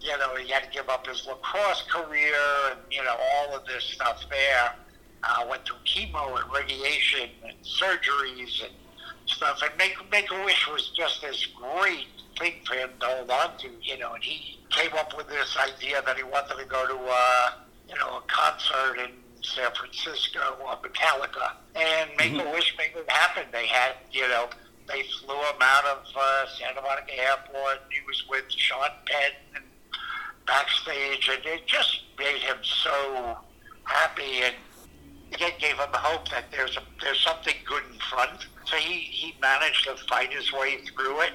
you 0.00 0.16
know, 0.18 0.34
he 0.36 0.50
had 0.50 0.64
to 0.64 0.70
give 0.70 0.88
up 0.88 1.06
his 1.06 1.26
lacrosse 1.26 1.84
career 1.90 2.34
and, 2.70 2.80
you 2.90 3.02
know, 3.04 3.16
all 3.34 3.54
of 3.54 3.66
this 3.66 3.84
stuff 3.84 4.22
there. 4.30 4.74
Uh, 5.22 5.46
went 5.48 5.64
through 5.64 5.76
chemo 5.84 6.40
and 6.40 6.52
radiation 6.52 7.28
and 7.44 7.56
surgeries 7.62 8.62
and 8.62 8.72
stuff. 9.26 9.60
And 9.62 9.72
Make 9.76 9.96
Make 10.10 10.30
a 10.30 10.44
Wish 10.44 10.68
was 10.68 10.92
just 10.96 11.22
this 11.22 11.46
great 11.46 12.06
thing 12.38 12.54
for 12.64 12.74
him 12.74 12.90
to 13.00 13.06
hold 13.06 13.30
on 13.30 13.56
to, 13.58 13.68
you 13.82 13.98
know. 13.98 14.14
And 14.14 14.22
he 14.22 14.58
came 14.70 14.92
up 14.94 15.16
with 15.16 15.28
this 15.28 15.56
idea 15.56 16.02
that 16.04 16.16
he 16.16 16.22
wanted 16.22 16.56
to 16.56 16.64
go 16.64 16.86
to, 16.86 16.98
uh, 17.08 17.50
you 17.88 17.94
know, 17.96 18.18
a 18.18 18.22
concert 18.26 18.98
in 18.98 19.10
San 19.42 19.70
Francisco, 19.72 20.40
uh, 20.66 20.76
Metallica, 20.76 21.52
and 21.74 22.10
Make 22.18 22.32
mm-hmm. 22.32 22.46
a 22.46 22.52
Wish 22.52 22.74
made 22.78 22.92
it 22.96 23.10
happen. 23.10 23.44
They 23.52 23.66
had, 23.66 23.94
you 24.10 24.26
know, 24.28 24.48
they 24.88 25.02
flew 25.20 25.34
him 25.34 25.60
out 25.60 25.84
of 25.84 26.06
uh, 26.16 26.46
Santa 26.58 26.80
Monica 26.80 27.18
Airport. 27.18 27.82
He 27.90 28.00
was 28.06 28.24
with 28.28 28.44
Sean 28.48 28.90
Penn 29.06 29.32
and 29.54 29.64
backstage, 30.46 31.28
and 31.28 31.44
it 31.44 31.66
just 31.66 32.02
made 32.18 32.40
him 32.40 32.56
so 32.62 33.36
happy 33.84 34.42
and 34.42 34.54
again 35.32 35.52
gave 35.58 35.76
him 35.76 35.88
hope 35.92 36.28
that 36.30 36.44
there's 36.50 36.76
a, 36.76 36.82
there's 37.00 37.20
something 37.20 37.54
good 37.64 37.82
in 37.92 37.98
front. 38.10 38.46
So 38.66 38.76
he, 38.76 38.94
he 38.94 39.34
managed 39.40 39.84
to 39.84 39.96
fight 40.08 40.32
his 40.32 40.52
way 40.52 40.78
through 40.78 41.20
it. 41.22 41.32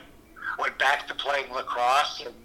Went 0.59 0.77
back 0.77 1.07
to 1.07 1.13
playing 1.15 1.51
lacrosse 1.53 2.23
and 2.25 2.35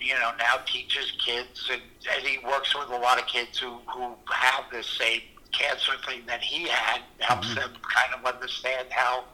you 0.00 0.14
know 0.14 0.30
now 0.38 0.60
teaches 0.64 1.12
kids 1.24 1.68
and, 1.72 1.82
and 2.14 2.24
he 2.24 2.38
works 2.46 2.74
with 2.76 2.88
a 2.90 2.96
lot 2.96 3.18
of 3.18 3.26
kids 3.26 3.58
who, 3.58 3.78
who 3.86 4.14
have 4.30 4.64
this 4.70 4.86
same 4.86 5.20
cancer 5.52 5.92
thing 6.06 6.22
that 6.26 6.40
he 6.40 6.68
had. 6.68 7.00
Helps 7.18 7.48
mm-hmm. 7.48 7.60
them 7.60 7.70
kind 7.82 8.14
of 8.14 8.24
understand 8.24 8.88
how 8.90 9.24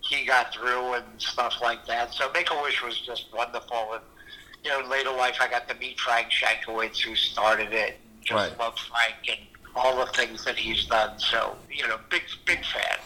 he 0.00 0.24
got 0.24 0.52
through 0.52 0.94
and 0.94 1.04
stuff 1.18 1.60
like 1.60 1.86
that. 1.86 2.14
So 2.14 2.30
Make 2.32 2.50
a 2.50 2.62
Wish 2.62 2.82
was 2.82 3.00
just 3.00 3.26
wonderful. 3.34 3.94
And 3.94 4.02
you 4.64 4.70
know, 4.70 4.88
later 4.88 5.10
life, 5.10 5.36
I 5.40 5.48
got 5.48 5.68
to 5.68 5.74
meet 5.76 5.98
Frank 5.98 6.28
Shankwitz, 6.30 7.00
who 7.00 7.14
started 7.14 7.72
it. 7.72 7.98
Just 8.22 8.50
right. 8.50 8.58
love 8.58 8.76
Frank 8.78 9.16
and 9.28 9.40
all 9.76 9.96
the 10.04 10.10
things 10.12 10.44
that 10.44 10.56
he's 10.56 10.86
done. 10.86 11.18
So 11.18 11.56
you 11.70 11.86
know, 11.86 11.98
big 12.10 12.22
big 12.44 12.64
fan. 12.64 12.98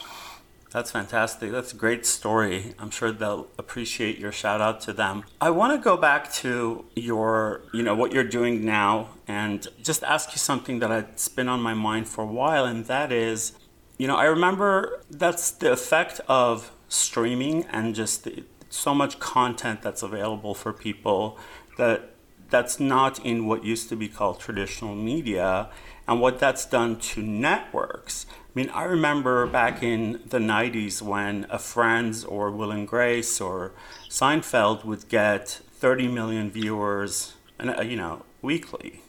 That's 0.71 0.93
fantastic. 0.93 1.51
That's 1.51 1.73
a 1.73 1.77
great 1.77 2.07
story. 2.07 2.75
I'm 2.79 2.91
sure 2.91 3.11
they'll 3.11 3.49
appreciate 3.59 4.19
your 4.19 4.31
shout 4.31 4.61
out 4.61 4.81
to 4.83 4.93
them. 4.93 5.25
I 5.41 5.51
want 5.51 5.73
to 5.73 5.83
go 5.83 5.97
back 5.97 6.33
to 6.35 6.85
your, 6.95 7.63
you 7.73 7.83
know, 7.83 7.95
what 7.95 8.13
you're 8.13 8.23
doing 8.23 8.65
now 8.65 9.09
and 9.27 9.67
just 9.83 10.05
ask 10.05 10.31
you 10.31 10.39
something 10.39 10.79
that 10.79 10.91
has 10.91 11.29
been 11.29 11.49
on 11.49 11.61
my 11.61 11.75
mind 11.75 12.09
for 12.09 12.23
a 12.23 12.27
while 12.27 12.65
and 12.65 12.87
that 12.87 13.11
is, 13.11 13.53
you 13.99 14.07
know, 14.07 14.17
I 14.17 14.27
remember 14.27 15.03
that's 15.11 15.51
the 15.51 15.73
effect 15.73 16.21
of 16.29 16.71
streaming 16.89 17.65
and 17.67 17.95
just 17.95 18.23
the, 18.23 18.45
so 18.69 18.95
much 18.95 19.19
content 19.19 19.83
that's 19.83 20.05
available 20.05 20.55
for 20.55 20.73
people 20.73 21.37
that 21.79 22.11
that's 22.49 22.79
not 22.81 23.25
in 23.25 23.47
what 23.47 23.65
used 23.65 23.89
to 23.89 23.97
be 23.97 24.09
called 24.09 24.41
traditional 24.41 24.95
media 24.95 25.69
and 26.07 26.21
what 26.21 26.39
that's 26.39 26.65
done 26.67 26.99
to 26.99 27.23
networks. 27.23 28.27
I 28.51 28.59
mean, 28.59 28.71
I 28.71 28.83
remember 28.83 29.47
back 29.47 29.81
in 29.81 30.23
the 30.27 30.39
90s 30.39 31.01
when 31.01 31.47
a 31.51 31.59
Friends 31.59 32.25
or 32.25 32.51
Will 32.51 32.73
and 32.73 32.87
Grace 32.87 33.41
or 33.41 33.71
Seinfeld 34.09 34.85
would 34.85 35.09
get 35.09 35.49
30 35.49 36.09
million 36.09 36.51
viewers, 36.51 37.35
uh, 37.61 37.81
you 37.83 37.95
know, 37.95 38.25
weekly. 38.43 39.03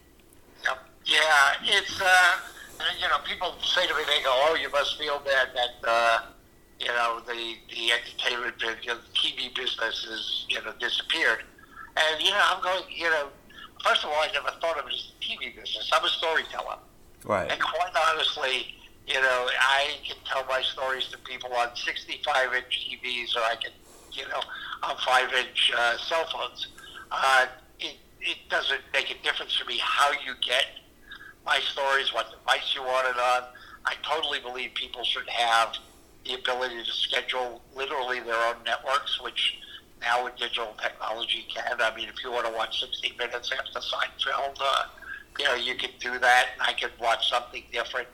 Yep. 0.64 0.78
Yeah, 1.06 1.54
it's, 1.64 2.00
uh, 2.00 2.34
you 3.02 3.08
know, 3.08 3.18
people 3.28 3.56
say 3.64 3.88
to 3.88 3.96
me, 3.96 4.02
they 4.06 4.22
go, 4.24 4.30
oh, 4.30 4.56
you 4.62 4.70
must 4.70 5.00
feel 5.00 5.20
bad 5.26 5.48
that, 5.56 5.90
uh, 5.90 6.20
you 6.80 6.90
know, 6.90 7.20
the, 7.26 7.56
the 7.74 7.92
entertainment, 7.94 8.54
you 8.84 8.90
know, 8.90 8.98
the 8.98 9.18
TV 9.18 9.56
business 9.56 10.06
has, 10.08 10.46
you 10.50 10.62
know, 10.62 10.72
disappeared. 10.80 11.40
And, 11.98 12.22
you 12.22 12.30
know, 12.30 12.42
I'm 12.44 12.62
going, 12.62 12.84
you 12.96 13.10
know, 13.10 13.30
first 13.84 14.04
of 14.04 14.12
all, 14.12 14.18
I 14.18 14.30
never 14.34 14.52
thought 14.62 14.78
of 14.78 14.86
it 14.86 14.94
as 14.94 15.14
a 15.20 15.26
TV 15.26 15.56
business. 15.56 15.90
I'm 15.92 16.06
a 16.06 16.10
storyteller. 16.10 16.78
Right. 17.26 17.52
And 17.52 17.60
quite 17.60 17.92
honestly, 18.08 18.76
you 19.08 19.22
know, 19.22 19.50
I 19.60 19.98
can 20.06 20.18
tell 20.26 20.46
my 20.46 20.62
stories 20.62 21.08
to 21.10 21.18
people 21.20 21.54
on 21.54 21.76
65 21.76 22.54
inch 22.54 22.90
TVs 22.90 23.36
or 23.36 23.40
I 23.40 23.56
can, 23.56 23.72
you 24.12 24.28
know, 24.30 24.42
on 24.84 24.96
5 24.98 25.34
inch 25.34 25.72
uh, 25.76 25.98
cell 25.98 26.26
phones. 26.32 26.68
Uh, 27.12 27.48
it, 27.80 27.98
it 28.22 28.38
doesn't 28.50 28.82
make 28.94 29.10
a 29.12 29.24
difference 29.24 29.58
to 29.60 29.66
me 29.66 29.80
how 29.82 30.12
you 30.12 30.34
get 30.46 30.66
my 31.46 31.60
stories, 31.60 32.14
what 32.14 32.28
device 32.32 32.76
you 32.76 32.84
want 32.84 33.08
it 33.08 33.20
on. 33.20 33.44
I 33.86 33.96
totally 34.04 34.40
believe 34.40 34.74
people 34.76 35.04
should 35.04 35.28
have 35.28 35.76
the 36.26 36.36
ability 36.36 36.84
to 36.84 36.92
schedule 36.92 37.62
literally 37.76 38.20
their 38.20 38.36
own 38.36 38.64
networks, 38.64 39.20
which 39.22 39.58
now 40.02 40.24
with 40.24 40.36
digital 40.36 40.76
technology 40.82 41.46
can. 41.54 41.82
I 41.82 41.96
mean, 41.96 42.10
if 42.10 42.24
you 42.24 42.32
want 42.32 42.46
to 42.46 42.54
watch 42.54 42.80
60 42.80 43.14
minutes 43.18 43.52
after 43.52 43.80
Seinfeld, 43.80 44.58
uh, 44.60 44.84
you 45.40 45.46
know, 45.46 45.56
you 45.56 45.76
can 45.76 45.92
do 46.00 46.20
that, 46.20 46.48
and 46.54 46.62
I 46.62 46.74
can 46.74 46.90
watch 47.00 47.30
something 47.30 47.64
different. 47.72 48.08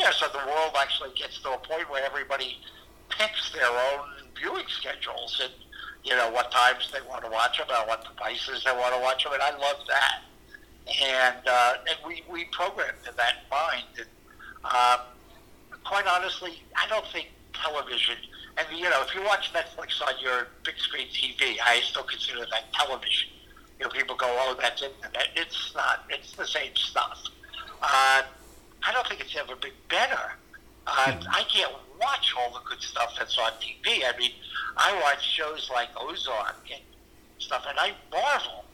Yeah, 0.00 0.12
so 0.12 0.28
the 0.28 0.38
world 0.38 0.72
actually 0.80 1.10
gets 1.14 1.38
to 1.42 1.50
a 1.50 1.58
point 1.58 1.90
where 1.90 2.02
everybody 2.02 2.56
picks 3.10 3.52
their 3.52 3.68
own 3.68 4.08
viewing 4.34 4.64
schedules 4.66 5.38
and, 5.44 5.52
you 6.04 6.16
know, 6.16 6.30
what 6.30 6.50
times 6.50 6.90
they 6.90 7.06
want 7.06 7.22
to 7.22 7.30
watch 7.30 7.58
them 7.58 7.66
and 7.68 7.86
what 7.86 8.02
devices 8.08 8.64
they 8.64 8.72
want 8.72 8.94
to 8.94 9.00
watch 9.02 9.24
them, 9.24 9.34
and 9.34 9.42
I 9.42 9.50
love 9.58 9.84
that. 9.88 10.22
And, 11.04 11.46
uh, 11.46 11.74
and 11.86 11.98
we, 12.06 12.24
we 12.30 12.46
program 12.46 12.94
to 13.04 13.14
that 13.18 13.44
mind. 13.50 13.84
And, 13.98 14.06
uh, 14.64 15.00
quite 15.84 16.06
honestly, 16.06 16.62
I 16.74 16.88
don't 16.88 17.06
think 17.08 17.28
television, 17.52 18.16
and 18.56 18.66
you 18.78 18.88
know, 18.88 19.02
if 19.02 19.14
you 19.14 19.22
watch 19.22 19.52
Netflix 19.52 20.00
on 20.00 20.14
your 20.22 20.48
big 20.64 20.78
screen 20.78 21.08
TV, 21.08 21.56
I 21.62 21.80
still 21.80 22.04
consider 22.04 22.40
that 22.40 22.72
television. 22.72 23.28
You 23.78 23.84
know, 23.84 23.90
people 23.90 24.16
go, 24.16 24.26
"Oh, 24.28 24.56
that's 24.58 24.82
internet." 24.82 25.28
It's 25.36 25.74
not. 25.74 26.04
It's 26.08 26.32
the 26.32 26.46
same 26.46 26.74
stuff. 26.74 27.22
Uh, 27.82 28.22
I 28.86 28.92
don't 28.92 29.06
think 29.06 29.20
it's 29.20 29.36
ever 29.36 29.56
been 29.56 29.72
better. 29.88 30.32
Uh. 30.86 31.20
I 31.30 31.44
can't 31.48 31.72
watch 32.00 32.34
all 32.38 32.50
the 32.52 32.68
good 32.68 32.82
stuff 32.82 33.14
that's 33.18 33.38
on 33.38 33.52
TV. 33.60 34.02
I 34.04 34.16
mean, 34.18 34.32
I 34.76 34.98
watch 35.02 35.22
shows 35.22 35.70
like 35.72 35.88
Ozark 35.96 36.56
and 36.72 36.82
stuff, 37.38 37.64
and 37.68 37.78
I 37.78 37.92
marvel 38.10 38.64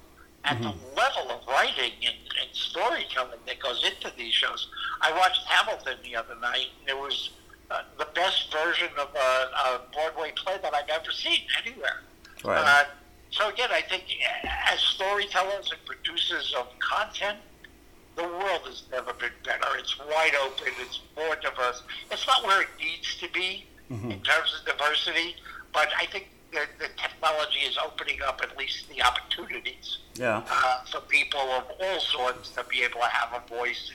at 0.45 0.59
mm-hmm. 0.59 0.65
the 0.65 0.95
level 0.95 1.33
of 1.33 1.47
writing 1.49 1.93
and, 2.05 2.17
and 2.41 2.49
storytelling 2.53 3.41
that 3.47 3.59
goes 3.61 3.85
into 3.85 4.17
these 4.17 4.33
shows. 4.33 4.69
I 5.03 5.13
watched 5.13 5.45
Hamilton 5.47 5.99
the 6.05 6.17
other 6.17 6.37
night, 6.41 6.69
and 6.81 6.89
it 6.89 6.97
was 6.97 7.31
uh, 7.71 7.83
the 7.99 8.07
best 8.15 8.53
version 8.53 8.89
of 8.99 9.09
a, 9.15 9.19
a, 9.19 9.81
Broadway 9.93 10.33
play 10.37 10.57
that 10.63 10.73
I've 10.73 10.89
ever 10.89 11.11
seen 11.11 11.41
anywhere. 11.65 12.03
Right. 12.45 12.59
Uh, 12.59 12.85
so 13.31 13.49
again, 13.49 13.71
I 13.73 13.83
think 13.83 14.05
as 14.73 14.79
storytellers 14.79 15.73
and 15.73 15.85
producers 15.85 16.55
of 16.57 16.69
content, 16.79 17.39
the 18.17 18.23
world 18.23 18.63
has 18.65 18.85
never 18.91 19.13
been 19.13 19.37
better. 19.45 19.67
It's 19.79 19.99
wide 19.99 20.35
open. 20.45 20.73
It's 20.81 21.01
more 21.17 21.37
diverse. 21.37 21.83
It's 22.11 22.27
not 22.27 22.45
where 22.45 22.63
it 22.63 22.69
needs 22.79 23.17
to 23.21 23.29
be 23.31 23.67
mm-hmm. 23.91 24.11
in 24.11 24.21
terms 24.21 24.59
of 24.59 24.77
diversity, 24.77 25.37
but 25.73 25.89
I 25.99 26.07
think 26.07 26.29
the, 26.53 26.63
the 26.79 26.89
technology 26.97 27.61
is 27.61 27.77
opening 27.85 28.21
up 28.27 28.41
at 28.43 28.57
least 28.57 28.89
the 28.89 29.03
opportunities 29.03 29.99
yeah. 30.15 30.43
uh, 30.51 30.85
for 30.85 31.01
people 31.01 31.41
of 31.41 31.65
all 31.81 32.01
sorts 32.01 32.51
to 32.51 32.65
be 32.65 32.83
able 32.83 33.01
to 33.01 33.07
have 33.07 33.43
a 33.43 33.47
voice 33.49 33.93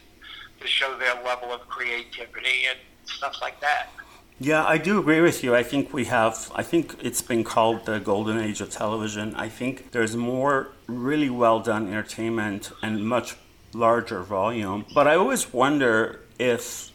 to 0.59 0.67
show 0.67 0.95
their 0.97 1.15
level 1.23 1.51
of 1.51 1.67
creativity 1.67 2.65
and 2.69 2.79
stuff 3.05 3.35
like 3.41 3.59
that. 3.61 3.89
Yeah, 4.39 4.65
I 4.65 4.77
do 4.77 4.99
agree 4.99 5.21
with 5.21 5.43
you. 5.43 5.55
I 5.55 5.61
think 5.63 5.93
we 5.93 6.05
have, 6.05 6.51
I 6.55 6.63
think 6.63 6.95
it's 7.01 7.21
been 7.21 7.43
called 7.43 7.85
the 7.85 7.99
golden 7.99 8.39
age 8.39 8.59
of 8.59 8.71
television. 8.71 9.35
I 9.35 9.49
think 9.49 9.91
there's 9.91 10.15
more 10.15 10.73
really 10.87 11.29
well 11.29 11.59
done 11.59 11.87
entertainment 11.87 12.71
and 12.81 13.05
much 13.05 13.35
larger 13.73 14.21
volume. 14.21 14.85
But 14.93 15.07
I 15.07 15.15
always 15.15 15.53
wonder 15.53 16.21
if 16.39 16.91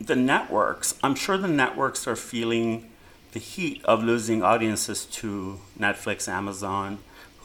the 0.00 0.16
networks, 0.16 0.94
I'm 1.02 1.14
sure 1.14 1.36
the 1.36 1.48
networks 1.48 2.06
are 2.06 2.16
feeling 2.16 2.90
the 3.32 3.38
heat 3.38 3.84
of 3.84 4.02
losing 4.02 4.42
audiences 4.42 5.04
to 5.06 5.60
Netflix, 5.78 6.28
Amazon, 6.28 6.98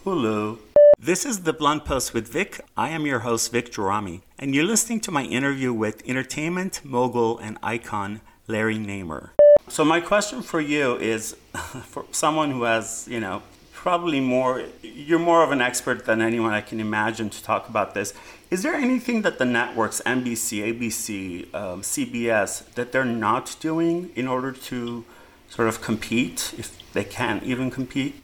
Hulu. 0.04 0.58
This 0.98 1.26
is 1.26 1.42
the 1.42 1.52
Blunt 1.52 1.84
Post 1.84 2.14
with 2.14 2.28
Vic. 2.28 2.60
I 2.76 2.88
am 2.88 3.06
your 3.06 3.20
host, 3.20 3.52
Vic 3.52 3.70
Gerami, 3.70 4.22
and 4.38 4.54
you're 4.54 4.64
listening 4.64 5.00
to 5.00 5.10
my 5.10 5.24
interview 5.24 5.72
with 5.72 6.02
entertainment 6.08 6.80
mogul 6.84 7.38
and 7.38 7.58
icon 7.62 8.20
Larry 8.48 8.78
Namer. 8.78 9.32
So 9.68 9.84
my 9.84 10.00
question 10.00 10.42
for 10.42 10.60
you 10.60 10.96
is, 10.96 11.34
for 11.84 12.06
someone 12.12 12.50
who 12.50 12.62
has, 12.62 13.06
you 13.10 13.20
know, 13.20 13.42
probably 13.86 14.18
more, 14.18 14.64
you're 14.82 15.16
more 15.16 15.44
of 15.44 15.52
an 15.52 15.60
expert 15.60 16.06
than 16.06 16.20
anyone 16.20 16.52
I 16.52 16.60
can 16.60 16.80
imagine 16.80 17.30
to 17.30 17.40
talk 17.40 17.68
about 17.68 17.94
this. 17.94 18.14
Is 18.50 18.64
there 18.64 18.74
anything 18.74 19.22
that 19.22 19.38
the 19.38 19.44
networks, 19.44 20.02
NBC, 20.04 20.48
ABC, 20.72 21.54
um, 21.54 21.82
CBS, 21.82 22.68
that 22.74 22.90
they're 22.90 23.04
not 23.04 23.54
doing 23.60 24.10
in 24.16 24.26
order 24.26 24.50
to 24.50 25.04
sort 25.48 25.68
of 25.68 25.82
compete, 25.82 26.52
if 26.58 26.76
they 26.94 27.04
can 27.04 27.40
even 27.44 27.70
compete? 27.70 28.20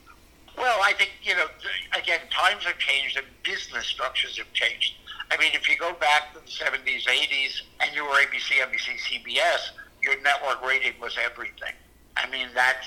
Well, 0.59 0.81
I 0.85 0.95
think, 0.95 1.13
you 1.23 1.37
know, 1.37 1.47
again, 1.97 2.19
times 2.29 2.65
have 2.65 2.79
changed 2.79 3.17
and 3.17 3.27
business 3.45 3.87
structures 3.87 4.39
have 4.39 4.53
changed. 4.53 4.95
I 5.31 5.37
mean, 5.37 5.53
if 5.55 5.69
you 5.69 5.77
go 5.77 5.93
back 5.93 6.35
to 6.35 6.41
the 6.41 6.51
70s, 6.51 7.05
80s, 7.05 7.63
and 7.79 7.95
you 7.95 8.03
were 8.03 8.17
ABC, 8.17 8.59
NBC, 8.67 8.99
CBS, 8.99 9.71
your 10.03 10.21
network 10.23 10.61
rating 10.67 10.95
was 11.01 11.17
everything. 11.25 11.75
I 12.17 12.29
mean, 12.31 12.49
that 12.57 12.79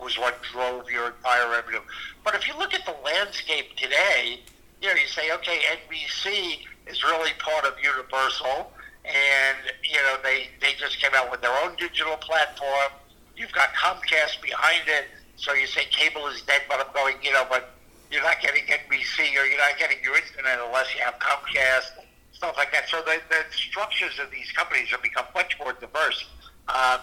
was 0.00 0.18
what 0.18 0.42
drove 0.52 0.90
your 0.90 1.08
entire 1.08 1.50
revenue. 1.50 1.80
But 2.24 2.34
if 2.34 2.46
you 2.46 2.56
look 2.58 2.74
at 2.74 2.84
the 2.84 2.94
landscape 3.04 3.76
today, 3.76 4.40
you 4.80 4.88
know, 4.88 4.94
you 4.94 5.06
say, 5.06 5.32
okay, 5.32 5.58
NBC 5.88 6.66
is 6.86 7.02
really 7.02 7.32
part 7.38 7.64
of 7.64 7.74
Universal, 7.82 8.72
and, 9.04 9.58
you 9.82 9.96
know, 9.96 10.16
they, 10.22 10.48
they 10.60 10.74
just 10.78 11.00
came 11.00 11.12
out 11.14 11.30
with 11.30 11.40
their 11.40 11.56
own 11.64 11.74
digital 11.76 12.16
platform 12.16 12.92
You've 13.38 13.52
got 13.52 13.72
Comcast 13.72 14.42
behind 14.42 14.82
it, 14.88 15.06
so 15.36 15.54
you 15.54 15.68
say 15.68 15.84
cable 15.92 16.26
is 16.26 16.42
dead, 16.42 16.62
but 16.68 16.80
I'm 16.80 16.92
going, 16.92 17.14
you 17.22 17.32
know, 17.32 17.46
but 17.48 17.70
you're 18.10 18.22
not 18.22 18.40
getting 18.40 18.64
NBC 18.64 19.40
or 19.40 19.46
you're 19.46 19.58
not 19.58 19.78
getting 19.78 19.98
your 20.02 20.16
internet 20.16 20.58
unless 20.58 20.92
you 20.92 21.00
have 21.02 21.14
Comcast, 21.20 22.02
stuff 22.32 22.56
like 22.56 22.72
that. 22.72 22.88
So 22.88 23.00
the, 23.02 23.20
the 23.30 23.44
structures 23.54 24.18
of 24.18 24.32
these 24.32 24.50
companies 24.50 24.88
have 24.88 25.04
become 25.04 25.26
much 25.36 25.56
more 25.60 25.72
diverse. 25.72 26.24
Uh, 26.66 26.98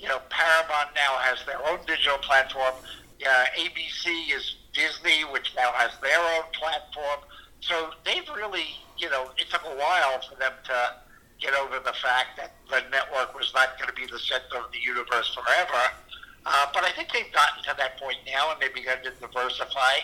You 0.00 0.08
know, 0.08 0.20
Paramount 0.30 0.96
now 0.96 1.20
has 1.20 1.44
their 1.44 1.60
own 1.68 1.78
digital 1.86 2.16
platform. 2.18 2.72
Yeah, 3.18 3.46
ABC 3.52 4.32
is 4.34 4.56
Disney, 4.72 5.28
which 5.28 5.52
now 5.54 5.72
has 5.76 5.92
their 6.00 6.18
own 6.36 6.48
platform. 6.56 7.20
So 7.60 7.90
they've 8.04 8.24
really, 8.34 8.64
you 8.96 9.10
know, 9.10 9.28
it 9.36 9.50
took 9.50 9.62
a 9.64 9.76
while 9.76 10.20
for 10.24 10.36
them 10.40 10.52
to 10.64 10.94
get 11.38 11.52
over 11.52 11.78
the 11.84 11.92
fact 12.00 12.40
that 12.40 12.56
the 12.70 12.80
network 12.90 13.36
was 13.36 13.52
not 13.54 13.76
going 13.76 13.88
to 13.88 13.94
be 13.94 14.06
the 14.10 14.18
center 14.18 14.56
of 14.64 14.72
the 14.72 14.80
universe 14.80 15.36
forever. 15.36 15.84
Uh, 16.46 16.66
but 16.72 16.84
I 16.84 16.92
think 16.92 17.12
they've 17.12 17.32
gotten 17.32 17.62
to 17.64 17.76
that 17.76 18.00
point 18.00 18.16
now, 18.24 18.52
and 18.52 18.60
they've 18.60 18.74
begun 18.74 19.04
to 19.04 19.12
diversify, 19.20 20.00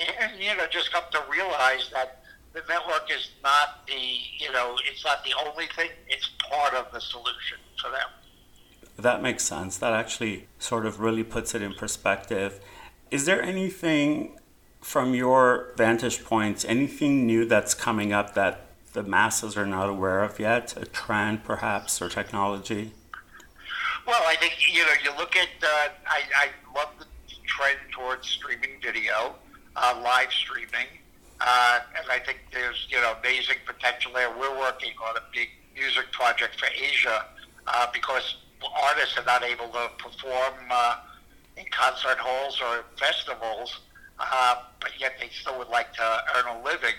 and 0.00 0.40
you 0.40 0.56
know, 0.56 0.64
just 0.70 0.90
come 0.90 1.04
to 1.12 1.20
realize 1.30 1.90
that 1.92 2.24
the 2.54 2.62
network 2.68 3.10
is 3.12 3.28
not 3.42 3.84
the, 3.86 4.00
you 4.38 4.50
know, 4.52 4.78
it's 4.88 5.04
not 5.04 5.22
the 5.24 5.34
only 5.44 5.66
thing; 5.76 5.90
it's 6.08 6.30
part 6.48 6.72
of 6.72 6.90
the 6.92 7.00
solution 7.00 7.58
for 7.76 7.90
them. 7.90 8.08
That 8.96 9.22
makes 9.22 9.44
sense. 9.44 9.76
That 9.78 9.92
actually 9.92 10.46
sort 10.58 10.86
of 10.86 11.00
really 11.00 11.24
puts 11.24 11.54
it 11.54 11.62
in 11.62 11.74
perspective. 11.74 12.60
Is 13.10 13.26
there 13.26 13.42
anything 13.42 14.38
from 14.80 15.14
your 15.14 15.72
vantage 15.76 16.24
points, 16.24 16.64
anything 16.64 17.26
new 17.26 17.44
that's 17.44 17.74
coming 17.74 18.12
up 18.12 18.34
that 18.34 18.66
the 18.92 19.02
masses 19.02 19.56
are 19.56 19.66
not 19.66 19.88
aware 19.88 20.22
of 20.22 20.38
yet? 20.38 20.76
A 20.76 20.84
trend, 20.86 21.44
perhaps, 21.44 22.00
or 22.00 22.08
technology? 22.08 22.92
Well, 24.06 24.22
I 24.26 24.36
think 24.36 24.54
you 24.72 24.84
know 24.84 24.92
you 25.02 25.10
look 25.16 25.34
at. 25.36 25.48
Uh, 25.62 25.88
I, 26.06 26.20
I 26.36 26.48
love 26.76 26.90
the 26.98 27.06
trend 27.46 27.78
towards 27.90 28.28
streaming 28.28 28.78
video, 28.82 29.34
uh, 29.76 30.00
live 30.04 30.30
streaming, 30.30 30.86
uh, 31.40 31.80
and 31.96 32.10
I 32.10 32.18
think 32.18 32.40
there's 32.52 32.86
you 32.90 33.00
know 33.00 33.14
amazing 33.20 33.56
potential 33.66 34.12
there. 34.14 34.30
We're 34.30 34.58
working 34.58 34.92
on 35.08 35.16
a 35.16 35.22
big 35.32 35.48
music 35.74 36.12
project 36.12 36.60
for 36.60 36.68
Asia 36.76 37.24
uh, 37.66 37.86
because 37.92 38.36
artists 38.82 39.16
are 39.18 39.24
not 39.24 39.42
able 39.42 39.68
to 39.68 39.90
perform 39.98 40.54
uh, 40.70 40.96
in 41.56 41.64
concert 41.70 42.18
halls 42.18 42.60
or 42.60 42.84
festivals, 42.98 43.80
uh, 44.18 44.56
but 44.80 44.90
yet 44.98 45.14
they 45.20 45.28
still 45.28 45.58
would 45.58 45.68
like 45.68 45.92
to 45.94 46.22
earn 46.36 46.56
a 46.56 46.64
living. 46.64 46.94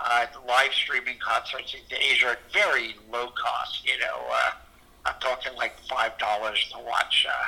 Uh, 0.00 0.26
live 0.46 0.72
streaming 0.72 1.18
concerts 1.18 1.74
into 1.74 2.00
Asia 2.00 2.28
at 2.28 2.38
very 2.52 2.94
low 3.10 3.30
cost. 3.30 3.84
You 3.84 3.98
know, 3.98 4.26
uh, 4.30 4.50
I'm 5.04 5.14
talking 5.20 5.56
like 5.56 5.74
five 5.90 6.16
dollars 6.18 6.70
to 6.72 6.78
watch, 6.84 7.26
uh, 7.28 7.44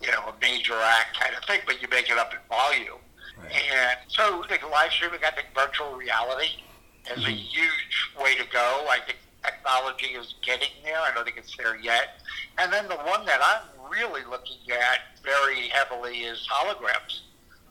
you 0.00 0.10
know, 0.10 0.20
a 0.20 0.34
major 0.40 0.74
act 0.74 1.20
kind 1.20 1.34
of 1.36 1.44
thing, 1.44 1.60
but 1.66 1.82
you 1.82 1.88
make 1.88 2.08
it 2.08 2.16
up 2.16 2.32
in 2.32 2.38
volume. 2.48 2.98
Right. 3.38 3.52
And 3.52 3.98
so, 4.08 4.42
I 4.42 4.48
think 4.48 4.62
live 4.70 4.90
streaming, 4.90 5.20
I 5.22 5.32
think 5.32 5.48
virtual 5.54 5.94
reality 5.94 6.62
is 7.10 7.18
mm-hmm. 7.18 7.26
a 7.26 7.30
huge 7.30 8.10
way 8.18 8.36
to 8.36 8.44
go. 8.50 8.86
I 8.88 8.98
think 9.04 9.18
technology 9.44 10.14
is 10.14 10.34
getting 10.42 10.70
there. 10.84 10.98
I 10.98 11.12
don't 11.14 11.24
think 11.24 11.36
it's 11.36 11.56
there 11.56 11.76
yet. 11.76 12.20
And 12.58 12.72
then 12.72 12.88
the 12.88 12.96
one 12.96 13.26
that 13.26 13.40
I'm 13.42 13.90
really 13.90 14.22
looking 14.28 14.58
at 14.70 15.18
very 15.22 15.68
heavily 15.68 16.18
is 16.18 16.46
holograms. 16.50 17.20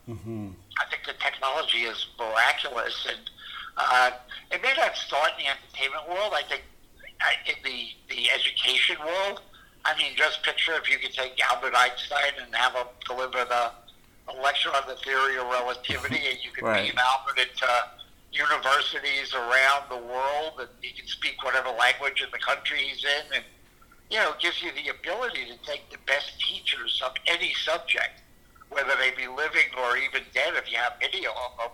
Mm-hmm. 0.10 0.50
I 0.80 0.90
think 0.90 1.04
the 1.06 1.14
technology 1.14 1.84
is 1.84 2.08
miraculous, 2.18 3.08
and 3.08 3.30
uh, 3.78 4.12
it 4.52 4.62
may 4.62 4.74
not 4.78 4.96
start 4.96 5.32
in 5.38 5.46
the 5.46 5.52
entertainment 5.52 6.10
world. 6.10 6.34
I 6.36 6.44
think 6.44 6.64
in 7.48 7.56
the 7.64 7.88
the 8.10 8.32
education 8.32 8.98
world. 9.06 9.42
I 9.84 9.98
mean, 9.98 10.14
just 10.16 10.44
picture 10.44 10.74
if 10.74 10.90
you 10.92 11.00
could 11.00 11.14
take 11.14 11.40
Albert 11.50 11.74
Einstein 11.76 12.34
and 12.44 12.54
have 12.56 12.74
him 12.74 12.86
deliver 13.08 13.46
the 13.46 13.72
a 14.28 14.42
lecture 14.42 14.70
on 14.70 14.84
the 14.88 14.96
theory 14.96 15.38
of 15.38 15.48
relativity, 15.48 16.22
and 16.30 16.38
you 16.44 16.52
could 16.52 16.64
right. 16.64 16.92
beam 16.92 17.00
Albert 17.00 17.40
into 17.40 17.68
universities 18.32 19.34
around 19.34 19.90
the 19.90 19.98
world, 19.98 20.54
and 20.60 20.70
he 20.82 20.92
can 20.94 21.08
speak 21.08 21.44
whatever 21.44 21.70
language 21.70 22.22
in 22.24 22.30
the 22.32 22.40
country 22.40 22.80
he's 22.80 23.04
in, 23.04 23.36
and 23.36 23.44
you 24.10 24.18
know, 24.18 24.34
gives 24.40 24.62
you 24.62 24.70
the 24.74 24.90
ability 24.90 25.46
to 25.46 25.58
take 25.66 25.90
the 25.90 25.98
best 26.06 26.40
teachers 26.40 27.02
of 27.06 27.14
any 27.28 27.54
subject, 27.64 28.22
whether 28.70 28.92
they 29.00 29.12
be 29.12 29.28
living 29.28 29.72
or 29.80 29.96
even 29.98 30.22
dead, 30.34 30.54
if 30.56 30.70
you 30.70 30.78
have 30.78 30.94
video 31.00 31.32
of 31.32 31.58
them, 31.58 31.72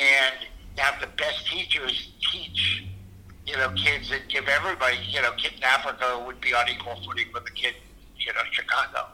and 0.00 0.34
have 0.78 1.00
the 1.00 1.06
best 1.16 1.46
teachers 1.46 2.10
teach, 2.32 2.84
you 3.46 3.56
know, 3.56 3.70
kids 3.70 4.10
and 4.10 4.22
give 4.28 4.48
everybody, 4.48 4.96
you 5.08 5.22
know, 5.22 5.30
kid 5.32 5.52
in 5.56 5.62
Africa 5.62 6.22
would 6.26 6.40
be 6.40 6.52
on 6.52 6.68
equal 6.68 6.96
footing 7.04 7.26
with 7.32 7.44
the 7.44 7.52
kid, 7.52 7.74
you 8.18 8.32
know, 8.32 8.40
Chicago. 8.50 9.06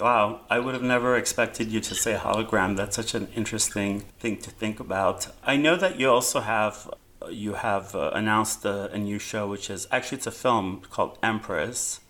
Wow, 0.00 0.40
I 0.48 0.58
would 0.58 0.72
have 0.72 0.82
never 0.82 1.14
expected 1.16 1.70
you 1.70 1.80
to 1.80 1.94
say 1.94 2.14
hologram. 2.14 2.74
That's 2.74 2.96
such 2.96 3.14
an 3.14 3.28
interesting 3.36 4.00
thing 4.18 4.38
to 4.38 4.50
think 4.50 4.80
about. 4.80 5.28
I 5.44 5.56
know 5.56 5.76
that 5.76 6.00
you 6.00 6.08
also 6.08 6.40
have 6.40 6.90
you 7.28 7.52
have 7.52 7.94
uh, 7.94 8.10
announced 8.14 8.64
a, 8.64 8.90
a, 8.92 8.98
new 8.98 9.18
show, 9.18 9.46
which 9.46 9.68
is 9.68 9.86
actually 9.90 10.16
it's 10.16 10.26
a 10.26 10.30
film 10.32 10.80
called 10.90 11.18
Empress 11.22 12.00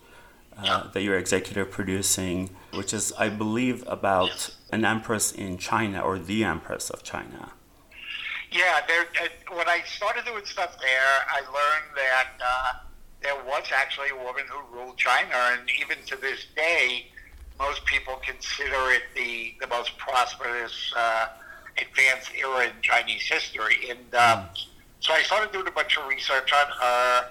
uh, 0.56 0.88
that 0.92 1.02
you're 1.02 1.18
executive 1.18 1.72
producing, 1.72 2.50
which 2.72 2.94
is 2.94 3.12
I 3.18 3.28
believe 3.28 3.82
about 3.88 4.54
an 4.70 4.84
empress 4.84 5.32
in 5.32 5.58
China 5.58 6.00
or 6.00 6.16
the 6.16 6.44
empress 6.44 6.90
of 6.90 7.02
China. 7.02 7.52
Yeah, 8.52 8.80
there, 8.86 9.02
uh, 9.20 9.56
when 9.56 9.68
I 9.68 9.82
started 9.84 10.24
doing 10.24 10.44
stuff 10.44 10.76
there, 10.78 11.12
I 11.28 11.40
learned 11.40 11.96
that 11.96 12.28
uh, 12.40 12.72
there 13.20 13.36
was 13.44 13.64
actually 13.74 14.10
a 14.10 14.16
woman 14.24 14.44
who 14.48 14.76
ruled 14.76 14.96
China, 14.96 15.34
and 15.52 15.68
even 15.80 16.04
to 16.06 16.16
this 16.16 16.46
day, 16.54 17.06
most 17.60 17.84
people 17.84 18.18
consider 18.26 18.90
it 18.90 19.02
the 19.14 19.54
the 19.60 19.66
most 19.66 19.96
prosperous, 19.98 20.92
uh, 20.96 21.26
advanced 21.78 22.32
era 22.36 22.64
in 22.64 22.72
Chinese 22.82 23.22
history. 23.22 23.90
And 23.90 24.14
um, 24.14 24.48
so 25.00 25.12
I 25.12 25.22
started 25.22 25.52
doing 25.52 25.68
a 25.68 25.70
bunch 25.70 25.96
of 25.98 26.08
research 26.08 26.50
on 26.52 26.66
her, 26.80 27.26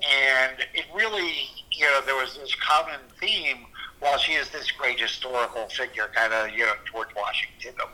and 0.00 0.56
it 0.72 0.86
really, 0.94 1.32
you 1.72 1.84
know, 1.86 2.00
there 2.06 2.16
was 2.16 2.36
this 2.36 2.54
common 2.54 3.00
theme. 3.20 3.66
While 4.00 4.18
she 4.18 4.32
is 4.32 4.50
this 4.50 4.68
great 4.72 4.98
historical 4.98 5.68
figure, 5.68 6.10
kind 6.12 6.32
of, 6.32 6.50
you 6.50 6.66
know, 6.66 6.72
George 6.90 7.10
Washington 7.14 7.74
of, 7.80 7.90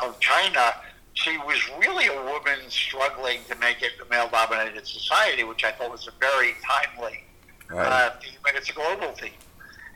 of 0.00 0.20
China, 0.20 0.72
she 1.14 1.36
was 1.38 1.58
really 1.80 2.06
a 2.06 2.22
woman 2.32 2.60
struggling 2.68 3.40
to 3.48 3.56
make 3.56 3.82
it 3.82 3.90
a 4.00 4.08
male-dominated 4.08 4.86
society, 4.86 5.42
which 5.42 5.64
I 5.64 5.72
thought 5.72 5.90
was 5.90 6.06
a 6.06 6.12
very 6.20 6.52
timely 6.64 7.24
right. 7.68 7.86
uh, 7.86 8.10
theme, 8.20 8.38
and 8.46 8.56
it's 8.56 8.70
a 8.70 8.72
global 8.72 9.10
theme. 9.16 9.32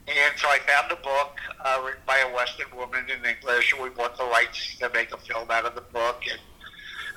And 0.08 0.38
so 0.38 0.48
I 0.48 0.58
found 0.60 0.92
a 0.92 0.96
book 0.96 1.36
uh, 1.64 1.82
written 1.84 2.02
by 2.06 2.18
a 2.18 2.32
Western 2.32 2.68
woman 2.76 3.04
in 3.10 3.24
English, 3.24 3.72
and 3.72 3.82
we 3.82 3.90
bought 3.90 4.16
the 4.16 4.24
rights 4.24 4.76
to 4.78 4.88
make 4.90 5.12
a 5.12 5.18
film 5.18 5.50
out 5.50 5.64
of 5.64 5.74
the 5.74 5.80
book. 5.80 6.22
And 6.30 6.40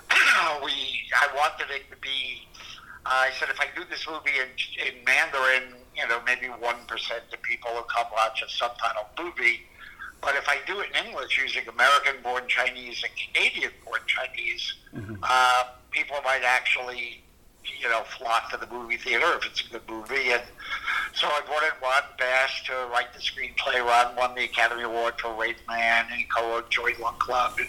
we, 0.64 0.72
I 1.16 1.28
wanted 1.36 1.70
it 1.74 1.90
to 1.92 1.98
be. 1.98 2.48
Uh, 3.06 3.30
I 3.30 3.32
said, 3.40 3.50
if 3.50 3.60
I 3.60 3.68
do 3.76 3.84
this 3.90 4.08
movie 4.08 4.38
in, 4.38 4.50
in 4.88 5.04
Mandarin, 5.06 5.76
you 5.96 6.08
know, 6.08 6.20
maybe 6.26 6.48
one 6.48 6.78
percent 6.88 7.24
of 7.32 7.42
people 7.42 7.72
will 7.74 7.84
come 7.84 8.08
watch 8.12 8.42
a 8.42 8.46
subtitled 8.46 9.08
movie 9.18 9.62
but 10.22 10.36
if 10.36 10.48
I 10.48 10.58
do 10.68 10.80
it 10.82 10.90
in 10.90 11.08
English 11.08 11.40
using 11.42 11.68
American-born 11.68 12.44
Chinese 12.48 13.04
and 13.04 13.12
Canadian-born 13.16 14.02
Chinese, 14.06 14.74
mm-hmm. 14.94 15.16
uh, 15.24 15.64
people 15.92 16.18
might 16.24 16.44
actually, 16.44 17.24
you 17.82 17.90
know, 17.90 18.04
flock 18.18 18.52
to 18.52 18.58
the 18.58 18.68
movie 18.68 18.98
theater 18.98 19.26
if 19.36 19.46
it's 19.46 19.66
a 19.66 19.70
good 19.70 19.82
movie. 19.90 20.32
And 20.32 20.42
so 21.14 21.28
I 21.28 21.42
in 21.42 21.82
Ron 21.82 22.04
Bass 22.18 22.64
to 22.66 22.74
write 22.92 23.14
the 23.14 23.20
screenplay. 23.20 23.84
Ron 23.86 24.16
won 24.16 24.36
the 24.36 24.46
Academy 24.46 24.84
Award 24.84 25.16
for 25.20 25.34
Rain 25.34 25.56
Man 25.68 26.06
and 26.12 26.24
co-wrote 26.30 26.70
Joy 26.70 26.94
Luck 27.00 27.20
Club. 27.20 27.54
And 27.58 27.68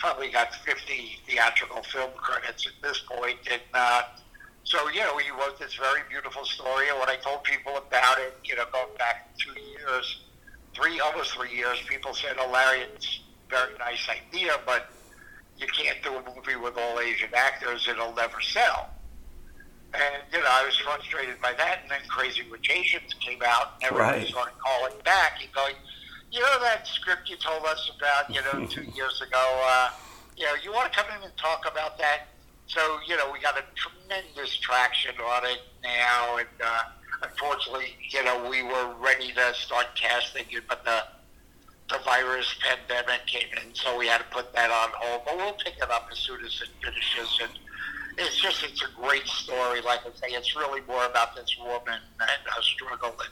probably 0.00 0.30
got 0.30 0.54
50 0.54 1.18
theatrical 1.26 1.82
film 1.82 2.10
credits 2.16 2.66
at 2.66 2.72
this 2.82 3.00
point. 3.00 3.38
And 3.50 3.60
uh, 3.74 4.02
so, 4.64 4.88
you 4.90 5.00
know, 5.00 5.18
he 5.18 5.30
wrote 5.30 5.58
this 5.58 5.74
very 5.74 6.00
beautiful 6.08 6.44
story. 6.44 6.88
And 6.88 6.98
when 6.98 7.08
I 7.08 7.16
told 7.16 7.44
people 7.44 7.76
about 7.76 8.18
it, 8.18 8.38
you 8.44 8.56
know, 8.56 8.64
going 8.72 8.96
back 8.98 9.28
two 9.36 9.52
years 9.60 10.20
three 10.74 11.00
almost 11.00 11.34
three 11.34 11.54
years, 11.54 11.78
people 11.88 12.14
said, 12.14 12.36
"Oh, 12.38 12.50
Larry, 12.50 12.80
it's 12.94 13.20
a 13.48 13.50
very 13.50 13.78
nice 13.78 14.08
idea, 14.08 14.52
but 14.66 14.90
you 15.58 15.66
can't 15.66 16.02
do 16.02 16.14
a 16.14 16.22
movie 16.34 16.56
with 16.56 16.76
all 16.76 17.00
Asian 17.00 17.30
actors; 17.34 17.86
it'll 17.88 18.14
never 18.14 18.40
sell." 18.40 18.90
And 19.94 20.22
you 20.32 20.38
know, 20.38 20.46
I 20.48 20.64
was 20.64 20.76
frustrated 20.78 21.40
by 21.40 21.52
that. 21.54 21.80
And 21.82 21.90
then 21.90 22.00
Crazy 22.08 22.42
Rich 22.50 22.70
Asians 22.70 23.14
came 23.20 23.40
out, 23.44 23.74
and 23.74 23.84
everybody 23.84 24.20
right. 24.20 24.28
started 24.28 24.54
calling 24.58 24.94
back 25.04 25.42
and 25.42 25.52
going, 25.52 25.74
"You 26.30 26.40
know 26.40 26.60
that 26.60 26.86
script 26.86 27.28
you 27.28 27.36
told 27.36 27.64
us 27.66 27.90
about, 27.96 28.30
you 28.30 28.40
know, 28.42 28.66
two 28.66 28.82
years 28.94 29.20
ago? 29.20 29.62
Uh, 29.64 29.90
you 30.36 30.44
know, 30.44 30.54
you 30.62 30.72
want 30.72 30.92
to 30.92 30.98
come 30.98 31.10
in 31.16 31.22
and 31.22 31.36
talk 31.36 31.64
about 31.70 31.98
that?" 31.98 32.28
So 32.66 32.80
you 33.06 33.16
know, 33.16 33.30
we 33.32 33.40
got 33.40 33.58
a 33.58 33.64
tremendous 33.74 34.56
traction 34.58 35.14
on 35.20 35.44
it 35.46 35.60
now, 35.82 36.38
and. 36.38 36.48
Uh, 36.62 36.82
unfortunately, 37.22 37.96
you 38.08 38.24
know, 38.24 38.48
we 38.48 38.62
were 38.62 38.94
ready 38.98 39.32
to 39.32 39.54
start 39.54 39.88
casting 39.94 40.46
it, 40.50 40.64
but 40.68 40.84
the 40.84 41.04
the 41.88 41.98
virus 42.04 42.54
pandemic 42.60 43.26
came 43.26 43.48
in, 43.64 43.74
so 43.74 43.98
we 43.98 44.06
had 44.06 44.18
to 44.18 44.24
put 44.30 44.54
that 44.54 44.70
on 44.70 44.90
hold. 44.94 45.22
But 45.24 45.36
we'll 45.36 45.52
pick 45.54 45.74
it 45.76 45.90
up 45.90 46.08
as 46.12 46.18
soon 46.18 46.44
as 46.44 46.62
it 46.62 46.68
finishes. 46.80 47.40
And 47.42 47.50
it's 48.18 48.40
just, 48.40 48.62
it's 48.64 48.82
a 48.82 48.88
great 49.00 49.26
story. 49.26 49.80
Like 49.80 50.00
I 50.00 50.10
say, 50.14 50.34
it's 50.34 50.56
really 50.56 50.80
more 50.86 51.06
about 51.06 51.34
this 51.36 51.56
woman 51.58 52.00
and 52.20 52.30
her 52.46 52.62
struggle 52.62 53.10
and, 53.10 53.30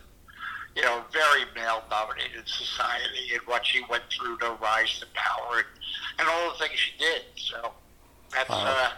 you 0.76 0.82
know, 0.82 1.02
very 1.12 1.44
male-dominated 1.54 2.48
society 2.48 3.34
and 3.34 3.42
what 3.46 3.66
she 3.66 3.82
went 3.90 4.04
through 4.16 4.38
to 4.38 4.56
rise 4.62 4.98
to 5.00 5.06
power 5.14 5.58
and, 5.58 5.66
and 6.18 6.28
all 6.28 6.52
the 6.52 6.58
things 6.58 6.78
she 6.78 6.92
did. 6.98 7.22
So 7.36 7.72
that's 8.32 8.50
uh, 8.50 8.90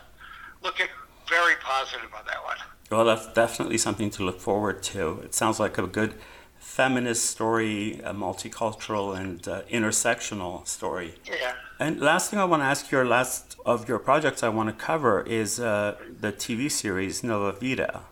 looking 0.63 0.89
very 1.29 1.55
positive 1.63 2.13
on 2.17 2.25
that 2.27 2.45
one. 2.45 2.57
Well, 2.91 3.05
that's 3.05 3.33
definitely 3.33 3.79
something 3.79 4.11
to 4.11 4.25
look 4.25 4.41
forward 4.41 4.83
to. 4.85 5.21
It 5.25 5.35
sounds 5.35 5.61
like 5.61 5.79
a 5.79 5.87
good 5.87 6.15
feminist 6.59 7.25
story, 7.25 8.01
a 8.05 8.13
multicultural 8.13 9.17
and 9.17 9.47
uh, 9.49 9.63
intersectional 9.71 10.67
story. 10.67 11.15
Yeah. 11.25 11.55
And 11.79 12.01
last 12.01 12.31
thing 12.31 12.39
I 12.39 12.45
want 12.45 12.63
to 12.63 12.67
ask 12.67 12.91
you, 12.91 12.99
your 12.99 13.07
last 13.07 13.50
of 13.71 13.89
your 13.89 13.99
projects 13.99 14.43
I 14.43 14.49
want 14.49 14.69
to 14.69 14.75
cover 14.75 15.23
is 15.23 15.61
uh, 15.61 15.97
the 16.21 16.33
TV 16.33 16.71
series 16.71 17.23
Nova 17.23 17.53
Vida. 17.53 18.03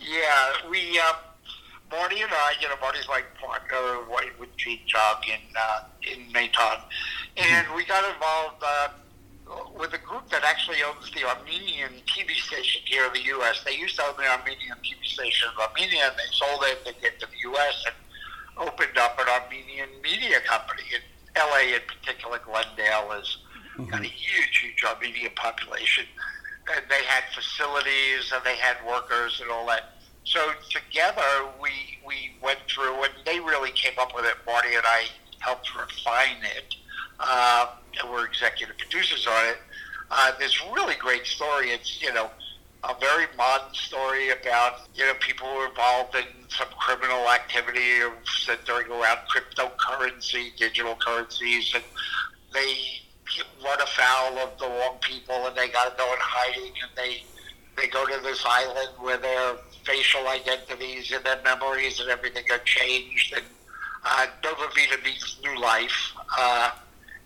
Yeah, 0.00 0.70
we, 0.70 0.98
uh, 0.98 1.12
Marty 1.90 2.22
and 2.22 2.30
I, 2.32 2.54
you 2.60 2.68
know, 2.68 2.74
Marty's 2.80 3.06
my 3.06 3.22
partner 3.40 4.00
with 4.38 4.56
Gene 4.56 4.80
Jog 4.86 5.24
in, 5.28 5.40
uh, 5.56 5.84
in 6.10 6.32
Metan. 6.32 6.80
And 7.36 7.66
we 7.76 7.84
got 7.84 8.02
involved 8.12 8.62
uh, 8.66 8.88
with 9.78 9.92
a 9.92 9.98
group 9.98 10.28
that 10.30 10.42
actually 10.42 10.78
owns 10.82 11.10
the 11.12 11.24
Armenian 11.24 11.92
TV 12.06 12.34
station 12.34 12.82
here 12.86 13.06
in 13.06 13.12
the 13.12 13.24
U.S. 13.36 13.62
They 13.64 13.76
used 13.76 13.96
to 13.96 14.02
own 14.04 14.14
the 14.16 14.26
Armenian 14.26 14.78
TV 14.82 15.04
station 15.04 15.48
in 15.54 15.62
Armenia, 15.62 16.08
and 16.08 16.16
they 16.16 16.30
sold 16.32 16.62
it. 16.64 16.84
They 16.84 16.92
get 17.00 17.20
to 17.20 17.26
the 17.26 17.50
U.S. 17.50 17.84
and 17.86 18.68
opened 18.68 18.96
up 18.98 19.18
an 19.20 19.28
Armenian 19.28 19.88
media 20.02 20.40
company 20.40 20.82
in 20.94 21.00
L.A. 21.36 21.74
in 21.74 21.80
particular. 21.86 22.40
Glendale 22.44 23.12
is 23.20 23.38
mm-hmm. 23.72 23.90
got 23.90 24.00
a 24.00 24.04
huge, 24.04 24.58
huge 24.58 24.84
Armenian 24.84 25.32
population, 25.34 26.04
and 26.74 26.84
they 26.88 27.04
had 27.04 27.24
facilities 27.34 28.32
and 28.34 28.42
they 28.44 28.56
had 28.56 28.76
workers 28.86 29.40
and 29.40 29.50
all 29.50 29.66
that. 29.66 29.94
So 30.24 30.52
together 30.70 31.48
we 31.60 31.70
we 32.06 32.36
went 32.42 32.60
through, 32.68 33.02
and 33.04 33.12
they 33.24 33.40
really 33.40 33.72
came 33.72 33.94
up 34.00 34.14
with 34.14 34.24
it. 34.24 34.34
Marty 34.46 34.74
and 34.74 34.84
I 34.86 35.06
helped 35.40 35.74
refine 35.74 36.38
it 36.42 36.76
uh, 37.22 37.66
and 38.00 38.10
we're 38.10 38.26
executive 38.26 38.76
producers 38.78 39.26
on 39.26 39.46
it. 39.46 39.58
Uh, 40.10 40.32
this 40.38 40.60
really 40.74 40.94
great 40.96 41.26
story. 41.26 41.70
It's 41.70 42.02
you 42.02 42.12
know 42.12 42.30
a 42.84 42.94
very 43.00 43.26
modern 43.36 43.74
story 43.74 44.30
about 44.30 44.88
you 44.94 45.06
know 45.06 45.14
people 45.20 45.46
who 45.46 45.54
are 45.54 45.68
involved 45.68 46.14
in 46.16 46.24
some 46.48 46.68
criminal 46.78 47.28
activity 47.30 48.00
of 48.00 48.12
centering 48.44 48.90
around 48.90 49.18
cryptocurrency, 49.28 50.56
digital 50.56 50.96
currencies, 50.96 51.72
and 51.74 51.84
they 52.52 53.01
run 53.64 53.80
afoul 53.80 54.38
of 54.38 54.58
the 54.58 54.66
wrong 54.66 54.96
people, 55.00 55.46
and 55.46 55.56
they 55.56 55.68
got 55.68 55.90
to 55.90 55.96
go 55.96 56.12
in 56.12 56.18
hiding, 56.20 56.72
and 56.82 56.90
they 56.96 57.22
they 57.76 57.88
go 57.88 58.04
to 58.06 58.20
this 58.22 58.44
island 58.46 58.90
where 58.98 59.16
their 59.16 59.54
facial 59.84 60.28
identities 60.28 61.10
and 61.10 61.24
their 61.24 61.40
memories 61.42 62.00
and 62.00 62.10
everything 62.10 62.44
are 62.50 62.58
changed, 62.58 63.34
and 63.34 63.44
uh, 64.04 64.26
Nova 64.44 64.68
Vida 64.74 65.02
means 65.04 65.40
new 65.42 65.58
life. 65.60 66.12
Uh, 66.38 66.70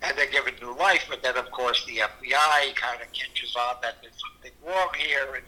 and 0.02 0.16
they're 0.16 0.30
given 0.30 0.54
new 0.60 0.76
life. 0.76 1.06
But 1.08 1.22
then, 1.22 1.36
of 1.36 1.50
course, 1.50 1.84
the 1.86 1.98
FBI 1.98 2.74
kind 2.76 3.00
of 3.00 3.10
catches 3.12 3.56
on 3.56 3.76
that 3.82 3.96
there's 4.02 4.20
something 4.20 4.52
wrong 4.66 4.88
here 4.96 5.34
and 5.34 5.44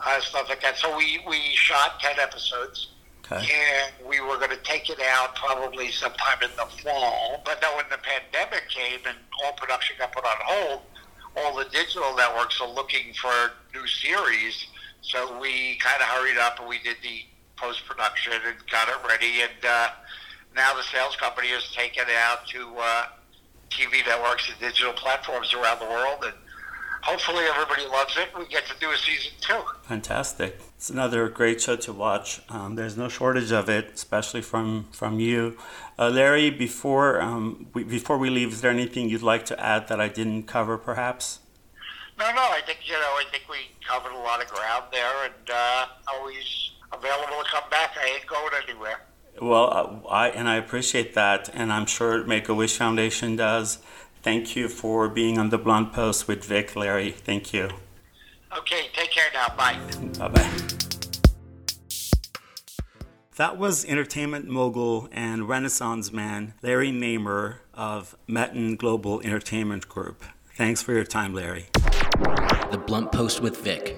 uh, 0.00 0.20
stuff 0.20 0.48
like 0.48 0.62
that. 0.62 0.76
So 0.78 0.96
we, 0.96 1.20
we 1.28 1.38
shot 1.54 2.00
10 2.00 2.18
episodes. 2.18 2.88
Okay. 3.24 3.36
And 3.36 4.08
we 4.08 4.20
were 4.20 4.36
going 4.36 4.50
to 4.50 4.62
take 4.64 4.90
it 4.90 5.00
out 5.00 5.34
probably 5.34 5.90
sometime 5.90 6.42
in 6.42 6.50
the 6.56 6.66
fall. 6.82 7.42
But 7.44 7.60
then 7.60 7.70
when 7.76 7.86
the 7.90 7.98
pandemic 7.98 8.68
came 8.68 9.00
and 9.06 9.16
all 9.42 9.52
production 9.52 9.96
got 9.98 10.12
put 10.12 10.24
on 10.24 10.36
hold, 10.44 10.82
all 11.36 11.56
the 11.56 11.64
digital 11.64 12.14
networks 12.16 12.60
are 12.60 12.68
looking 12.68 13.14
for 13.14 13.32
new 13.74 13.86
series. 13.86 14.66
So 15.00 15.38
we 15.40 15.76
kind 15.78 16.00
of 16.00 16.08
hurried 16.08 16.38
up 16.38 16.60
and 16.60 16.68
we 16.68 16.78
did 16.80 16.96
the 17.02 17.24
post 17.56 17.84
production 17.86 18.34
and 18.46 18.56
got 18.70 18.88
it 18.88 18.96
ready. 19.08 19.40
And 19.40 19.64
uh, 19.66 19.88
now 20.54 20.74
the 20.74 20.82
sales 20.82 21.16
company 21.16 21.48
has 21.48 21.70
taken 21.72 22.04
it 22.08 22.16
out 22.16 22.46
to 22.48 22.74
uh, 22.78 23.04
TV 23.70 24.06
networks 24.06 24.48
and 24.48 24.58
digital 24.60 24.92
platforms 24.92 25.52
around 25.52 25.80
the 25.80 25.86
world, 25.86 26.24
and 26.24 26.34
hopefully 27.04 27.44
everybody 27.44 27.86
loves 27.86 28.16
it. 28.16 28.28
We 28.36 28.46
get 28.46 28.66
to 28.66 28.74
do 28.80 28.90
a 28.90 28.96
season 28.96 29.32
two. 29.40 29.60
Fantastic! 29.82 30.58
It's 30.76 30.90
another 30.90 31.28
great 31.28 31.60
show 31.60 31.76
to 31.76 31.92
watch. 31.92 32.40
Um, 32.48 32.74
there's 32.76 32.96
no 32.96 33.08
shortage 33.08 33.52
of 33.52 33.68
it, 33.68 33.92
especially 33.94 34.42
from 34.42 34.88
from 34.90 35.20
you, 35.20 35.56
uh, 35.98 36.08
Larry. 36.08 36.50
Before 36.50 37.20
um, 37.20 37.66
we, 37.74 37.84
before 37.84 38.18
we 38.18 38.30
leave, 38.30 38.52
is 38.52 38.60
there 38.62 38.70
anything 38.70 39.08
you'd 39.08 39.22
like 39.22 39.44
to 39.46 39.60
add 39.60 39.88
that 39.88 40.00
I 40.00 40.08
didn't 40.08 40.44
cover, 40.44 40.78
perhaps? 40.78 41.40
No, 42.18 42.26
no. 42.32 42.42
I 42.42 42.60
think 42.66 42.80
you 42.86 42.94
know. 42.94 43.14
I 43.22 43.24
think 43.30 43.44
we 43.48 43.58
covered 43.86 44.12
a 44.12 44.18
lot 44.18 44.42
of 44.42 44.48
ground 44.48 44.84
there, 44.90 45.24
and 45.26 45.50
uh, 45.52 45.86
always 46.12 46.70
available 46.92 47.42
to 47.42 47.50
come 47.50 47.68
back. 47.70 47.96
I 48.00 48.16
ain't 48.16 48.26
going 48.26 48.52
anywhere. 48.66 49.00
Well, 49.40 50.04
uh, 50.04 50.08
I 50.08 50.28
and 50.30 50.48
I 50.48 50.56
appreciate 50.56 51.14
that, 51.14 51.50
and 51.52 51.72
I'm 51.72 51.86
sure 51.86 52.24
Make 52.24 52.48
a 52.48 52.54
Wish 52.54 52.76
Foundation 52.76 53.36
does. 53.36 53.78
Thank 54.24 54.56
you 54.56 54.70
for 54.70 55.06
being 55.10 55.38
on 55.38 55.50
the 55.50 55.58
Blunt 55.58 55.92
Post 55.92 56.26
with 56.26 56.46
Vic, 56.46 56.74
Larry. 56.74 57.10
Thank 57.10 57.52
you. 57.52 57.68
Okay, 58.56 58.88
take 58.94 59.10
care 59.10 59.26
now. 59.34 59.54
Bye. 59.54 59.78
Bye 60.18 60.28
bye. 60.28 60.50
That 63.36 63.58
was 63.58 63.84
entertainment 63.84 64.48
mogul 64.48 65.10
and 65.12 65.46
Renaissance 65.46 66.10
man 66.10 66.54
Larry 66.62 66.90
Namer 66.90 67.60
of 67.74 68.16
Metan 68.26 68.78
Global 68.78 69.20
Entertainment 69.20 69.90
Group. 69.90 70.24
Thanks 70.56 70.80
for 70.80 70.94
your 70.94 71.04
time, 71.04 71.34
Larry. 71.34 71.66
The 72.70 72.82
Blunt 72.86 73.12
Post 73.12 73.42
with 73.42 73.58
Vic. 73.58 73.94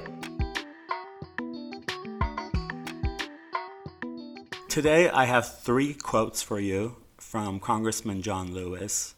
Today, 4.69 5.09
I 5.09 5.27
have 5.27 5.61
three 5.61 5.95
quotes 5.95 6.43
for 6.43 6.59
you 6.59 6.97
from 7.17 7.61
Congressman 7.61 8.23
John 8.23 8.53
Lewis. 8.53 9.16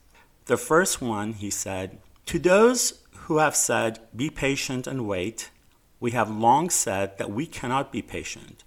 The 0.49 0.57
first 0.57 1.03
one, 1.03 1.35
he 1.35 1.51
said, 1.51 1.99
To 2.25 2.39
those 2.39 3.05
who 3.27 3.37
have 3.37 3.55
said, 3.55 4.01
be 4.17 4.31
patient 4.31 4.87
and 4.87 5.07
wait, 5.07 5.51
we 6.01 6.13
have 6.13 6.31
long 6.31 6.71
said 6.71 7.19
that 7.19 7.31
we 7.31 7.45
cannot 7.45 7.93
be 7.93 8.01
patient. 8.01 8.65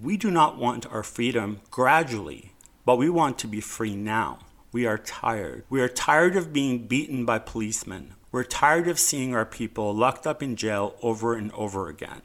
We 0.00 0.16
do 0.16 0.32
not 0.32 0.58
want 0.58 0.84
our 0.92 1.04
freedom 1.04 1.60
gradually, 1.70 2.54
but 2.84 2.98
we 2.98 3.08
want 3.08 3.38
to 3.38 3.46
be 3.46 3.60
free 3.60 3.94
now. 3.94 4.40
We 4.72 4.84
are 4.84 4.98
tired. 4.98 5.62
We 5.70 5.80
are 5.80 5.88
tired 5.88 6.34
of 6.34 6.52
being 6.52 6.88
beaten 6.88 7.24
by 7.24 7.38
policemen. 7.38 8.14
We're 8.32 8.42
tired 8.42 8.88
of 8.88 8.98
seeing 8.98 9.32
our 9.32 9.46
people 9.46 9.94
locked 9.94 10.26
up 10.26 10.42
in 10.42 10.56
jail 10.56 10.96
over 11.02 11.34
and 11.34 11.52
over 11.52 11.88
again. 11.88 12.22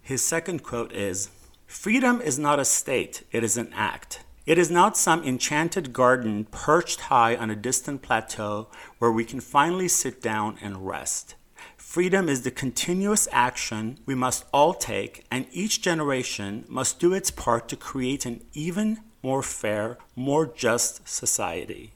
His 0.00 0.22
second 0.22 0.62
quote 0.62 0.92
is 0.92 1.30
Freedom 1.66 2.20
is 2.20 2.38
not 2.38 2.60
a 2.60 2.64
state, 2.64 3.24
it 3.32 3.42
is 3.42 3.56
an 3.56 3.72
act. 3.74 4.22
It 4.48 4.56
is 4.56 4.70
not 4.70 4.96
some 4.96 5.22
enchanted 5.24 5.92
garden 5.92 6.46
perched 6.46 7.00
high 7.12 7.36
on 7.36 7.50
a 7.50 7.54
distant 7.54 8.00
plateau 8.00 8.68
where 8.96 9.12
we 9.12 9.26
can 9.26 9.40
finally 9.40 9.88
sit 9.88 10.22
down 10.22 10.56
and 10.62 10.86
rest. 10.86 11.34
Freedom 11.76 12.30
is 12.30 12.40
the 12.40 12.50
continuous 12.50 13.28
action 13.30 13.98
we 14.06 14.14
must 14.14 14.46
all 14.50 14.72
take, 14.72 15.26
and 15.30 15.44
each 15.52 15.82
generation 15.82 16.64
must 16.66 16.98
do 16.98 17.12
its 17.12 17.30
part 17.30 17.68
to 17.68 17.76
create 17.76 18.24
an 18.24 18.42
even 18.54 19.00
more 19.22 19.42
fair, 19.42 19.98
more 20.16 20.46
just 20.46 21.06
society. 21.06 21.92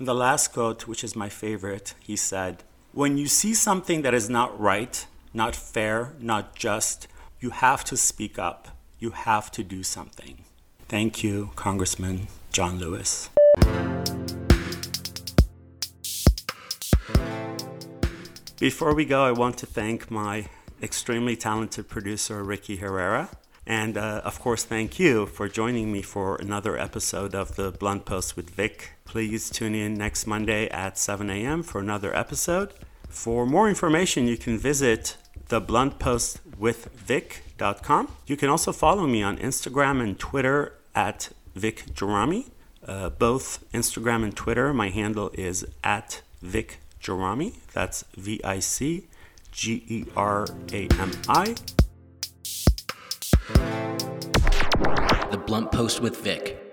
And 0.00 0.08
the 0.08 0.16
last 0.16 0.52
quote, 0.52 0.88
which 0.88 1.04
is 1.04 1.14
my 1.14 1.28
favorite, 1.28 1.94
he 2.00 2.16
said, 2.16 2.64
When 2.90 3.16
you 3.16 3.28
see 3.28 3.54
something 3.54 4.02
that 4.02 4.14
is 4.14 4.28
not 4.28 4.58
right, 4.58 5.06
not 5.32 5.54
fair, 5.54 6.14
not 6.18 6.56
just, 6.56 7.06
you 7.38 7.50
have 7.50 7.84
to 7.84 7.96
speak 7.96 8.36
up 8.36 8.66
you 8.98 9.10
have 9.10 9.50
to 9.52 9.62
do 9.62 9.82
something. 9.82 10.44
Thank 10.88 11.22
you, 11.22 11.50
Congressman 11.54 12.28
John 12.50 12.78
Lewis. 12.78 13.28
Before 18.58 18.94
we 18.94 19.04
go, 19.04 19.22
I 19.22 19.32
want 19.32 19.58
to 19.58 19.66
thank 19.66 20.10
my 20.10 20.46
extremely 20.82 21.36
talented 21.36 21.88
producer, 21.88 22.42
Ricky 22.42 22.76
Herrera. 22.76 23.28
And 23.66 23.98
uh, 23.98 24.22
of 24.24 24.40
course, 24.40 24.64
thank 24.64 24.98
you 24.98 25.26
for 25.26 25.46
joining 25.46 25.92
me 25.92 26.00
for 26.00 26.36
another 26.36 26.78
episode 26.78 27.34
of 27.34 27.56
the 27.56 27.70
Blunt 27.70 28.06
Post 28.06 28.34
with 28.34 28.48
Vic. 28.48 28.92
Please 29.04 29.50
tune 29.50 29.74
in 29.74 29.92
next 29.92 30.26
Monday 30.26 30.70
at 30.70 30.96
7 30.96 31.28
a.m. 31.28 31.62
for 31.62 31.82
another 31.82 32.16
episode. 32.16 32.72
For 33.10 33.44
more 33.44 33.68
information, 33.68 34.26
you 34.26 34.38
can 34.38 34.56
visit 34.56 35.18
the 35.48 35.60
Blunt 35.60 35.98
Post 35.98 36.40
with 36.58 36.86
Vic 36.94 37.42
you 38.26 38.36
can 38.36 38.48
also 38.48 38.70
follow 38.70 39.06
me 39.06 39.22
on 39.22 39.36
Instagram 39.38 40.00
and 40.00 40.16
Twitter 40.16 40.74
at 40.98 41.28
Vic 41.54 41.84
Gerami. 41.94 42.50
Uh, 42.84 43.08
both 43.08 43.64
Instagram 43.72 44.24
and 44.24 44.34
Twitter, 44.34 44.74
my 44.74 44.88
handle 44.88 45.30
is 45.34 45.64
at 45.84 46.22
Vic 46.42 46.80
Gerami. 47.00 47.54
That's 47.72 48.02
V 48.16 48.40
I 48.42 48.58
C 48.58 49.06
G 49.52 49.84
E 49.86 50.04
R 50.16 50.46
A 50.72 50.88
M 50.98 51.12
I. 51.28 51.54
The 55.30 55.40
Blunt 55.46 55.70
Post 55.70 56.00
with 56.00 56.16
Vic. 56.16 56.67